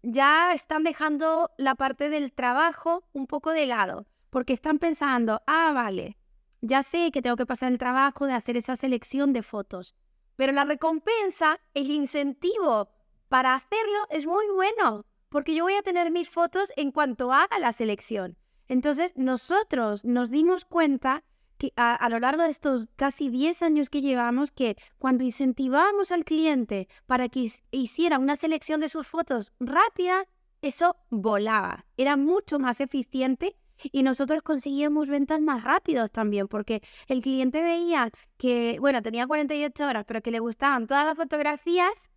ya 0.02 0.54
están 0.54 0.82
dejando 0.82 1.52
la 1.56 1.76
parte 1.76 2.10
del 2.10 2.32
trabajo 2.32 3.04
un 3.12 3.28
poco 3.28 3.52
de 3.52 3.66
lado, 3.66 4.08
porque 4.30 4.54
están 4.54 4.80
pensando, 4.80 5.40
ah, 5.46 5.70
vale, 5.72 6.18
ya 6.62 6.82
sé 6.82 7.12
que 7.12 7.22
tengo 7.22 7.36
que 7.36 7.46
pasar 7.46 7.70
el 7.70 7.78
trabajo 7.78 8.26
de 8.26 8.32
hacer 8.32 8.56
esa 8.56 8.74
selección 8.74 9.32
de 9.32 9.44
fotos, 9.44 9.94
pero 10.36 10.52
la 10.52 10.64
recompensa, 10.64 11.60
el 11.74 11.90
incentivo 11.90 12.88
para 13.28 13.54
hacerlo 13.54 14.06
es 14.10 14.26
muy 14.26 14.46
bueno, 14.54 15.04
porque 15.28 15.54
yo 15.54 15.64
voy 15.64 15.74
a 15.74 15.82
tener 15.82 16.10
mis 16.10 16.28
fotos 16.28 16.72
en 16.76 16.92
cuanto 16.92 17.32
haga 17.32 17.58
la 17.58 17.72
selección. 17.72 18.36
Entonces 18.68 19.12
nosotros 19.16 20.04
nos 20.04 20.30
dimos 20.30 20.64
cuenta 20.64 21.24
que 21.58 21.72
a, 21.76 22.08
lo 22.08 22.18
largo 22.18 22.42
de 22.42 22.50
estos 22.50 22.88
casi 22.96 23.28
10 23.28 23.62
años 23.62 23.90
que 23.90 24.00
llevamos, 24.00 24.50
que 24.50 24.76
cuando 24.98 25.24
incentivamos 25.24 26.12
al 26.12 26.24
cliente 26.24 26.88
para 27.06 27.28
que 27.28 27.50
hiciera 27.70 28.18
una 28.18 28.36
selección 28.36 28.80
de 28.80 28.88
sus 28.88 29.06
fotos 29.06 29.52
rápida, 29.60 30.26
eso 30.62 30.96
volaba, 31.10 31.84
era 31.96 32.16
mucho 32.16 32.58
más 32.58 32.80
eficiente 32.80 33.56
y 33.82 34.02
nosotros 34.02 34.42
conseguíamos 34.42 35.08
ventas 35.08 35.40
más 35.40 35.64
rápidos 35.64 36.10
también, 36.10 36.48
porque 36.48 36.82
el 37.08 37.20
cliente 37.22 37.62
veía 37.62 38.10
que, 38.36 38.78
bueno, 38.80 39.02
tenía 39.02 39.26
48 39.26 39.86
horas, 39.86 40.04
pero 40.06 40.22
que 40.22 40.30
le 40.30 40.38
gustaban 40.38 40.86
todas 40.86 41.04
las 41.04 41.16
fotografías 41.16 42.10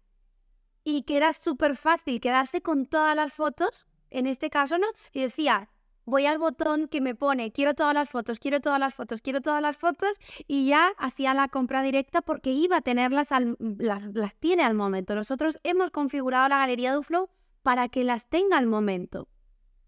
y 0.83 1.03
que 1.03 1.17
era 1.17 1.33
súper 1.33 1.75
fácil 1.75 2.21
quedarse 2.21 2.61
con 2.61 2.85
todas 2.85 3.15
las 3.15 3.33
fotos, 3.33 3.87
en 4.09 4.25
este 4.25 4.49
caso, 4.49 4.77
¿no? 4.77 4.87
Y 5.11 5.21
decía, 5.21 5.69
voy 6.07 6.25
al 6.25 6.37
botón 6.37 6.87
que 6.87 7.01
me 7.01 7.13
pone 7.13 7.51
quiero 7.51 7.75
todas 7.75 7.93
las 7.93 8.09
fotos, 8.09 8.39
quiero 8.39 8.61
todas 8.61 8.79
las 8.79 8.93
fotos, 8.93 9.21
quiero 9.21 9.41
todas 9.41 9.61
las 9.61 9.75
fotos 9.75 10.11
y 10.47 10.67
ya 10.67 10.93
hacía 10.97 11.33
la 11.33 11.49
compra 11.49 11.81
directa 11.81 12.21
porque 12.21 12.51
iba 12.51 12.77
a 12.77 12.81
tenerlas, 12.81 13.29
las, 13.59 14.35
tiene 14.35 14.63
al 14.63 14.73
momento. 14.73 15.13
Nosotros 15.13 15.59
hemos 15.63 15.91
configurado 15.91 16.47
la 16.47 16.59
galería 16.59 16.95
de 16.95 17.03
Flow 17.03 17.29
para 17.61 17.89
que 17.89 18.05
las 18.05 18.29
tenga 18.29 18.57
al 18.57 18.67
momento. 18.67 19.27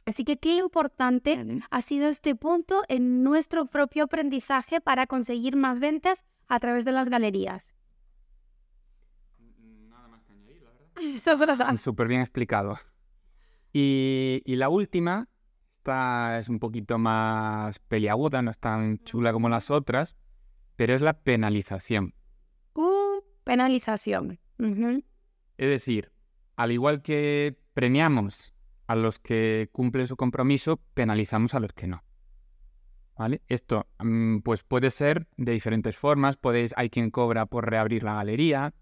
Así 0.09 0.25
que 0.25 0.37
qué 0.37 0.57
importante 0.57 1.61
ha 1.69 1.81
sido 1.81 2.07
este 2.07 2.33
punto 2.33 2.81
en 2.87 3.21
nuestro 3.21 3.67
propio 3.67 4.05
aprendizaje 4.05 4.81
para 4.81 5.05
conseguir 5.05 5.55
más 5.55 5.79
ventas 5.79 6.25
a 6.47 6.59
través 6.59 6.83
de 6.83 6.91
las 6.91 7.09
galerías. 7.09 7.75
Nada 9.87 10.07
más 10.07 10.23
que 10.23 10.33
añadir, 10.33 10.63
la 10.63 11.35
verdad. 11.35 11.77
Súper 11.77 12.07
bien 12.07 12.21
explicado. 12.21 12.79
Y, 13.71 14.41
y, 14.45 14.55
la 14.55 14.69
última, 14.69 15.29
esta 15.71 16.39
es 16.39 16.49
un 16.49 16.57
poquito 16.57 16.97
más 16.97 17.77
peliaguda, 17.77 18.41
no 18.41 18.49
es 18.49 18.57
tan 18.57 18.97
chula 19.03 19.31
como 19.31 19.47
las 19.47 19.69
otras, 19.69 20.17
pero 20.75 20.95
es 20.95 21.01
la 21.01 21.21
penalización. 21.21 22.15
Uh, 22.73 23.21
penalización. 23.43 24.39
Es 24.57 25.69
decir, 25.69 26.11
al 26.55 26.71
igual 26.71 27.03
que 27.03 27.59
premiamos 27.75 28.55
a 28.89 28.95
los 28.95 29.19
que 29.19 29.69
cumplen 29.71 30.07
su 30.07 30.17
compromiso, 30.17 30.81
penalizamos 30.95 31.53
a 31.53 31.59
los 31.59 31.73
que 31.73 31.85
no. 31.85 32.03
¿Vale? 33.15 33.43
Esto 33.47 33.85
mm, 33.99 34.39
pues 34.39 34.63
puede 34.63 34.89
ser 34.89 35.27
de 35.37 35.51
diferentes 35.51 35.95
formas. 35.95 36.37
Podéis, 36.37 36.73
hay 36.75 36.89
quien 36.89 37.11
cobra 37.11 37.45
por 37.45 37.69
reabrir 37.69 38.01
la 38.01 38.15
galería. 38.15 38.73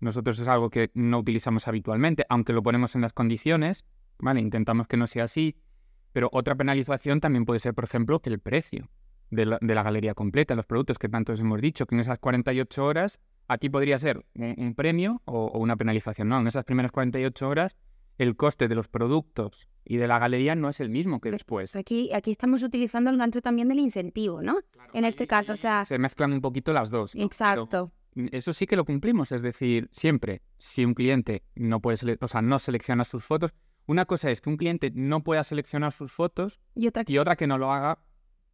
Nosotros 0.00 0.38
es 0.38 0.48
algo 0.48 0.70
que 0.70 0.90
no 0.94 1.18
utilizamos 1.18 1.68
habitualmente, 1.68 2.24
aunque 2.30 2.54
lo 2.54 2.62
ponemos 2.62 2.94
en 2.94 3.02
las 3.02 3.12
condiciones. 3.12 3.84
¿vale? 4.18 4.40
Intentamos 4.40 4.86
que 4.86 4.96
no 4.96 5.06
sea 5.06 5.24
así. 5.24 5.58
Pero 6.14 6.30
otra 6.32 6.54
penalización 6.54 7.20
también 7.20 7.44
puede 7.44 7.60
ser, 7.60 7.74
por 7.74 7.84
ejemplo, 7.84 8.20
que 8.20 8.30
el 8.30 8.38
precio 8.38 8.88
de 9.30 9.44
la, 9.44 9.82
galería 9.82 10.14
completa, 10.14 10.54
los 10.54 10.64
productos 10.64 10.98
que 10.98 11.10
tantos 11.10 11.38
hemos 11.40 11.60
dicho, 11.60 11.84
que 11.84 11.94
en 11.94 12.00
esas 12.00 12.18
48 12.18 12.82
horas, 12.82 13.20
aquí 13.46 13.68
podría 13.68 13.98
ser 13.98 14.24
un, 14.36 14.74
premio 14.74 15.20
o, 15.26 15.48
o, 15.48 15.58
una 15.58 15.76
penalización. 15.76 16.30
No, 16.30 16.40
en 16.40 16.46
esas 16.46 16.64
primeras 16.64 16.92
48 16.92 17.46
horas 17.46 17.76
el 18.18 18.36
coste 18.36 18.68
de 18.68 18.74
los 18.74 18.88
productos 18.88 19.68
y 19.84 19.96
de 19.96 20.08
la 20.08 20.18
galería 20.18 20.54
no 20.54 20.68
es 20.68 20.80
el 20.80 20.88
mismo 20.88 21.20
que 21.20 21.30
después. 21.30 21.76
Aquí, 21.76 22.12
aquí 22.12 22.30
estamos 22.30 22.62
utilizando 22.62 23.10
el 23.10 23.18
gancho 23.18 23.42
también 23.42 23.68
del 23.68 23.78
incentivo, 23.78 24.42
¿no? 24.42 24.58
en 24.92 25.04
este 25.04 25.26
caso, 25.26 25.52
o 25.52 25.56
sea... 25.56 25.84
Se 25.84 25.98
mezclan 25.98 26.32
un 26.32 26.40
poquito 26.40 26.72
las 26.72 26.90
dos. 26.90 27.14
Exacto. 27.16 27.92
eso 28.14 28.52
sí 28.52 28.66
que 28.66 28.76
lo 28.76 28.84
cumplimos, 28.84 29.32
es 29.32 29.42
decir, 29.42 29.88
siempre, 29.92 30.42
si 30.56 30.84
un 30.84 30.94
cliente 30.94 31.42
no 31.54 31.80
puede, 31.80 32.16
o 32.20 32.28
sea, 32.28 32.42
no 32.42 32.58
selecciona 32.58 33.04
sus 33.04 33.24
fotos, 33.24 33.52
una 33.86 34.06
cosa 34.06 34.30
es 34.30 34.40
que 34.40 34.48
un 34.48 34.56
cliente 34.56 34.92
no 34.94 35.22
pueda 35.22 35.44
seleccionar 35.44 35.92
sus 35.92 36.12
fotos 36.12 36.60
y 36.74 36.86
otra, 36.86 37.04
y 37.06 37.18
otra 37.18 37.36
que 37.36 37.46
no 37.46 37.58
lo 37.58 37.70
haga 37.70 37.98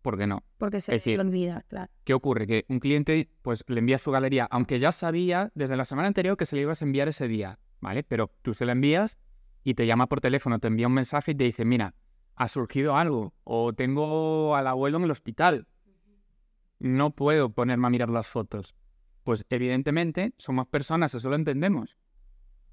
porque 0.03 0.27
no. 0.27 0.45
Porque 0.59 0.81
se 0.81 1.17
lo 1.17 1.23
olvida, 1.23 1.63
claro. 1.69 1.93
¿Qué 2.05 2.15
ocurre? 2.15 2.47
Que 2.47 2.65
un 2.69 2.81
cliente 2.81 3.31
pues 3.43 3.65
le 3.69 3.81
envía 3.81 3.99
su 3.99 4.11
galería, 4.11 4.49
aunque 4.51 4.81
ya 4.81 4.93
sabía 4.93 5.53
desde 5.55 5.77
la 5.77 5.85
semana 5.85 6.09
anterior 6.09 6.37
que 6.37 6.47
se 6.47 6.57
le 6.57 6.63
ibas 6.63 6.83
a 6.83 6.85
enviar 6.87 7.09
ese 7.09 7.29
día, 7.29 7.59
¿vale? 7.81 8.03
Pero 8.03 8.33
tú 8.43 8.55
se 8.55 8.65
la 8.65 8.73
envías 8.73 9.19
y 9.65 9.75
te 9.75 9.87
llama 9.87 10.07
por 10.07 10.21
teléfono, 10.21 10.59
te 10.59 10.69
envía 10.69 10.87
un 10.87 10.95
mensaje 10.95 11.33
y 11.33 11.35
te 11.35 11.45
dice, 11.45 11.65
mira, 11.65 11.95
ha 12.37 12.49
surgido 12.49 12.97
algo 12.97 13.35
o 13.45 13.73
tengo 13.73 14.57
al 14.57 14.67
abuelo 14.67 14.99
en 14.99 15.05
el 15.05 15.11
hospital. 15.11 15.67
No 16.79 17.11
puedo 17.11 17.51
ponerme 17.51 17.87
a 17.87 17.91
mirar 17.91 18.09
las 18.09 18.27
fotos. 18.27 18.75
Pues 19.25 19.45
evidentemente 19.51 20.33
somos 20.39 20.67
personas, 20.67 21.15
eso 21.15 21.29
lo 21.29 21.37
entendemos. 21.37 21.99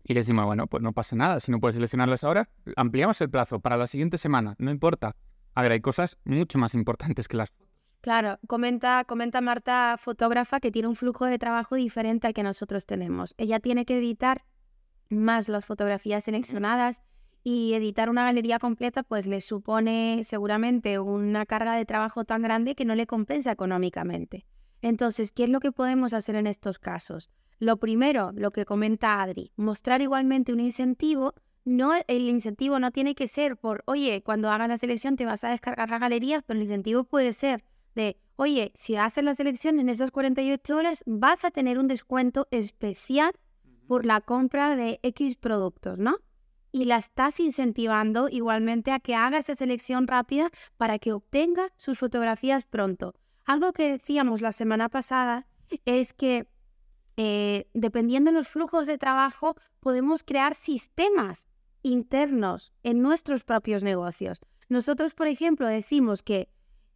Y 0.04 0.14
le 0.14 0.22
decimos, 0.22 0.46
bueno, 0.46 0.68
pues 0.68 0.82
no 0.82 0.94
pasa 0.94 1.18
nada, 1.18 1.42
si 1.42 1.52
no 1.52 1.60
puedes 1.60 1.76
seleccionarlas 1.76 2.24
ahora, 2.24 2.50
ampliamos 2.78 3.20
el 3.20 3.30
plazo 3.30 3.60
para 3.60 3.76
la 3.76 3.88
siguiente 3.88 4.18
semana, 4.18 4.56
no 4.58 4.72
importa. 4.72 5.18
A 5.54 5.62
ver, 5.62 5.74
hay 5.74 5.82
cosas 5.82 6.18
mucho 6.24 6.58
más 6.58 6.74
importantes 6.74 7.28
que 7.28 7.36
las 7.36 7.50
fotos. 7.50 7.68
Claro, 8.00 8.40
comenta, 8.48 9.04
comenta 9.04 9.42
Marta, 9.42 9.98
fotógrafa, 10.00 10.62
que 10.62 10.72
tiene 10.72 10.88
un 10.88 10.96
flujo 10.96 11.26
de 11.26 11.38
trabajo 11.38 11.76
diferente 11.76 12.28
al 12.28 12.34
que 12.34 12.44
nosotros 12.44 12.86
tenemos. 12.86 13.34
Ella 13.38 13.60
tiene 13.60 13.84
que 13.84 13.98
editar 13.98 14.46
más 15.10 15.50
las 15.50 15.66
fotografías 15.66 16.24
seleccionadas 16.24 17.02
y 17.44 17.74
editar 17.74 18.10
una 18.10 18.26
galería 18.26 18.60
completa 18.60 19.04
pues 19.04 19.26
le 19.26 19.40
supone 19.40 20.22
seguramente 20.26 21.00
una 21.00 21.46
carga 21.46 21.76
de 21.76 21.86
trabajo 21.86 22.26
tan 22.26 22.42
grande 22.42 22.76
que 22.76 22.84
no 22.84 22.94
le 22.94 23.08
compensa 23.08 23.52
económicamente. 23.52 24.46
Entonces, 24.82 25.32
¿qué 25.32 25.46
es 25.46 25.50
lo 25.50 25.60
que 25.60 25.72
podemos 25.72 26.14
hacer 26.14 26.36
en 26.36 26.48
estos 26.48 26.78
casos? 26.78 27.30
Lo 27.60 27.78
primero, 27.78 28.32
lo 28.34 28.52
que 28.52 28.66
comenta 28.66 29.22
Adri, 29.22 29.52
mostrar 29.56 30.02
igualmente 30.02 30.54
un 30.54 30.60
incentivo. 30.60 31.34
No, 31.66 31.94
el 32.08 32.30
incentivo 32.30 32.80
no 32.80 32.92
tiene 32.92 33.16
que 33.16 33.28
ser 33.28 33.58
por, 33.58 33.84
oye, 33.88 34.22
cuando 34.24 34.50
hagas 34.50 34.70
la 34.70 34.78
selección 34.78 35.16
te 35.16 35.26
vas 35.26 35.44
a 35.44 35.50
descargar 35.50 35.90
las 35.90 36.00
galerías, 36.00 36.44
pero 36.46 36.58
el 36.58 36.64
incentivo 36.64 37.04
puede 37.06 37.34
ser 37.34 37.64
de, 37.96 38.20
oye, 38.36 38.72
si 38.76 38.96
haces 38.96 39.24
la 39.24 39.36
selección 39.36 39.80
en 39.80 39.90
esas 39.90 40.12
48 40.12 40.76
horas 40.76 41.04
vas 41.08 41.44
a 41.46 41.52
tener 41.52 41.80
un 41.80 41.88
descuento 41.88 42.48
especial 42.52 43.34
por 43.88 44.06
la 44.06 44.22
compra 44.22 44.76
de 44.76 45.00
X 45.04 45.36
productos, 45.38 46.00
¿no? 46.00 46.18
Y 46.72 46.86
la 46.86 46.98
estás 46.98 47.40
incentivando 47.40 48.30
igualmente 48.30 48.92
a 48.92 49.00
que 49.00 49.16
haga 49.16 49.40
esa 49.40 49.56
selección 49.56 50.08
rápida 50.08 50.50
para 50.78 51.00
que 51.00 51.14
obtenga 51.14 51.72
sus 51.78 51.98
fotografías 51.98 52.66
pronto. 52.66 53.16
Algo 53.46 53.72
que 53.72 53.92
decíamos 53.92 54.42
la 54.42 54.52
semana 54.52 54.90
pasada 54.90 55.48
es 55.86 56.14
que 56.14 56.48
eh, 57.16 57.68
dependiendo 57.74 58.32
de 58.32 58.38
los 58.38 58.48
flujos 58.48 58.86
de 58.86 58.98
trabajo, 58.98 59.56
podemos 59.80 60.24
crear 60.24 60.54
sistemas 60.54 61.48
internos 61.82 62.74
en 62.84 63.02
nuestros 63.02 63.44
propios 63.44 63.82
negocios. 63.84 64.40
Nosotros, 64.70 65.16
por 65.16 65.28
ejemplo, 65.28 65.68
decimos 65.68 66.22
que 66.22 66.50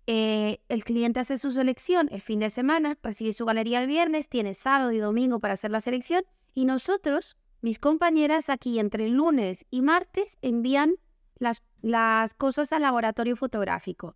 eh, 0.07 0.59
el 0.67 0.83
cliente 0.83 1.21
hace 1.21 1.37
su 1.37 1.51
selección 1.51 2.09
el 2.11 2.21
fin 2.21 2.39
de 2.39 2.49
semana, 2.49 2.97
recibe 3.01 3.33
su 3.33 3.45
galería 3.45 3.81
el 3.81 3.87
viernes, 3.87 4.27
tiene 4.27 4.53
sábado 4.53 4.91
y 4.91 4.97
domingo 4.97 5.39
para 5.39 5.53
hacer 5.53 5.71
la 5.71 5.81
selección 5.81 6.23
y 6.53 6.65
nosotros, 6.65 7.37
mis 7.61 7.79
compañeras 7.79 8.49
aquí 8.49 8.79
entre 8.79 9.09
lunes 9.09 9.65
y 9.69 9.81
martes, 9.81 10.37
envían 10.41 10.95
las, 11.39 11.61
cosas 12.35 12.71
al 12.73 12.83
laboratorio 12.83 13.35
fotográfico. 13.35 14.15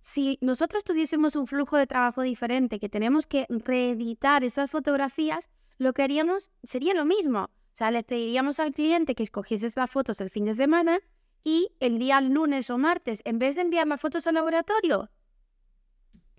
Si 0.00 0.38
nosotros 0.40 0.82
tuviésemos 0.84 1.36
un 1.36 1.46
flujo 1.46 1.76
de 1.76 1.86
trabajo 1.86 2.22
diferente, 2.22 2.78
que 2.78 2.88
tenemos 2.88 3.26
que 3.26 3.46
reeditar 3.48 4.44
esas 4.44 4.70
fotografías, 4.70 5.50
lo 5.78 5.92
que 5.92 6.02
haríamos 6.02 6.50
sería 6.62 6.94
lo 6.94 7.04
mismo. 7.04 7.44
O 7.44 7.76
sea, 7.80 7.90
le 7.90 8.02
pediríamos 8.02 8.60
al 8.60 8.72
cliente 8.72 9.14
que 9.14 9.22
escogieses 9.22 9.76
las 9.76 9.90
fotos 9.90 10.20
el 10.20 10.30
fin 10.30 10.44
de 10.44 10.54
semana 10.54 10.98
y 11.44 11.70
el 11.80 11.98
día 11.98 12.20
lunes 12.20 12.70
o 12.70 12.78
martes, 12.78 13.22
en 13.24 13.38
vez 13.38 13.54
de 13.54 13.62
enviar 13.62 13.86
las 13.86 14.00
fotos 14.00 14.26
al 14.26 14.34
laboratorio, 14.34 15.10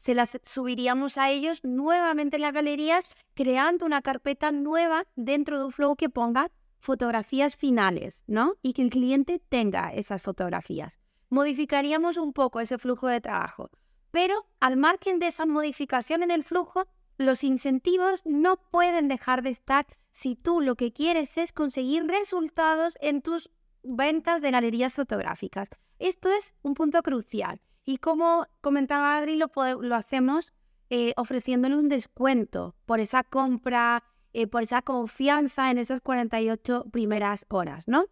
se 0.02 0.16
las 0.16 0.36
subiríamos 0.42 1.20
a 1.20 1.30
ellos 1.30 1.64
nuevamente 1.64 2.38
en 2.38 2.42
las 2.42 2.54
galerías, 2.54 3.16
creando 3.36 3.86
una 3.86 4.02
carpeta 4.02 4.52
nueva 4.52 5.06
dentro 5.16 5.60
de 5.60 5.66
un 5.66 5.72
flow 5.72 5.96
que 5.96 6.10
ponga 6.10 6.50
fotografías 6.80 7.56
finales, 7.56 8.24
¿no? 8.26 8.56
Y 8.64 8.74
que 8.74 8.82
el 8.82 8.90
cliente 8.90 9.38
tenga 9.38 9.94
esas 9.94 10.20
fotografías. 10.20 11.00
Modificaríamos 11.30 12.18
un 12.18 12.34
poco 12.34 12.60
ese 12.62 12.80
flujo 12.80 13.08
de 13.08 13.22
trabajo, 13.22 13.70
pero 14.10 14.48
al 14.60 14.76
margen 14.76 15.20
de 15.20 15.28
esa 15.28 15.46
modificación 15.46 16.24
en 16.24 16.32
el 16.32 16.44
flujo, 16.44 16.88
los 17.20 17.44
incentivos 17.44 18.24
no 18.26 18.58
pueden 18.58 19.08
dejar 19.08 19.44
de 19.44 19.52
estar 19.52 19.86
si 20.12 20.36
tú 20.36 20.62
lo 20.62 20.74
que 20.74 20.92
quieres 20.92 21.38
es 21.38 21.54
conseguir 21.54 22.08
resultados 22.08 22.98
en 23.02 23.22
tus 23.22 23.52
ventas 23.84 24.42
de 24.42 24.50
galerías 24.50 24.94
fotográficas. 24.94 25.70
Esto 26.00 26.32
es 26.32 26.56
un 26.64 26.74
punto 26.74 27.04
crucial. 27.04 27.62
Y 27.86 27.98
como 27.98 28.48
comentaba 28.62 29.18
Adri, 29.18 29.38
lo, 29.38 29.50
lo 29.82 29.96
hacemos 29.96 30.54
eh, 30.94 31.14
ofreciéndole 31.16 31.78
un 31.78 31.88
descuento 31.88 32.76
por 32.86 33.00
esa 33.00 33.24
compra, 33.24 34.04
eh, 34.34 34.46
por 34.48 34.64
esa 34.64 34.82
confianza 34.82 35.72
en 35.72 35.78
esas 35.78 36.02
48 36.02 36.88
primeras 36.92 37.46
horas, 37.48 37.88
¿no? 37.88 38.08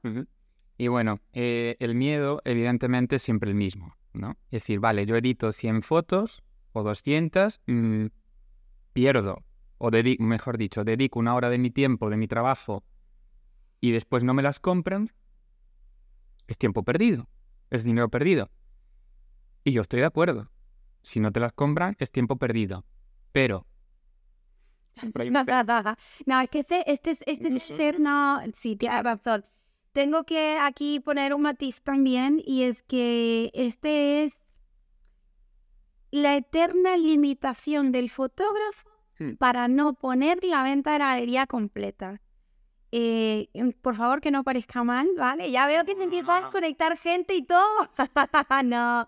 Y 0.77 0.87
bueno, 0.87 1.19
eh, 1.33 1.75
el 1.79 1.93
miedo 1.93 2.41
evidentemente 2.45 3.17
es 3.17 3.21
siempre 3.21 3.49
el 3.49 3.55
mismo, 3.55 3.97
¿no? 4.13 4.37
Es 4.45 4.61
decir, 4.61 4.79
vale, 4.79 5.05
yo 5.05 5.17
edito 5.17 5.51
100 5.51 5.81
fotos 5.81 6.41
o 6.71 6.83
200, 6.83 7.61
mm, 7.67 8.05
pierdo, 8.93 9.43
o 9.77 9.91
mejor 10.19 10.57
dicho, 10.57 10.85
dedico 10.85 11.19
una 11.19 11.35
hora 11.35 11.49
de 11.49 11.57
mi 11.57 11.71
tiempo, 11.71 12.09
de 12.09 12.15
mi 12.15 12.29
trabajo, 12.29 12.85
y 13.81 13.91
después 13.91 14.23
no 14.23 14.33
me 14.33 14.41
las 14.41 14.61
compran, 14.61 15.11
es 16.47 16.57
tiempo 16.57 16.83
perdido, 16.83 17.27
es 17.71 17.83
dinero 17.83 18.07
perdido. 18.07 18.49
Y 19.63 19.71
yo 19.71 19.81
estoy 19.81 19.99
de 19.99 20.05
acuerdo. 20.05 20.49
Si 21.01 21.19
no 21.19 21.31
te 21.31 21.39
las 21.39 21.53
compran, 21.53 21.95
es 21.99 22.11
tiempo 22.11 22.37
perdido. 22.37 22.85
Pero. 23.31 23.65
no, 26.25 26.41
es 26.41 26.49
que 26.49 26.59
este, 26.59 26.91
este, 26.91 27.11
este 27.25 27.47
externo. 27.47 28.41
Sí, 28.53 28.75
tienes 28.75 29.03
razón. 29.03 29.45
Tengo 29.91 30.23
que 30.23 30.57
aquí 30.59 30.99
poner 30.99 31.33
un 31.33 31.41
matiz 31.41 31.81
también, 31.81 32.41
y 32.45 32.63
es 32.63 32.83
que 32.83 33.51
este 33.53 34.23
es 34.23 34.33
la 36.11 36.35
eterna 36.35 36.97
limitación 36.97 37.91
del 37.91 38.09
fotógrafo 38.09 38.89
hmm. 39.19 39.33
para 39.33 39.67
no 39.67 39.93
poner 39.93 40.43
la 40.43 40.63
venta 40.63 40.93
de 40.93 40.99
la 40.99 41.07
galería 41.07 41.47
completa. 41.47 42.21
Eh, 42.91 43.49
por 43.81 43.95
favor, 43.95 44.19
que 44.19 44.31
no 44.31 44.43
parezca 44.43 44.83
mal, 44.83 45.07
¿vale? 45.15 45.51
Ya 45.51 45.67
veo 45.67 45.85
que 45.85 45.95
se 45.95 46.03
empieza 46.03 46.37
a 46.37 46.49
conectar 46.49 46.97
gente 46.97 47.35
y 47.35 47.43
todo. 47.43 47.63
no, 48.63 49.07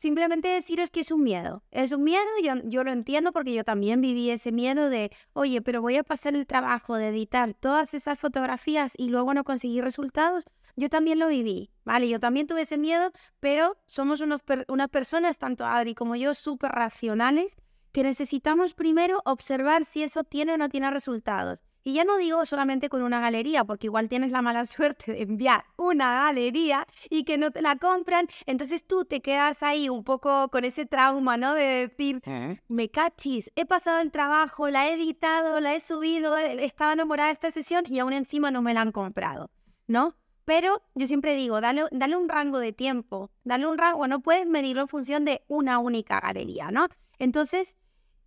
Simplemente 0.00 0.48
deciros 0.48 0.90
que 0.90 1.00
es 1.00 1.10
un 1.10 1.22
miedo. 1.22 1.62
Es 1.70 1.92
un 1.92 2.04
miedo, 2.04 2.24
yo, 2.42 2.54
yo 2.64 2.84
lo 2.84 2.90
entiendo 2.90 3.32
porque 3.32 3.52
yo 3.52 3.64
también 3.64 4.00
viví 4.00 4.30
ese 4.30 4.50
miedo 4.50 4.88
de, 4.88 5.10
oye, 5.34 5.60
pero 5.60 5.82
voy 5.82 5.98
a 5.98 6.02
pasar 6.02 6.34
el 6.34 6.46
trabajo 6.46 6.96
de 6.96 7.08
editar 7.08 7.52
todas 7.52 7.92
esas 7.92 8.18
fotografías 8.18 8.94
y 8.96 9.10
luego 9.10 9.34
no 9.34 9.44
conseguir 9.44 9.84
resultados. 9.84 10.44
Yo 10.74 10.88
también 10.88 11.18
lo 11.18 11.28
viví, 11.28 11.68
¿vale? 11.84 12.08
Yo 12.08 12.18
también 12.18 12.46
tuve 12.46 12.62
ese 12.62 12.78
miedo, 12.78 13.12
pero 13.40 13.76
somos 13.84 14.22
unos 14.22 14.40
unas 14.68 14.88
personas, 14.88 15.36
tanto 15.36 15.66
Adri 15.66 15.94
como 15.94 16.16
yo, 16.16 16.32
súper 16.32 16.72
racionales, 16.72 17.56
que 17.92 18.02
necesitamos 18.02 18.72
primero 18.72 19.20
observar 19.26 19.84
si 19.84 20.02
eso 20.02 20.24
tiene 20.24 20.54
o 20.54 20.56
no 20.56 20.70
tiene 20.70 20.90
resultados. 20.90 21.62
Y 21.82 21.94
ya 21.94 22.04
no 22.04 22.18
digo 22.18 22.44
solamente 22.44 22.88
con 22.88 23.02
una 23.02 23.20
galería, 23.20 23.64
porque 23.64 23.86
igual 23.86 24.08
tienes 24.08 24.32
la 24.32 24.42
mala 24.42 24.64
suerte 24.66 25.12
de 25.12 25.22
enviar 25.22 25.64
una 25.76 26.24
galería 26.24 26.86
y 27.08 27.24
que 27.24 27.38
no 27.38 27.50
te 27.50 27.62
la 27.62 27.76
compran, 27.76 28.26
entonces 28.46 28.84
tú 28.86 29.04
te 29.04 29.20
quedas 29.20 29.62
ahí 29.62 29.88
un 29.88 30.04
poco 30.04 30.48
con 30.48 30.64
ese 30.64 30.86
trauma, 30.86 31.36
¿no? 31.36 31.54
De 31.54 31.88
decir, 31.88 32.20
me 32.68 32.90
cachis, 32.90 33.50
he 33.56 33.64
pasado 33.66 34.00
el 34.00 34.10
trabajo, 34.10 34.68
la 34.68 34.88
he 34.88 34.94
editado, 34.94 35.60
la 35.60 35.74
he 35.74 35.80
subido, 35.80 36.36
eh, 36.36 36.64
estaba 36.64 36.92
enamorada 36.92 37.28
de 37.28 37.34
esta 37.34 37.50
sesión 37.50 37.84
y 37.88 37.98
aún 37.98 38.12
encima 38.12 38.50
no 38.50 38.62
me 38.62 38.74
la 38.74 38.82
han 38.82 38.92
comprado, 38.92 39.50
¿no? 39.86 40.16
Pero 40.44 40.82
yo 40.94 41.06
siempre 41.06 41.34
digo, 41.36 41.60
dale, 41.60 41.84
dale 41.92 42.16
un 42.16 42.28
rango 42.28 42.58
de 42.58 42.72
tiempo, 42.72 43.30
dale 43.44 43.66
un 43.66 43.78
rango, 43.78 44.06
no 44.06 44.20
puedes 44.20 44.46
medirlo 44.46 44.82
en 44.82 44.88
función 44.88 45.24
de 45.24 45.42
una 45.48 45.78
única 45.78 46.18
galería, 46.20 46.70
¿no? 46.70 46.88
Entonces, 47.18 47.76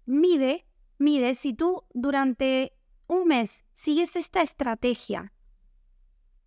mide, 0.05 0.65
mide 0.97 1.35
si 1.35 1.53
tú 1.53 1.83
durante 1.93 2.72
un 3.07 3.27
mes 3.27 3.65
sigues 3.73 4.15
esta 4.15 4.41
estrategia, 4.41 5.33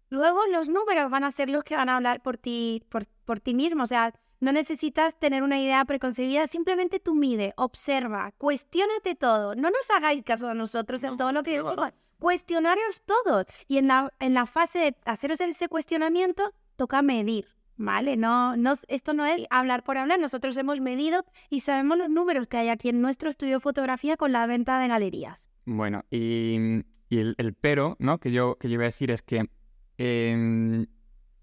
luego 0.08 0.46
los 0.46 0.68
números 0.68 1.10
van 1.10 1.24
a 1.24 1.32
ser 1.32 1.50
los 1.50 1.64
que 1.64 1.76
van 1.76 1.88
a 1.88 1.96
hablar 1.96 2.22
por 2.22 2.36
ti, 2.36 2.84
por, 2.88 3.06
por 3.24 3.40
ti 3.40 3.54
mismo. 3.54 3.82
O 3.82 3.86
sea, 3.86 4.14
no 4.40 4.52
necesitas 4.52 5.18
tener 5.18 5.42
una 5.42 5.58
idea 5.58 5.84
preconcebida, 5.84 6.46
simplemente 6.46 7.00
tú 7.00 7.14
mide, 7.14 7.54
observa, 7.56 8.32
cuestionate 8.38 9.14
todo. 9.14 9.54
No 9.54 9.70
nos 9.70 9.90
hagáis 9.90 10.22
caso 10.24 10.48
a 10.48 10.54
nosotros 10.54 11.02
en 11.04 11.16
todo 11.16 11.32
lo 11.32 11.42
que 11.42 11.52
digo. 11.52 11.74
Cuestionarios 12.18 13.02
todos. 13.04 13.46
Y 13.68 13.78
en 13.78 13.88
la, 13.88 14.12
en 14.20 14.34
la 14.34 14.46
fase 14.46 14.78
de 14.78 14.96
haceros 15.04 15.40
ese 15.40 15.68
cuestionamiento, 15.68 16.52
toca 16.76 17.02
medir. 17.02 17.48
¿Vale? 17.78 18.16
No, 18.16 18.56
no, 18.56 18.72
esto 18.88 19.12
no 19.12 19.26
es 19.26 19.46
hablar 19.50 19.84
por 19.84 19.98
hablar. 19.98 20.18
Nosotros 20.18 20.56
hemos 20.56 20.80
medido 20.80 21.26
y 21.50 21.60
sabemos 21.60 21.98
los 21.98 22.08
números 22.08 22.46
que 22.46 22.56
hay 22.56 22.70
aquí 22.70 22.88
en 22.88 23.02
nuestro 23.02 23.28
estudio 23.28 23.56
de 23.56 23.60
fotografía 23.60 24.16
con 24.16 24.32
la 24.32 24.46
venta 24.46 24.78
de 24.78 24.88
galerías. 24.88 25.50
Bueno, 25.66 26.04
y, 26.10 26.84
el, 27.10 27.56
pero, 27.60 27.96
¿no? 27.98 28.18
Que 28.18 28.30
yo, 28.30 28.56
que 28.56 28.68
yo 28.68 28.74
iba 28.74 28.84
a 28.84 28.86
decir 28.86 29.10
es 29.10 29.20
que 29.20 29.50
em, 29.98 30.86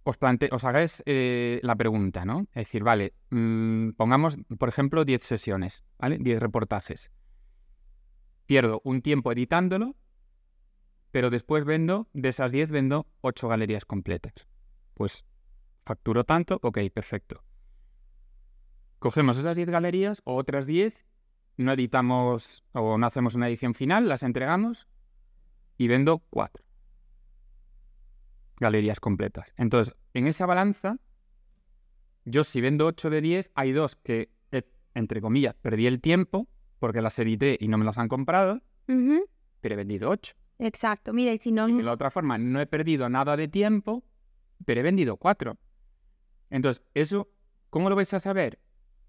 os, 0.04 0.18
plante 0.18 0.50
os 0.52 0.64
hagáis 0.64 1.04
eh, 1.06 1.60
la 1.62 1.76
pregunta, 1.76 2.24
¿no? 2.26 2.48
Es 2.54 2.68
decir, 2.68 2.84
vale, 2.84 3.14
mm, 3.30 3.92
pongamos, 3.92 4.38
por 4.58 4.70
ejemplo, 4.70 5.04
10 5.04 5.22
sesiones, 5.22 5.84
¿vale? 6.00 6.18
10 6.20 6.40
reportajes. 6.40 7.12
Pierdo 8.46 8.82
un 8.86 9.02
tiempo 9.02 9.32
editándolo, 9.34 9.96
pero 11.12 11.30
después 11.30 11.66
vendo, 11.66 12.08
de 12.14 12.30
esas 12.30 12.52
10 12.54 12.72
vendo 12.72 13.08
8 13.22 13.50
galerías 13.50 13.86
completas. 13.86 14.48
Pues 14.94 15.26
facturo 15.86 16.24
tanto, 16.24 16.60
ok, 16.62 16.80
perfecto. 16.94 17.44
Cogemos 19.00 19.38
esas 19.38 19.58
10 19.58 19.70
galerías 19.70 20.22
o 20.24 20.36
otras 20.36 20.66
10 20.66 21.06
no 21.58 21.74
editamos 21.74 22.64
o 22.74 22.98
no 22.98 23.06
hacemos 23.06 23.36
una 23.36 23.48
edición 23.48 23.74
final, 23.74 24.08
las 24.08 24.24
entregamos 24.24 24.88
y 25.78 25.88
vendo 25.88 26.20
cuatro 26.30 26.64
galerías 28.60 29.00
completas. 29.00 29.54
Entonces, 29.58 29.96
en 30.14 30.28
esa 30.28 30.46
balanza, 30.46 30.98
yo 32.26 32.44
si 32.44 32.62
vendo 32.62 32.86
8 32.86 33.10
de 33.10 33.22
10, 33.22 33.52
hay 33.56 33.72
dos 33.72 33.96
que, 33.96 34.32
entre 34.94 35.22
comillas, 35.22 35.56
perdí 35.56 35.88
el 35.88 36.00
tiempo 36.02 36.48
porque 36.80 37.02
las 37.02 37.18
edité 37.20 37.58
y 37.60 37.68
no 37.68 37.78
me 37.78 37.86
las 37.86 37.98
han 37.98 38.08
comprado, 38.08 38.62
pero 38.86 39.74
he 39.74 39.76
vendido 39.76 40.10
8. 40.10 40.36
Exacto, 40.60 41.14
mira, 41.14 41.34
y 41.34 41.40
si 41.40 41.52
no... 41.52 41.68
de 41.68 41.84
la 41.84 41.92
otra 41.92 42.12
forma, 42.12 42.38
no 42.38 42.62
he 42.62 42.68
perdido 42.68 43.10
nada 43.10 43.36
de 43.36 43.48
tiempo, 43.48 44.04
pero 44.66 44.80
he 44.80 44.84
vendido 44.84 45.18
4. 45.18 45.58
Entonces, 46.50 46.84
eso, 46.94 47.30
¿cómo 47.70 47.90
lo 47.90 47.96
vais 47.96 48.14
a 48.14 48.20
saber? 48.20 48.60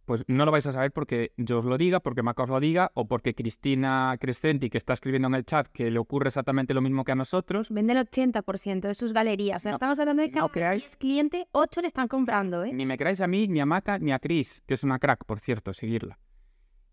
Pues 0.04 0.24
no 0.28 0.44
lo 0.44 0.52
vais 0.52 0.66
a 0.66 0.72
saber 0.72 0.92
porque 0.92 1.32
yo 1.36 1.58
os 1.58 1.64
lo 1.64 1.78
diga, 1.78 2.00
porque 2.00 2.22
Maca 2.22 2.42
os 2.42 2.48
lo 2.48 2.60
diga, 2.60 2.90
o 2.94 3.06
porque 3.06 3.34
Cristina 3.34 4.16
Crescenti, 4.20 4.70
que 4.70 4.78
está 4.78 4.92
escribiendo 4.92 5.28
en 5.28 5.34
el 5.34 5.44
chat 5.44 5.66
que 5.68 5.90
le 5.90 5.98
ocurre 5.98 6.28
exactamente 6.28 6.74
lo 6.74 6.80
mismo 6.80 7.04
que 7.04 7.12
a 7.12 7.14
nosotros. 7.14 7.68
Vende 7.70 7.94
el 7.94 8.06
80% 8.06 8.80
de 8.80 8.94
sus 8.94 9.12
galerías. 9.12 9.64
estamos 9.64 9.98
hablando 9.98 10.22
de 10.22 10.30
que 10.30 10.40
no 10.40 10.50
creáis, 10.50 10.96
cliente 10.96 11.48
8 11.52 11.80
le 11.80 11.88
están 11.88 12.08
comprando. 12.08 12.64
¿eh? 12.64 12.72
Ni 12.72 12.86
me 12.86 12.98
creáis 12.98 13.20
a 13.20 13.26
mí, 13.26 13.48
ni 13.48 13.60
a 13.60 13.66
Maca, 13.66 13.98
ni 13.98 14.12
a 14.12 14.18
Cris, 14.18 14.62
que 14.66 14.74
es 14.74 14.84
una 14.84 14.98
crack, 14.98 15.24
por 15.24 15.40
cierto, 15.40 15.72
seguirla. 15.72 16.18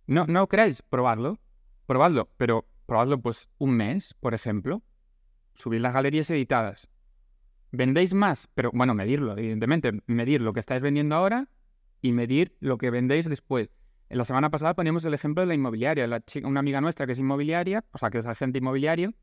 No, 0.08 0.26
no 0.28 0.48
creáis, 0.48 0.82
probadlo. 0.82 1.40
Probadlo, 1.86 2.30
pero 2.38 2.66
probadlo 2.86 3.22
pues 3.22 3.50
un 3.58 3.76
mes, 3.76 4.14
por 4.14 4.34
ejemplo. 4.34 4.82
Subir 5.54 5.82
las 5.82 5.94
galerías 5.94 6.30
editadas. 6.30 6.90
¿Vendéis 7.72 8.14
más? 8.14 8.48
Pero 8.54 8.72
bueno, 8.74 8.94
medirlo, 8.94 9.38
evidentemente. 9.38 9.92
Medir 10.08 10.42
lo 10.42 10.54
que 10.54 10.60
estáis 10.60 10.82
vendiendo 10.82 11.16
ahora 11.16 11.50
y 12.02 12.12
medir 12.12 12.56
lo 12.60 12.78
que 12.78 12.90
vendéis 12.90 13.30
después. 13.30 13.70
En 14.10 14.18
la 14.18 14.26
semana 14.26 14.50
pasada 14.50 14.74
poníamos 14.74 15.06
el 15.06 15.14
ejemplo 15.14 15.42
de 15.42 15.48
la 15.48 15.54
inmobiliaria. 15.54 16.06
La 16.08 16.22
una 16.44 16.60
amiga 16.60 16.82
nuestra 16.82 17.06
que 17.06 17.14
es 17.14 17.20
inmobiliaria, 17.20 17.86
o 17.92 17.98
sea, 17.98 18.10
que 18.10 18.18
es 18.18 18.26
agente 18.26 18.60
inmobiliario, 18.60 19.14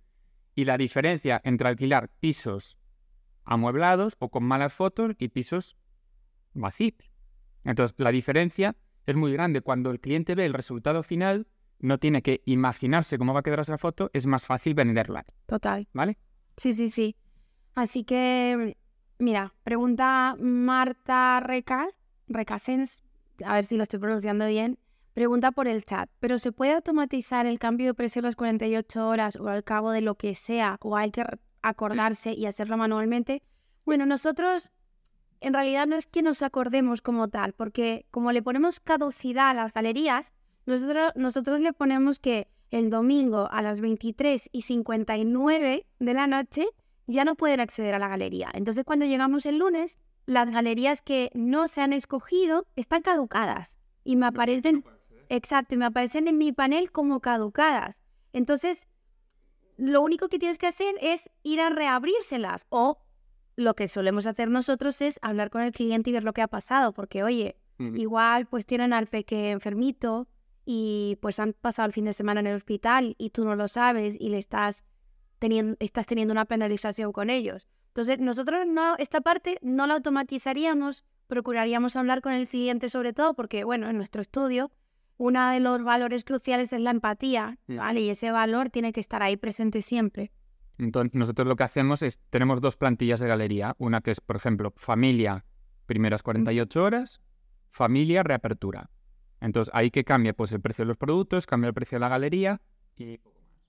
y 0.55 0.65
la 0.65 0.79
diferencia 0.79 1.41
entre 1.45 1.69
alquilar 1.69 2.09
pisos 2.21 2.79
amueblados 3.45 4.17
o 4.19 4.31
con 4.31 4.45
malas 4.45 4.73
fotos 4.73 5.13
y 5.19 5.29
pisos 5.29 5.77
vacíos. 6.55 7.11
Entonces, 7.65 7.95
la 7.99 8.11
diferencia 8.11 8.77
es 9.07 9.17
muy 9.17 9.33
grande. 9.33 9.61
Cuando 9.61 9.91
el 9.91 10.01
cliente 10.01 10.35
ve 10.35 10.47
el 10.47 10.55
resultado 10.55 11.03
final, 11.03 11.47
no 11.79 11.99
tiene 11.99 12.23
que 12.23 12.43
imaginarse 12.47 13.19
cómo 13.19 13.35
va 13.35 13.41
a 13.41 13.43
quedar 13.43 13.61
esa 13.61 13.79
foto, 13.79 14.11
es 14.13 14.27
más 14.27 14.47
fácil 14.47 14.75
venderla. 14.75 15.25
Total. 15.47 15.87
¿Vale? 15.93 16.19
Sí, 16.57 16.73
sí, 16.73 16.89
sí. 16.89 17.17
Así 17.75 18.05
que, 18.05 18.77
mira, 19.19 19.55
pregunta 19.63 20.35
Marta 20.41 21.41
Recal 21.41 21.91
Recasens, 22.29 23.03
a 23.45 23.55
ver 23.55 23.65
si 23.65 23.77
lo 23.77 23.83
estoy 23.83 24.01
pronunciando 24.01 24.47
bien, 24.47 24.79
pregunta 25.15 25.53
por 25.53 25.69
el 25.69 25.85
chat, 25.85 26.09
¿pero 26.21 26.39
se 26.39 26.53
puede 26.53 26.73
automatizar 26.73 27.47
el 27.47 27.59
cambio 27.59 27.87
de 27.87 27.95
precio 27.95 28.21
a 28.21 28.25
las 28.25 28.37
48 28.37 29.09
horas 29.09 29.37
o 29.37 29.49
al 29.49 29.65
cabo 29.65 29.91
de 29.91 30.01
lo 30.01 30.15
que 30.17 30.35
sea? 30.35 30.79
¿O 30.81 30.97
hay 30.97 31.11
que 31.11 31.25
acordarse 31.63 32.33
y 32.33 32.47
hacerlo 32.47 32.77
manualmente. 32.77 33.43
Bueno, 33.85 34.07
nosotros 34.07 34.71
en 35.41 35.55
realidad 35.55 35.87
no 35.87 35.97
es 35.97 36.07
que 36.07 36.23
nos 36.23 36.43
acordemos 36.43 37.01
como 37.01 37.29
tal, 37.29 37.53
porque 37.53 38.07
como 38.11 38.33
le 38.33 38.43
ponemos 38.43 38.81
caducidad 38.81 39.51
a 39.51 39.55
las 39.55 39.73
galerías, 39.73 40.33
nosotros, 40.67 41.13
nosotros 41.15 41.61
le 41.61 41.73
ponemos 41.73 42.19
que 42.19 42.49
el 42.71 42.91
domingo 42.91 43.49
a 43.51 43.63
las 43.63 43.81
23 43.81 44.51
y 44.53 44.63
59 44.63 45.87
de 45.99 46.15
la 46.15 46.27
noche 46.27 46.67
ya 47.09 47.25
no 47.25 47.35
pueden 47.35 47.59
acceder 47.59 47.95
a 47.95 47.99
la 47.99 48.07
galería. 48.07 48.51
Entonces 48.55 48.85
cuando 48.85 49.07
llegamos 49.07 49.47
el 49.47 49.59
lunes, 49.59 49.99
las 50.27 50.51
galerías 50.51 51.01
que 51.01 51.31
no 51.35 51.67
se 51.67 51.81
han 51.81 51.93
escogido 51.93 52.67
están 52.77 53.03
caducadas 53.03 53.79
y 54.05 54.17
me 54.17 54.27
aparecen, 54.27 54.85
exacto, 55.29 55.75
y 55.75 55.79
me 55.79 55.87
aparecen 55.87 56.29
en 56.29 56.39
mi 56.39 56.53
panel 56.53 56.93
como 56.93 57.21
caducadas. 57.21 57.99
Entonces, 58.33 58.87
lo 59.79 60.03
único 60.03 60.29
que 60.29 60.39
tienes 60.39 60.59
que 60.59 60.67
hacer 60.67 60.95
es 61.01 61.31
ir 61.43 61.61
a 61.61 61.71
reabrírselas 61.71 62.67
o 62.69 62.99
lo 63.57 63.75
que 63.75 63.89
solemos 63.89 64.27
hacer 64.27 64.51
nosotros 64.51 65.01
es 65.01 65.19
hablar 65.23 65.51
con 65.51 65.63
el 65.63 65.73
cliente 65.73 66.11
y 66.11 66.13
ver 66.13 66.25
lo 66.25 66.35
que 66.35 66.43
ha 66.43 66.49
pasado, 66.49 66.93
porque 66.93 67.23
oye, 67.23 67.57
igual 67.79 68.47
pues 68.47 68.67
tienen 68.67 68.93
al 68.93 69.07
peque 69.07 69.51
enfermito 69.51 70.29
y 70.65 71.17
pues 71.23 71.41
han 71.41 71.55
pasado 71.55 71.87
el 71.87 71.93
fin 71.93 72.05
de 72.05 72.13
semana 72.13 72.41
en 72.41 72.49
el 72.49 72.57
hospital 72.57 73.15
y 73.19 73.31
tú 73.31 73.45
no 73.45 73.57
lo 73.57 73.67
sabes 73.67 74.15
y 74.19 74.29
le 74.29 74.39
estás 74.39 74.85
teniendo, 75.39 75.77
estás 75.81 76.07
teniendo 76.07 76.33
una 76.33 76.45
penalización 76.45 77.13
con 77.13 77.31
ellos. 77.31 77.69
Entonces, 77.89 78.19
nosotros 78.21 78.67
no, 78.67 78.97
esta 78.99 79.21
parte 79.21 79.59
no 79.63 79.87
la 79.87 79.95
automatizaríamos, 79.95 81.05
procuraríamos 81.27 81.97
hablar 81.97 82.21
con 82.21 82.33
el 82.33 82.47
cliente 82.49 82.89
sobre 82.89 83.13
todo, 83.13 83.35
porque, 83.35 83.65
bueno, 83.65 83.89
en 83.89 83.97
nuestro 83.97 84.23
estudio, 84.23 84.71
uno 85.17 85.51
de 85.51 85.61
los 85.61 85.83
valores 85.83 86.25
cruciales 86.25 86.73
es 86.73 86.81
la 86.81 86.91
empatía, 86.91 87.59
¿vale? 87.67 88.01
Y 88.01 88.11
ese 88.11 88.31
valor 88.31 88.71
tiene 88.71 88.93
que 88.93 89.01
estar 89.01 89.23
ahí 89.23 89.37
presente 89.37 89.83
siempre. 89.83 90.31
Entonces, 90.79 91.13
nosotros 91.15 91.49
lo 91.49 91.57
que 91.57 91.65
hacemos 91.65 92.03
es, 92.03 92.21
tenemos 92.31 92.61
dos 92.61 92.77
plantillas 92.77 93.19
de 93.19 93.27
galería, 93.27 93.75
una 93.79 94.01
que 94.01 94.13
es, 94.13 94.21
por 94.21 94.37
ejemplo, 94.37 94.73
familia, 94.77 95.45
primeras 95.87 96.23
48 96.23 96.85
horas, 96.85 97.21
familia, 97.69 98.23
reapertura. 98.23 98.91
Entonces, 99.41 99.75
ahí 99.75 99.91
que 99.91 100.05
cambia, 100.05 100.35
pues 100.35 100.53
el 100.53 100.61
precio 100.61 100.85
de 100.85 100.89
los 100.89 100.97
productos, 100.97 101.47
cambia 101.47 101.69
el 101.69 101.75
precio 101.75 101.97
de 101.97 102.01
la 102.01 102.09
galería 102.09 102.61
y 102.97 103.19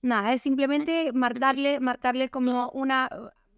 Nada, 0.02 0.32
es 0.32 0.42
simplemente 0.42 1.12
marcarle, 1.12 1.80
marcarle 1.80 2.28
como 2.30 2.70
una 2.70 3.08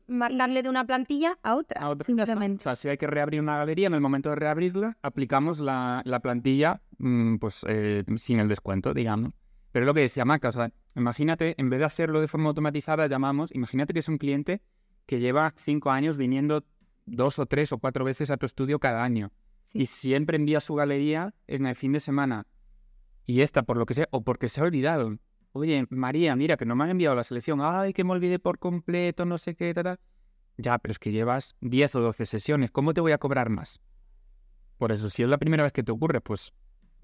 marcarle 0.09 0.63
de 0.63 0.69
una 0.69 0.85
plantilla 0.85 1.39
a 1.43 1.55
otra. 1.55 1.81
A 1.81 1.89
otra. 1.91 2.05
Simplemente. 2.05 2.61
O 2.61 2.63
sea, 2.63 2.77
si 2.77 2.89
hay 2.89 2.99
que 2.99 3.07
reabrir 3.07 3.41
una 3.41 3.57
galería, 3.57 3.87
en 3.87 3.95
el 3.95 4.01
momento 4.01 4.31
de 4.31 4.37
reabrirla, 4.37 4.99
aplicamos 5.03 5.61
la, 5.61 6.03
la 6.05 6.21
plantilla 6.21 6.83
mm, 6.99 7.37
pues 7.37 7.65
eh, 7.69 8.05
sin 8.17 8.41
el 8.41 8.49
descuento, 8.49 8.95
digamos. 8.95 9.33
Pero 9.73 9.85
es 9.85 9.87
lo 9.87 9.95
que 9.95 10.01
decía 10.01 10.25
Maca, 10.25 10.51
o 10.51 10.53
sea, 10.53 10.71
imagínate, 10.95 11.55
en 11.57 11.71
vez 11.71 11.79
de 11.79 11.87
hacerlo 11.87 12.21
de 12.21 12.29
forma 12.29 12.49
automatizada, 12.49 13.07
llamamos, 13.07 13.55
imagínate 13.55 13.95
que 13.95 14.01
es 14.01 14.09
un 14.09 14.19
cliente 14.19 14.61
que 15.07 15.19
lleva 15.19 15.55
cinco 15.57 15.91
años 15.91 16.19
viniendo 16.19 16.65
dos 17.07 17.39
o 17.39 17.47
tres 17.47 17.73
o 17.73 17.79
cuatro 17.79 18.05
veces 18.05 18.31
a 18.31 18.37
tu 18.37 18.45
estudio 18.45 18.79
cada 18.79 19.03
año. 19.03 19.33
Y 19.73 19.87
siempre 19.87 20.37
envía 20.37 20.61
su 20.61 20.75
galería 20.75 21.35
en 21.47 21.67
el 21.67 21.75
fin 21.75 21.93
de 21.93 22.01
semana. 22.01 22.47
Y 23.25 23.41
esta, 23.41 23.63
por 23.63 23.79
lo 23.79 23.87
que 23.87 23.95
sea, 23.95 24.09
o 24.11 24.23
porque 24.23 24.51
se 24.51 24.61
ha 24.61 24.65
olvidado 24.65 25.17
oye, 25.53 25.87
María, 25.91 26.35
mira, 26.37 26.57
que 26.57 26.65
no 26.65 26.75
me 26.75 26.85
han 26.85 26.91
enviado 26.91 27.15
la 27.17 27.25
selección, 27.25 27.61
ay, 27.63 27.93
que 27.93 28.05
me 28.05 28.13
olvidé 28.13 28.39
por 28.39 28.59
completo, 28.59 29.25
no 29.25 29.39
sé 29.39 29.55
qué, 29.55 29.73
tal. 29.75 29.99
Ya, 30.57 30.79
pero 30.79 30.93
es 30.93 30.99
que 30.99 31.13
llevas 31.13 31.57
10 31.61 31.95
o 31.97 32.01
12 32.01 32.27
sesiones, 32.27 32.71
¿cómo 32.71 32.95
te 32.95 33.01
voy 33.01 33.13
a 33.13 33.19
cobrar 33.19 33.49
más? 33.49 33.81
Por 34.79 34.93
eso, 34.93 35.09
si 35.09 35.23
es 35.23 35.29
la 35.29 35.39
primera 35.39 35.63
vez 35.63 35.73
que 35.73 35.83
te 35.83 35.93
ocurre, 35.93 36.21
pues 36.21 36.53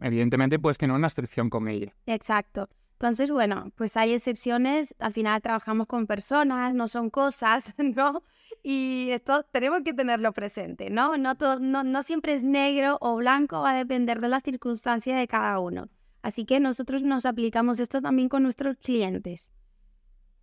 evidentemente 0.01 0.59
puedes 0.59 0.79
tener 0.79 0.95
una 0.95 1.07
excepción 1.07 1.51
con 1.51 1.69
ella. 1.69 1.95
Exacto. 2.07 2.69
Entonces, 2.93 3.31
bueno, 3.31 3.71
pues 3.77 3.97
hay 3.97 4.13
excepciones, 4.13 4.93
al 4.99 5.13
final 5.13 5.41
trabajamos 5.41 5.87
con 5.87 6.09
personas, 6.09 6.75
no 6.75 6.89
son 6.89 7.11
cosas, 7.11 7.73
¿no? 7.79 8.25
Y 8.65 9.11
esto 9.13 9.45
tenemos 9.53 9.83
que 9.83 9.95
tenerlo 9.95 10.33
presente, 10.33 10.91
¿no? 10.91 11.17
No, 11.17 11.35
no, 11.61 11.85
no 11.85 12.03
siempre 12.03 12.35
es 12.35 12.43
negro 12.43 12.99
o 13.01 13.15
blanco, 13.17 13.63
va 13.63 13.71
a 13.71 13.77
depender 13.77 14.21
de 14.21 14.29
las 14.29 14.43
circunstancias 14.43 15.17
de 15.17 15.29
cada 15.29 15.61
uno. 15.61 15.89
Así 16.23 16.45
que 16.45 16.61
nosotros 16.61 17.03
nos 17.03 17.27
aplicamos 17.27 17.81
esto 17.81 18.01
también 18.01 18.29
con 18.29 18.43
nuestros 18.43 18.77
clientes. 18.77 19.53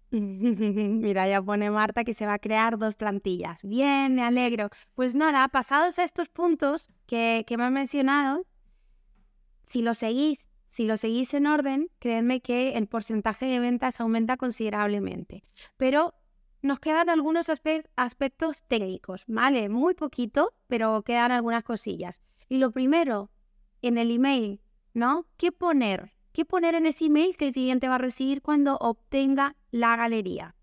Mira, 0.11 1.27
ya 1.27 1.41
pone 1.41 1.69
Marta 1.71 2.03
que 2.03 2.13
se 2.13 2.25
va 2.25 2.33
a 2.33 2.39
crear 2.39 2.77
dos 2.77 2.95
plantillas. 2.95 3.61
Bien, 3.63 4.15
me 4.15 4.23
alegro. 4.23 4.69
Pues 4.93 5.15
nada, 5.15 5.47
pasados 5.49 5.99
estos 5.99 6.29
puntos 6.29 6.89
que, 7.05 7.43
que 7.47 7.57
me 7.57 7.63
han 7.63 7.73
mencionado, 7.73 8.45
si 9.65 9.81
lo 9.81 9.93
seguís, 9.93 10.47
si 10.67 10.85
lo 10.85 10.97
seguís 10.97 11.33
en 11.33 11.47
orden, 11.47 11.89
créanme 11.99 12.41
que 12.41 12.77
el 12.77 12.87
porcentaje 12.87 13.45
de 13.45 13.59
ventas 13.59 13.99
aumenta 13.99 14.37
considerablemente. 14.37 15.43
Pero 15.77 16.13
nos 16.61 16.79
quedan 16.79 17.09
algunos 17.09 17.49
aspectos 17.49 18.63
técnicos, 18.67 19.23
¿vale? 19.27 19.69
Muy 19.69 19.93
poquito, 19.93 20.53
pero 20.67 21.03
quedan 21.03 21.31
algunas 21.31 21.63
cosillas. 21.63 22.21
Y 22.49 22.57
lo 22.57 22.71
primero, 22.71 23.29
en 23.81 23.97
el 23.97 24.11
email 24.11 24.61
¿no? 24.95 25.27
¿Qué 25.37 25.51
poner? 25.51 26.13
¿Qué 26.31 26.45
poner 26.45 26.73
en 26.73 26.87
ese 26.87 27.05
email 27.05 27.37
que 27.37 27.47
el 27.47 27.53
cliente 27.53 27.87
va 27.87 27.95
a 27.95 27.99
recibir 27.99 28.41
cuando 28.41 28.77
obtenga 28.77 29.55
la 29.71 29.95
galería? 29.95 30.55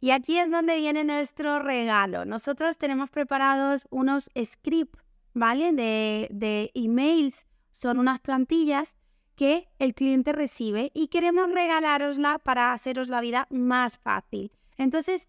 Y 0.00 0.10
aquí 0.10 0.36
es 0.38 0.50
donde 0.50 0.76
viene 0.76 1.04
nuestro 1.04 1.60
regalo. 1.60 2.24
Nosotros 2.24 2.76
tenemos 2.76 3.08
preparados 3.08 3.86
unos 3.90 4.30
scripts, 4.44 5.00
¿vale? 5.32 5.72
De, 5.72 6.28
de 6.32 6.70
emails. 6.74 7.46
Son 7.70 7.98
unas 7.98 8.20
plantillas 8.20 8.96
que 9.36 9.68
el 9.78 9.94
cliente 9.94 10.32
recibe 10.32 10.90
y 10.92 11.08
queremos 11.08 11.50
regalarosla 11.50 12.38
para 12.40 12.72
haceros 12.72 13.08
la 13.08 13.20
vida 13.20 13.46
más 13.50 13.98
fácil. 13.98 14.52
Entonces, 14.76 15.28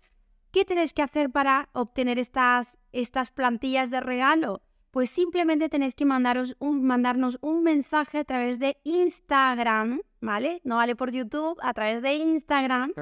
¿qué 0.52 0.66
tenéis 0.66 0.94
que 0.94 1.04
hacer 1.04 1.30
para 1.30 1.70
obtener 1.74 2.20
estas, 2.20 2.80
estas 2.92 3.32
plantillas 3.32 3.92
de 3.92 4.02
regalo? 4.02 4.62
Pues 4.94 5.10
simplemente 5.10 5.70
tenéis 5.70 5.96
que 5.96 6.06
mandaros 6.06 6.56
un, 6.60 6.84
mandarnos 6.84 7.40
un 7.42 7.64
mensaje 7.64 8.20
a 8.20 8.24
través 8.24 8.60
de 8.60 8.78
Instagram, 8.84 10.02
¿vale? 10.22 10.62
No 10.64 10.76
vale 10.76 10.96
por 10.96 11.12
YouTube, 11.12 11.58
a 11.64 11.74
través 11.74 12.04
de 12.04 12.14
Instagram. 12.14 12.94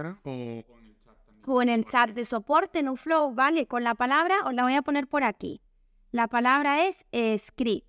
O, 1.45 1.61
en 1.61 1.67
el 1.67 1.83
chat 1.83 2.11
de 2.11 2.23
soporte, 2.23 2.79
en 2.79 2.87
un 2.87 2.95
flow, 2.95 3.33
¿vale? 3.33 3.67
Con 3.67 3.83
la 3.83 3.93
palabra, 3.93 4.37
os 4.45 4.53
la 4.53 4.63
voy 4.63 4.75
a 4.75 4.83
poner 4.83 5.05
por 5.05 5.25
aquí. 5.25 5.59
La 6.11 6.29
palabra 6.29 6.85
es 6.85 7.05
script. 7.45 7.85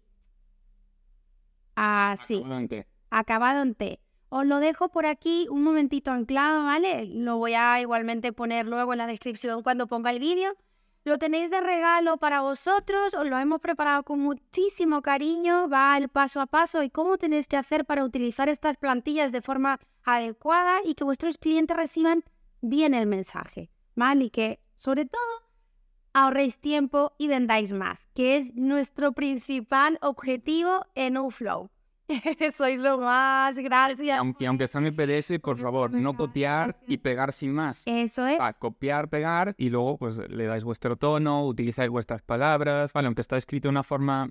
Así. 1.76 2.38
Acabado 2.38 2.58
en 2.58 2.68
T. 2.68 2.86
Acabado 3.08 3.62
en 3.62 3.74
T. 3.76 4.00
Os 4.30 4.44
lo 4.44 4.58
dejo 4.58 4.88
por 4.88 5.06
aquí 5.06 5.46
un 5.48 5.62
momentito 5.62 6.10
anclado, 6.10 6.64
¿vale? 6.64 7.06
Lo 7.06 7.36
voy 7.36 7.54
a 7.54 7.80
igualmente 7.80 8.32
poner 8.32 8.66
luego 8.66 8.94
en 8.94 8.98
la 8.98 9.06
descripción 9.06 9.62
cuando 9.62 9.86
ponga 9.86 10.10
el 10.10 10.18
vídeo. 10.18 10.56
Lo 11.04 11.18
tenéis 11.18 11.50
de 11.50 11.60
regalo 11.60 12.16
para 12.18 12.42
vosotros, 12.42 13.14
os 13.14 13.26
lo 13.26 13.36
hemos 13.36 13.60
preparado 13.60 14.04
con 14.04 14.20
muchísimo 14.20 15.02
cariño, 15.02 15.68
va 15.68 15.98
el 15.98 16.08
paso 16.08 16.40
a 16.40 16.46
paso 16.46 16.84
y 16.84 16.90
cómo 16.90 17.18
tenéis 17.18 17.48
que 17.48 17.56
hacer 17.56 17.84
para 17.84 18.04
utilizar 18.04 18.48
estas 18.48 18.76
plantillas 18.76 19.32
de 19.32 19.42
forma 19.42 19.80
adecuada 20.04 20.78
y 20.84 20.94
que 20.94 21.02
vuestros 21.02 21.38
clientes 21.38 21.76
reciban 21.76 22.22
bien 22.60 22.94
el 22.94 23.06
mensaje, 23.06 23.68
¿vale? 23.96 24.26
Y 24.26 24.30
que 24.30 24.60
sobre 24.76 25.04
todo 25.04 25.20
ahorréis 26.12 26.60
tiempo 26.60 27.14
y 27.18 27.26
vendáis 27.26 27.72
más, 27.72 28.06
que 28.14 28.36
es 28.36 28.54
nuestro 28.54 29.10
principal 29.10 29.98
objetivo 30.02 30.86
en 30.94 31.18
UFlow. 31.18 31.68
Soy 32.54 32.76
lo 32.76 32.98
más, 32.98 33.58
gracias. 33.58 34.18
Y 34.38 34.44
aunque, 34.44 34.64
está 34.64 34.78
en 34.78 34.86
el 34.86 34.94
PDS, 34.94 35.38
por 35.40 35.56
favor, 35.56 35.92
no 35.92 36.14
copiar 36.14 36.78
y 36.86 36.98
pegar 36.98 37.32
sin 37.32 37.52
más. 37.52 37.82
Eso 37.86 38.26
es. 38.26 38.38
copiar, 38.58 39.08
pegar 39.08 39.54
y 39.58 39.70
luego 39.70 39.98
pues 39.98 40.18
le 40.28 40.46
dais 40.46 40.64
vuestro 40.64 40.96
tono, 40.96 41.46
utilizáis 41.46 41.90
vuestras 41.90 42.22
palabras, 42.22 42.92
vale, 42.92 43.06
aunque 43.06 43.20
está 43.20 43.36
escrito 43.36 43.68
de 43.68 43.70
una 43.70 43.82
forma 43.82 44.30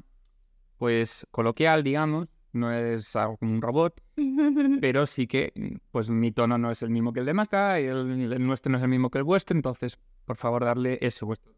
pues 0.78 1.28
coloquial, 1.32 1.84
digamos, 1.84 2.36
no 2.54 2.72
es 2.72 3.16
algo 3.16 3.38
como 3.38 3.54
un 3.54 3.62
robot, 3.62 4.02
pero 4.82 5.06
sí 5.06 5.28
que 5.28 5.80
pues 5.92 6.10
mi 6.10 6.32
tono 6.32 6.58
no 6.58 6.72
es 6.72 6.82
el 6.82 6.90
mismo 6.90 7.14
que 7.14 7.20
el 7.20 7.26
de 7.26 7.34
Maca 7.34 7.80
y 7.80 7.86
el, 7.86 8.34
el 8.34 8.46
nuestro 8.46 8.72
no 8.72 8.78
es 8.78 8.84
el 8.84 8.90
mismo 8.90 9.10
que 9.10 9.20
el 9.20 9.24
vuestro, 9.24 9.56
entonces 9.56 9.98
por 10.26 10.38
favor 10.38 10.66
darle 10.66 10.98
eso 11.02 11.26
vuestro 11.26 11.54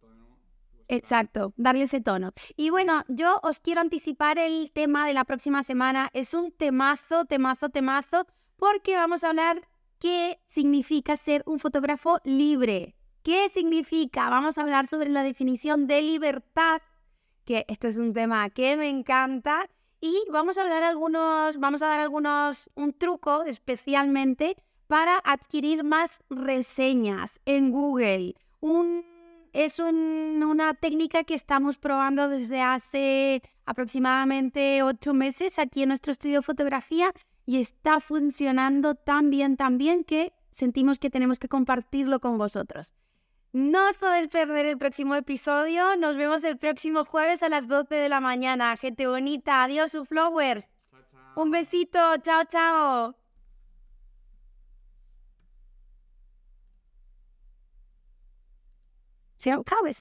Exacto, 0.94 1.54
darle 1.58 1.86
ese 1.86 2.02
tono. 2.02 2.34
Y 2.56 2.70
bueno, 2.70 3.04
yo 3.08 3.40
os 3.42 3.60
quiero 3.60 3.82
anticipar 3.82 4.38
el 4.38 4.72
tema 4.72 5.08
de 5.08 5.16
la 5.16 5.26
próxima 5.26 5.64
semana. 5.64 6.12
Es 6.14 6.36
un 6.36 6.52
temazo, 6.52 7.26
temazo, 7.26 7.70
temazo, 7.70 8.28
porque 8.58 8.96
vamos 8.96 9.24
a 9.24 9.30
hablar 9.30 9.68
qué 9.98 10.40
significa 10.46 11.18
ser 11.18 11.42
un 11.48 11.58
fotógrafo 11.58 12.20
libre. 12.26 12.96
¿Qué 13.24 13.50
significa? 13.50 14.30
Vamos 14.30 14.60
a 14.60 14.62
hablar 14.62 14.86
sobre 14.86 15.10
la 15.10 15.24
definición 15.24 15.88
de 15.88 16.04
libertad, 16.04 16.80
que 17.44 17.66
este 17.68 17.88
es 17.88 17.98
un 17.98 18.14
tema 18.14 18.48
que 18.52 18.78
me 18.78 18.88
encanta. 18.88 19.68
Y 20.00 20.16
vamos 20.32 20.60
a 20.60 20.62
hablar 20.62 20.84
algunos, 20.84 21.58
vamos 21.58 21.82
a 21.82 21.88
dar 21.88 22.02
algunos, 22.02 22.70
un 22.76 22.94
truco 22.94 23.42
especialmente 23.46 24.58
para 24.86 25.18
adquirir 25.24 25.84
más 25.84 26.22
reseñas 26.30 27.40
en 27.46 27.72
Google. 27.72 28.36
Un 28.60 29.13
es 29.54 29.80
una 29.80 30.74
técnica 30.74 31.24
que 31.24 31.36
estamos 31.36 31.78
probando 31.78 32.28
desde 32.28 32.62
hace 32.62 33.42
aproximadamente 33.66 34.82
ocho 34.84 35.14
meses 35.14 35.60
aquí 35.60 35.84
en 35.84 35.90
nuestro 35.90 36.12
estudio 36.12 36.40
de 36.40 36.42
fotografía 36.42 37.14
y 37.46 37.60
está 37.60 38.00
funcionando 38.00 38.96
tan 38.96 39.30
bien, 39.30 39.56
tan 39.56 39.78
bien 39.78 40.04
que 40.04 40.34
sentimos 40.52 40.98
que 40.98 41.10
tenemos 41.10 41.40
que 41.40 41.48
compartirlo 41.48 42.20
con 42.20 42.38
vosotros. 42.38 42.96
No 43.54 43.88
os 43.90 43.98
podéis 43.98 44.30
perder 44.30 44.66
el 44.66 44.80
próximo 44.80 45.14
episodio. 45.14 45.96
Nos 45.98 46.18
vemos 46.18 46.44
el 46.44 46.58
próximo 46.58 47.06
jueves 47.06 47.44
a 47.44 47.50
las 47.50 47.68
12 47.68 47.94
de 47.94 48.10
la 48.10 48.20
mañana. 48.20 48.76
Gente 48.78 49.06
bonita. 49.06 49.64
Adiós, 49.64 49.92
su 49.92 50.06
flowers. 50.06 50.68
Un 51.36 51.52
besito. 51.52 52.00
Chao, 52.18 52.44
chao. 52.50 53.23
Se 59.44 59.52
acabes. 59.52 59.92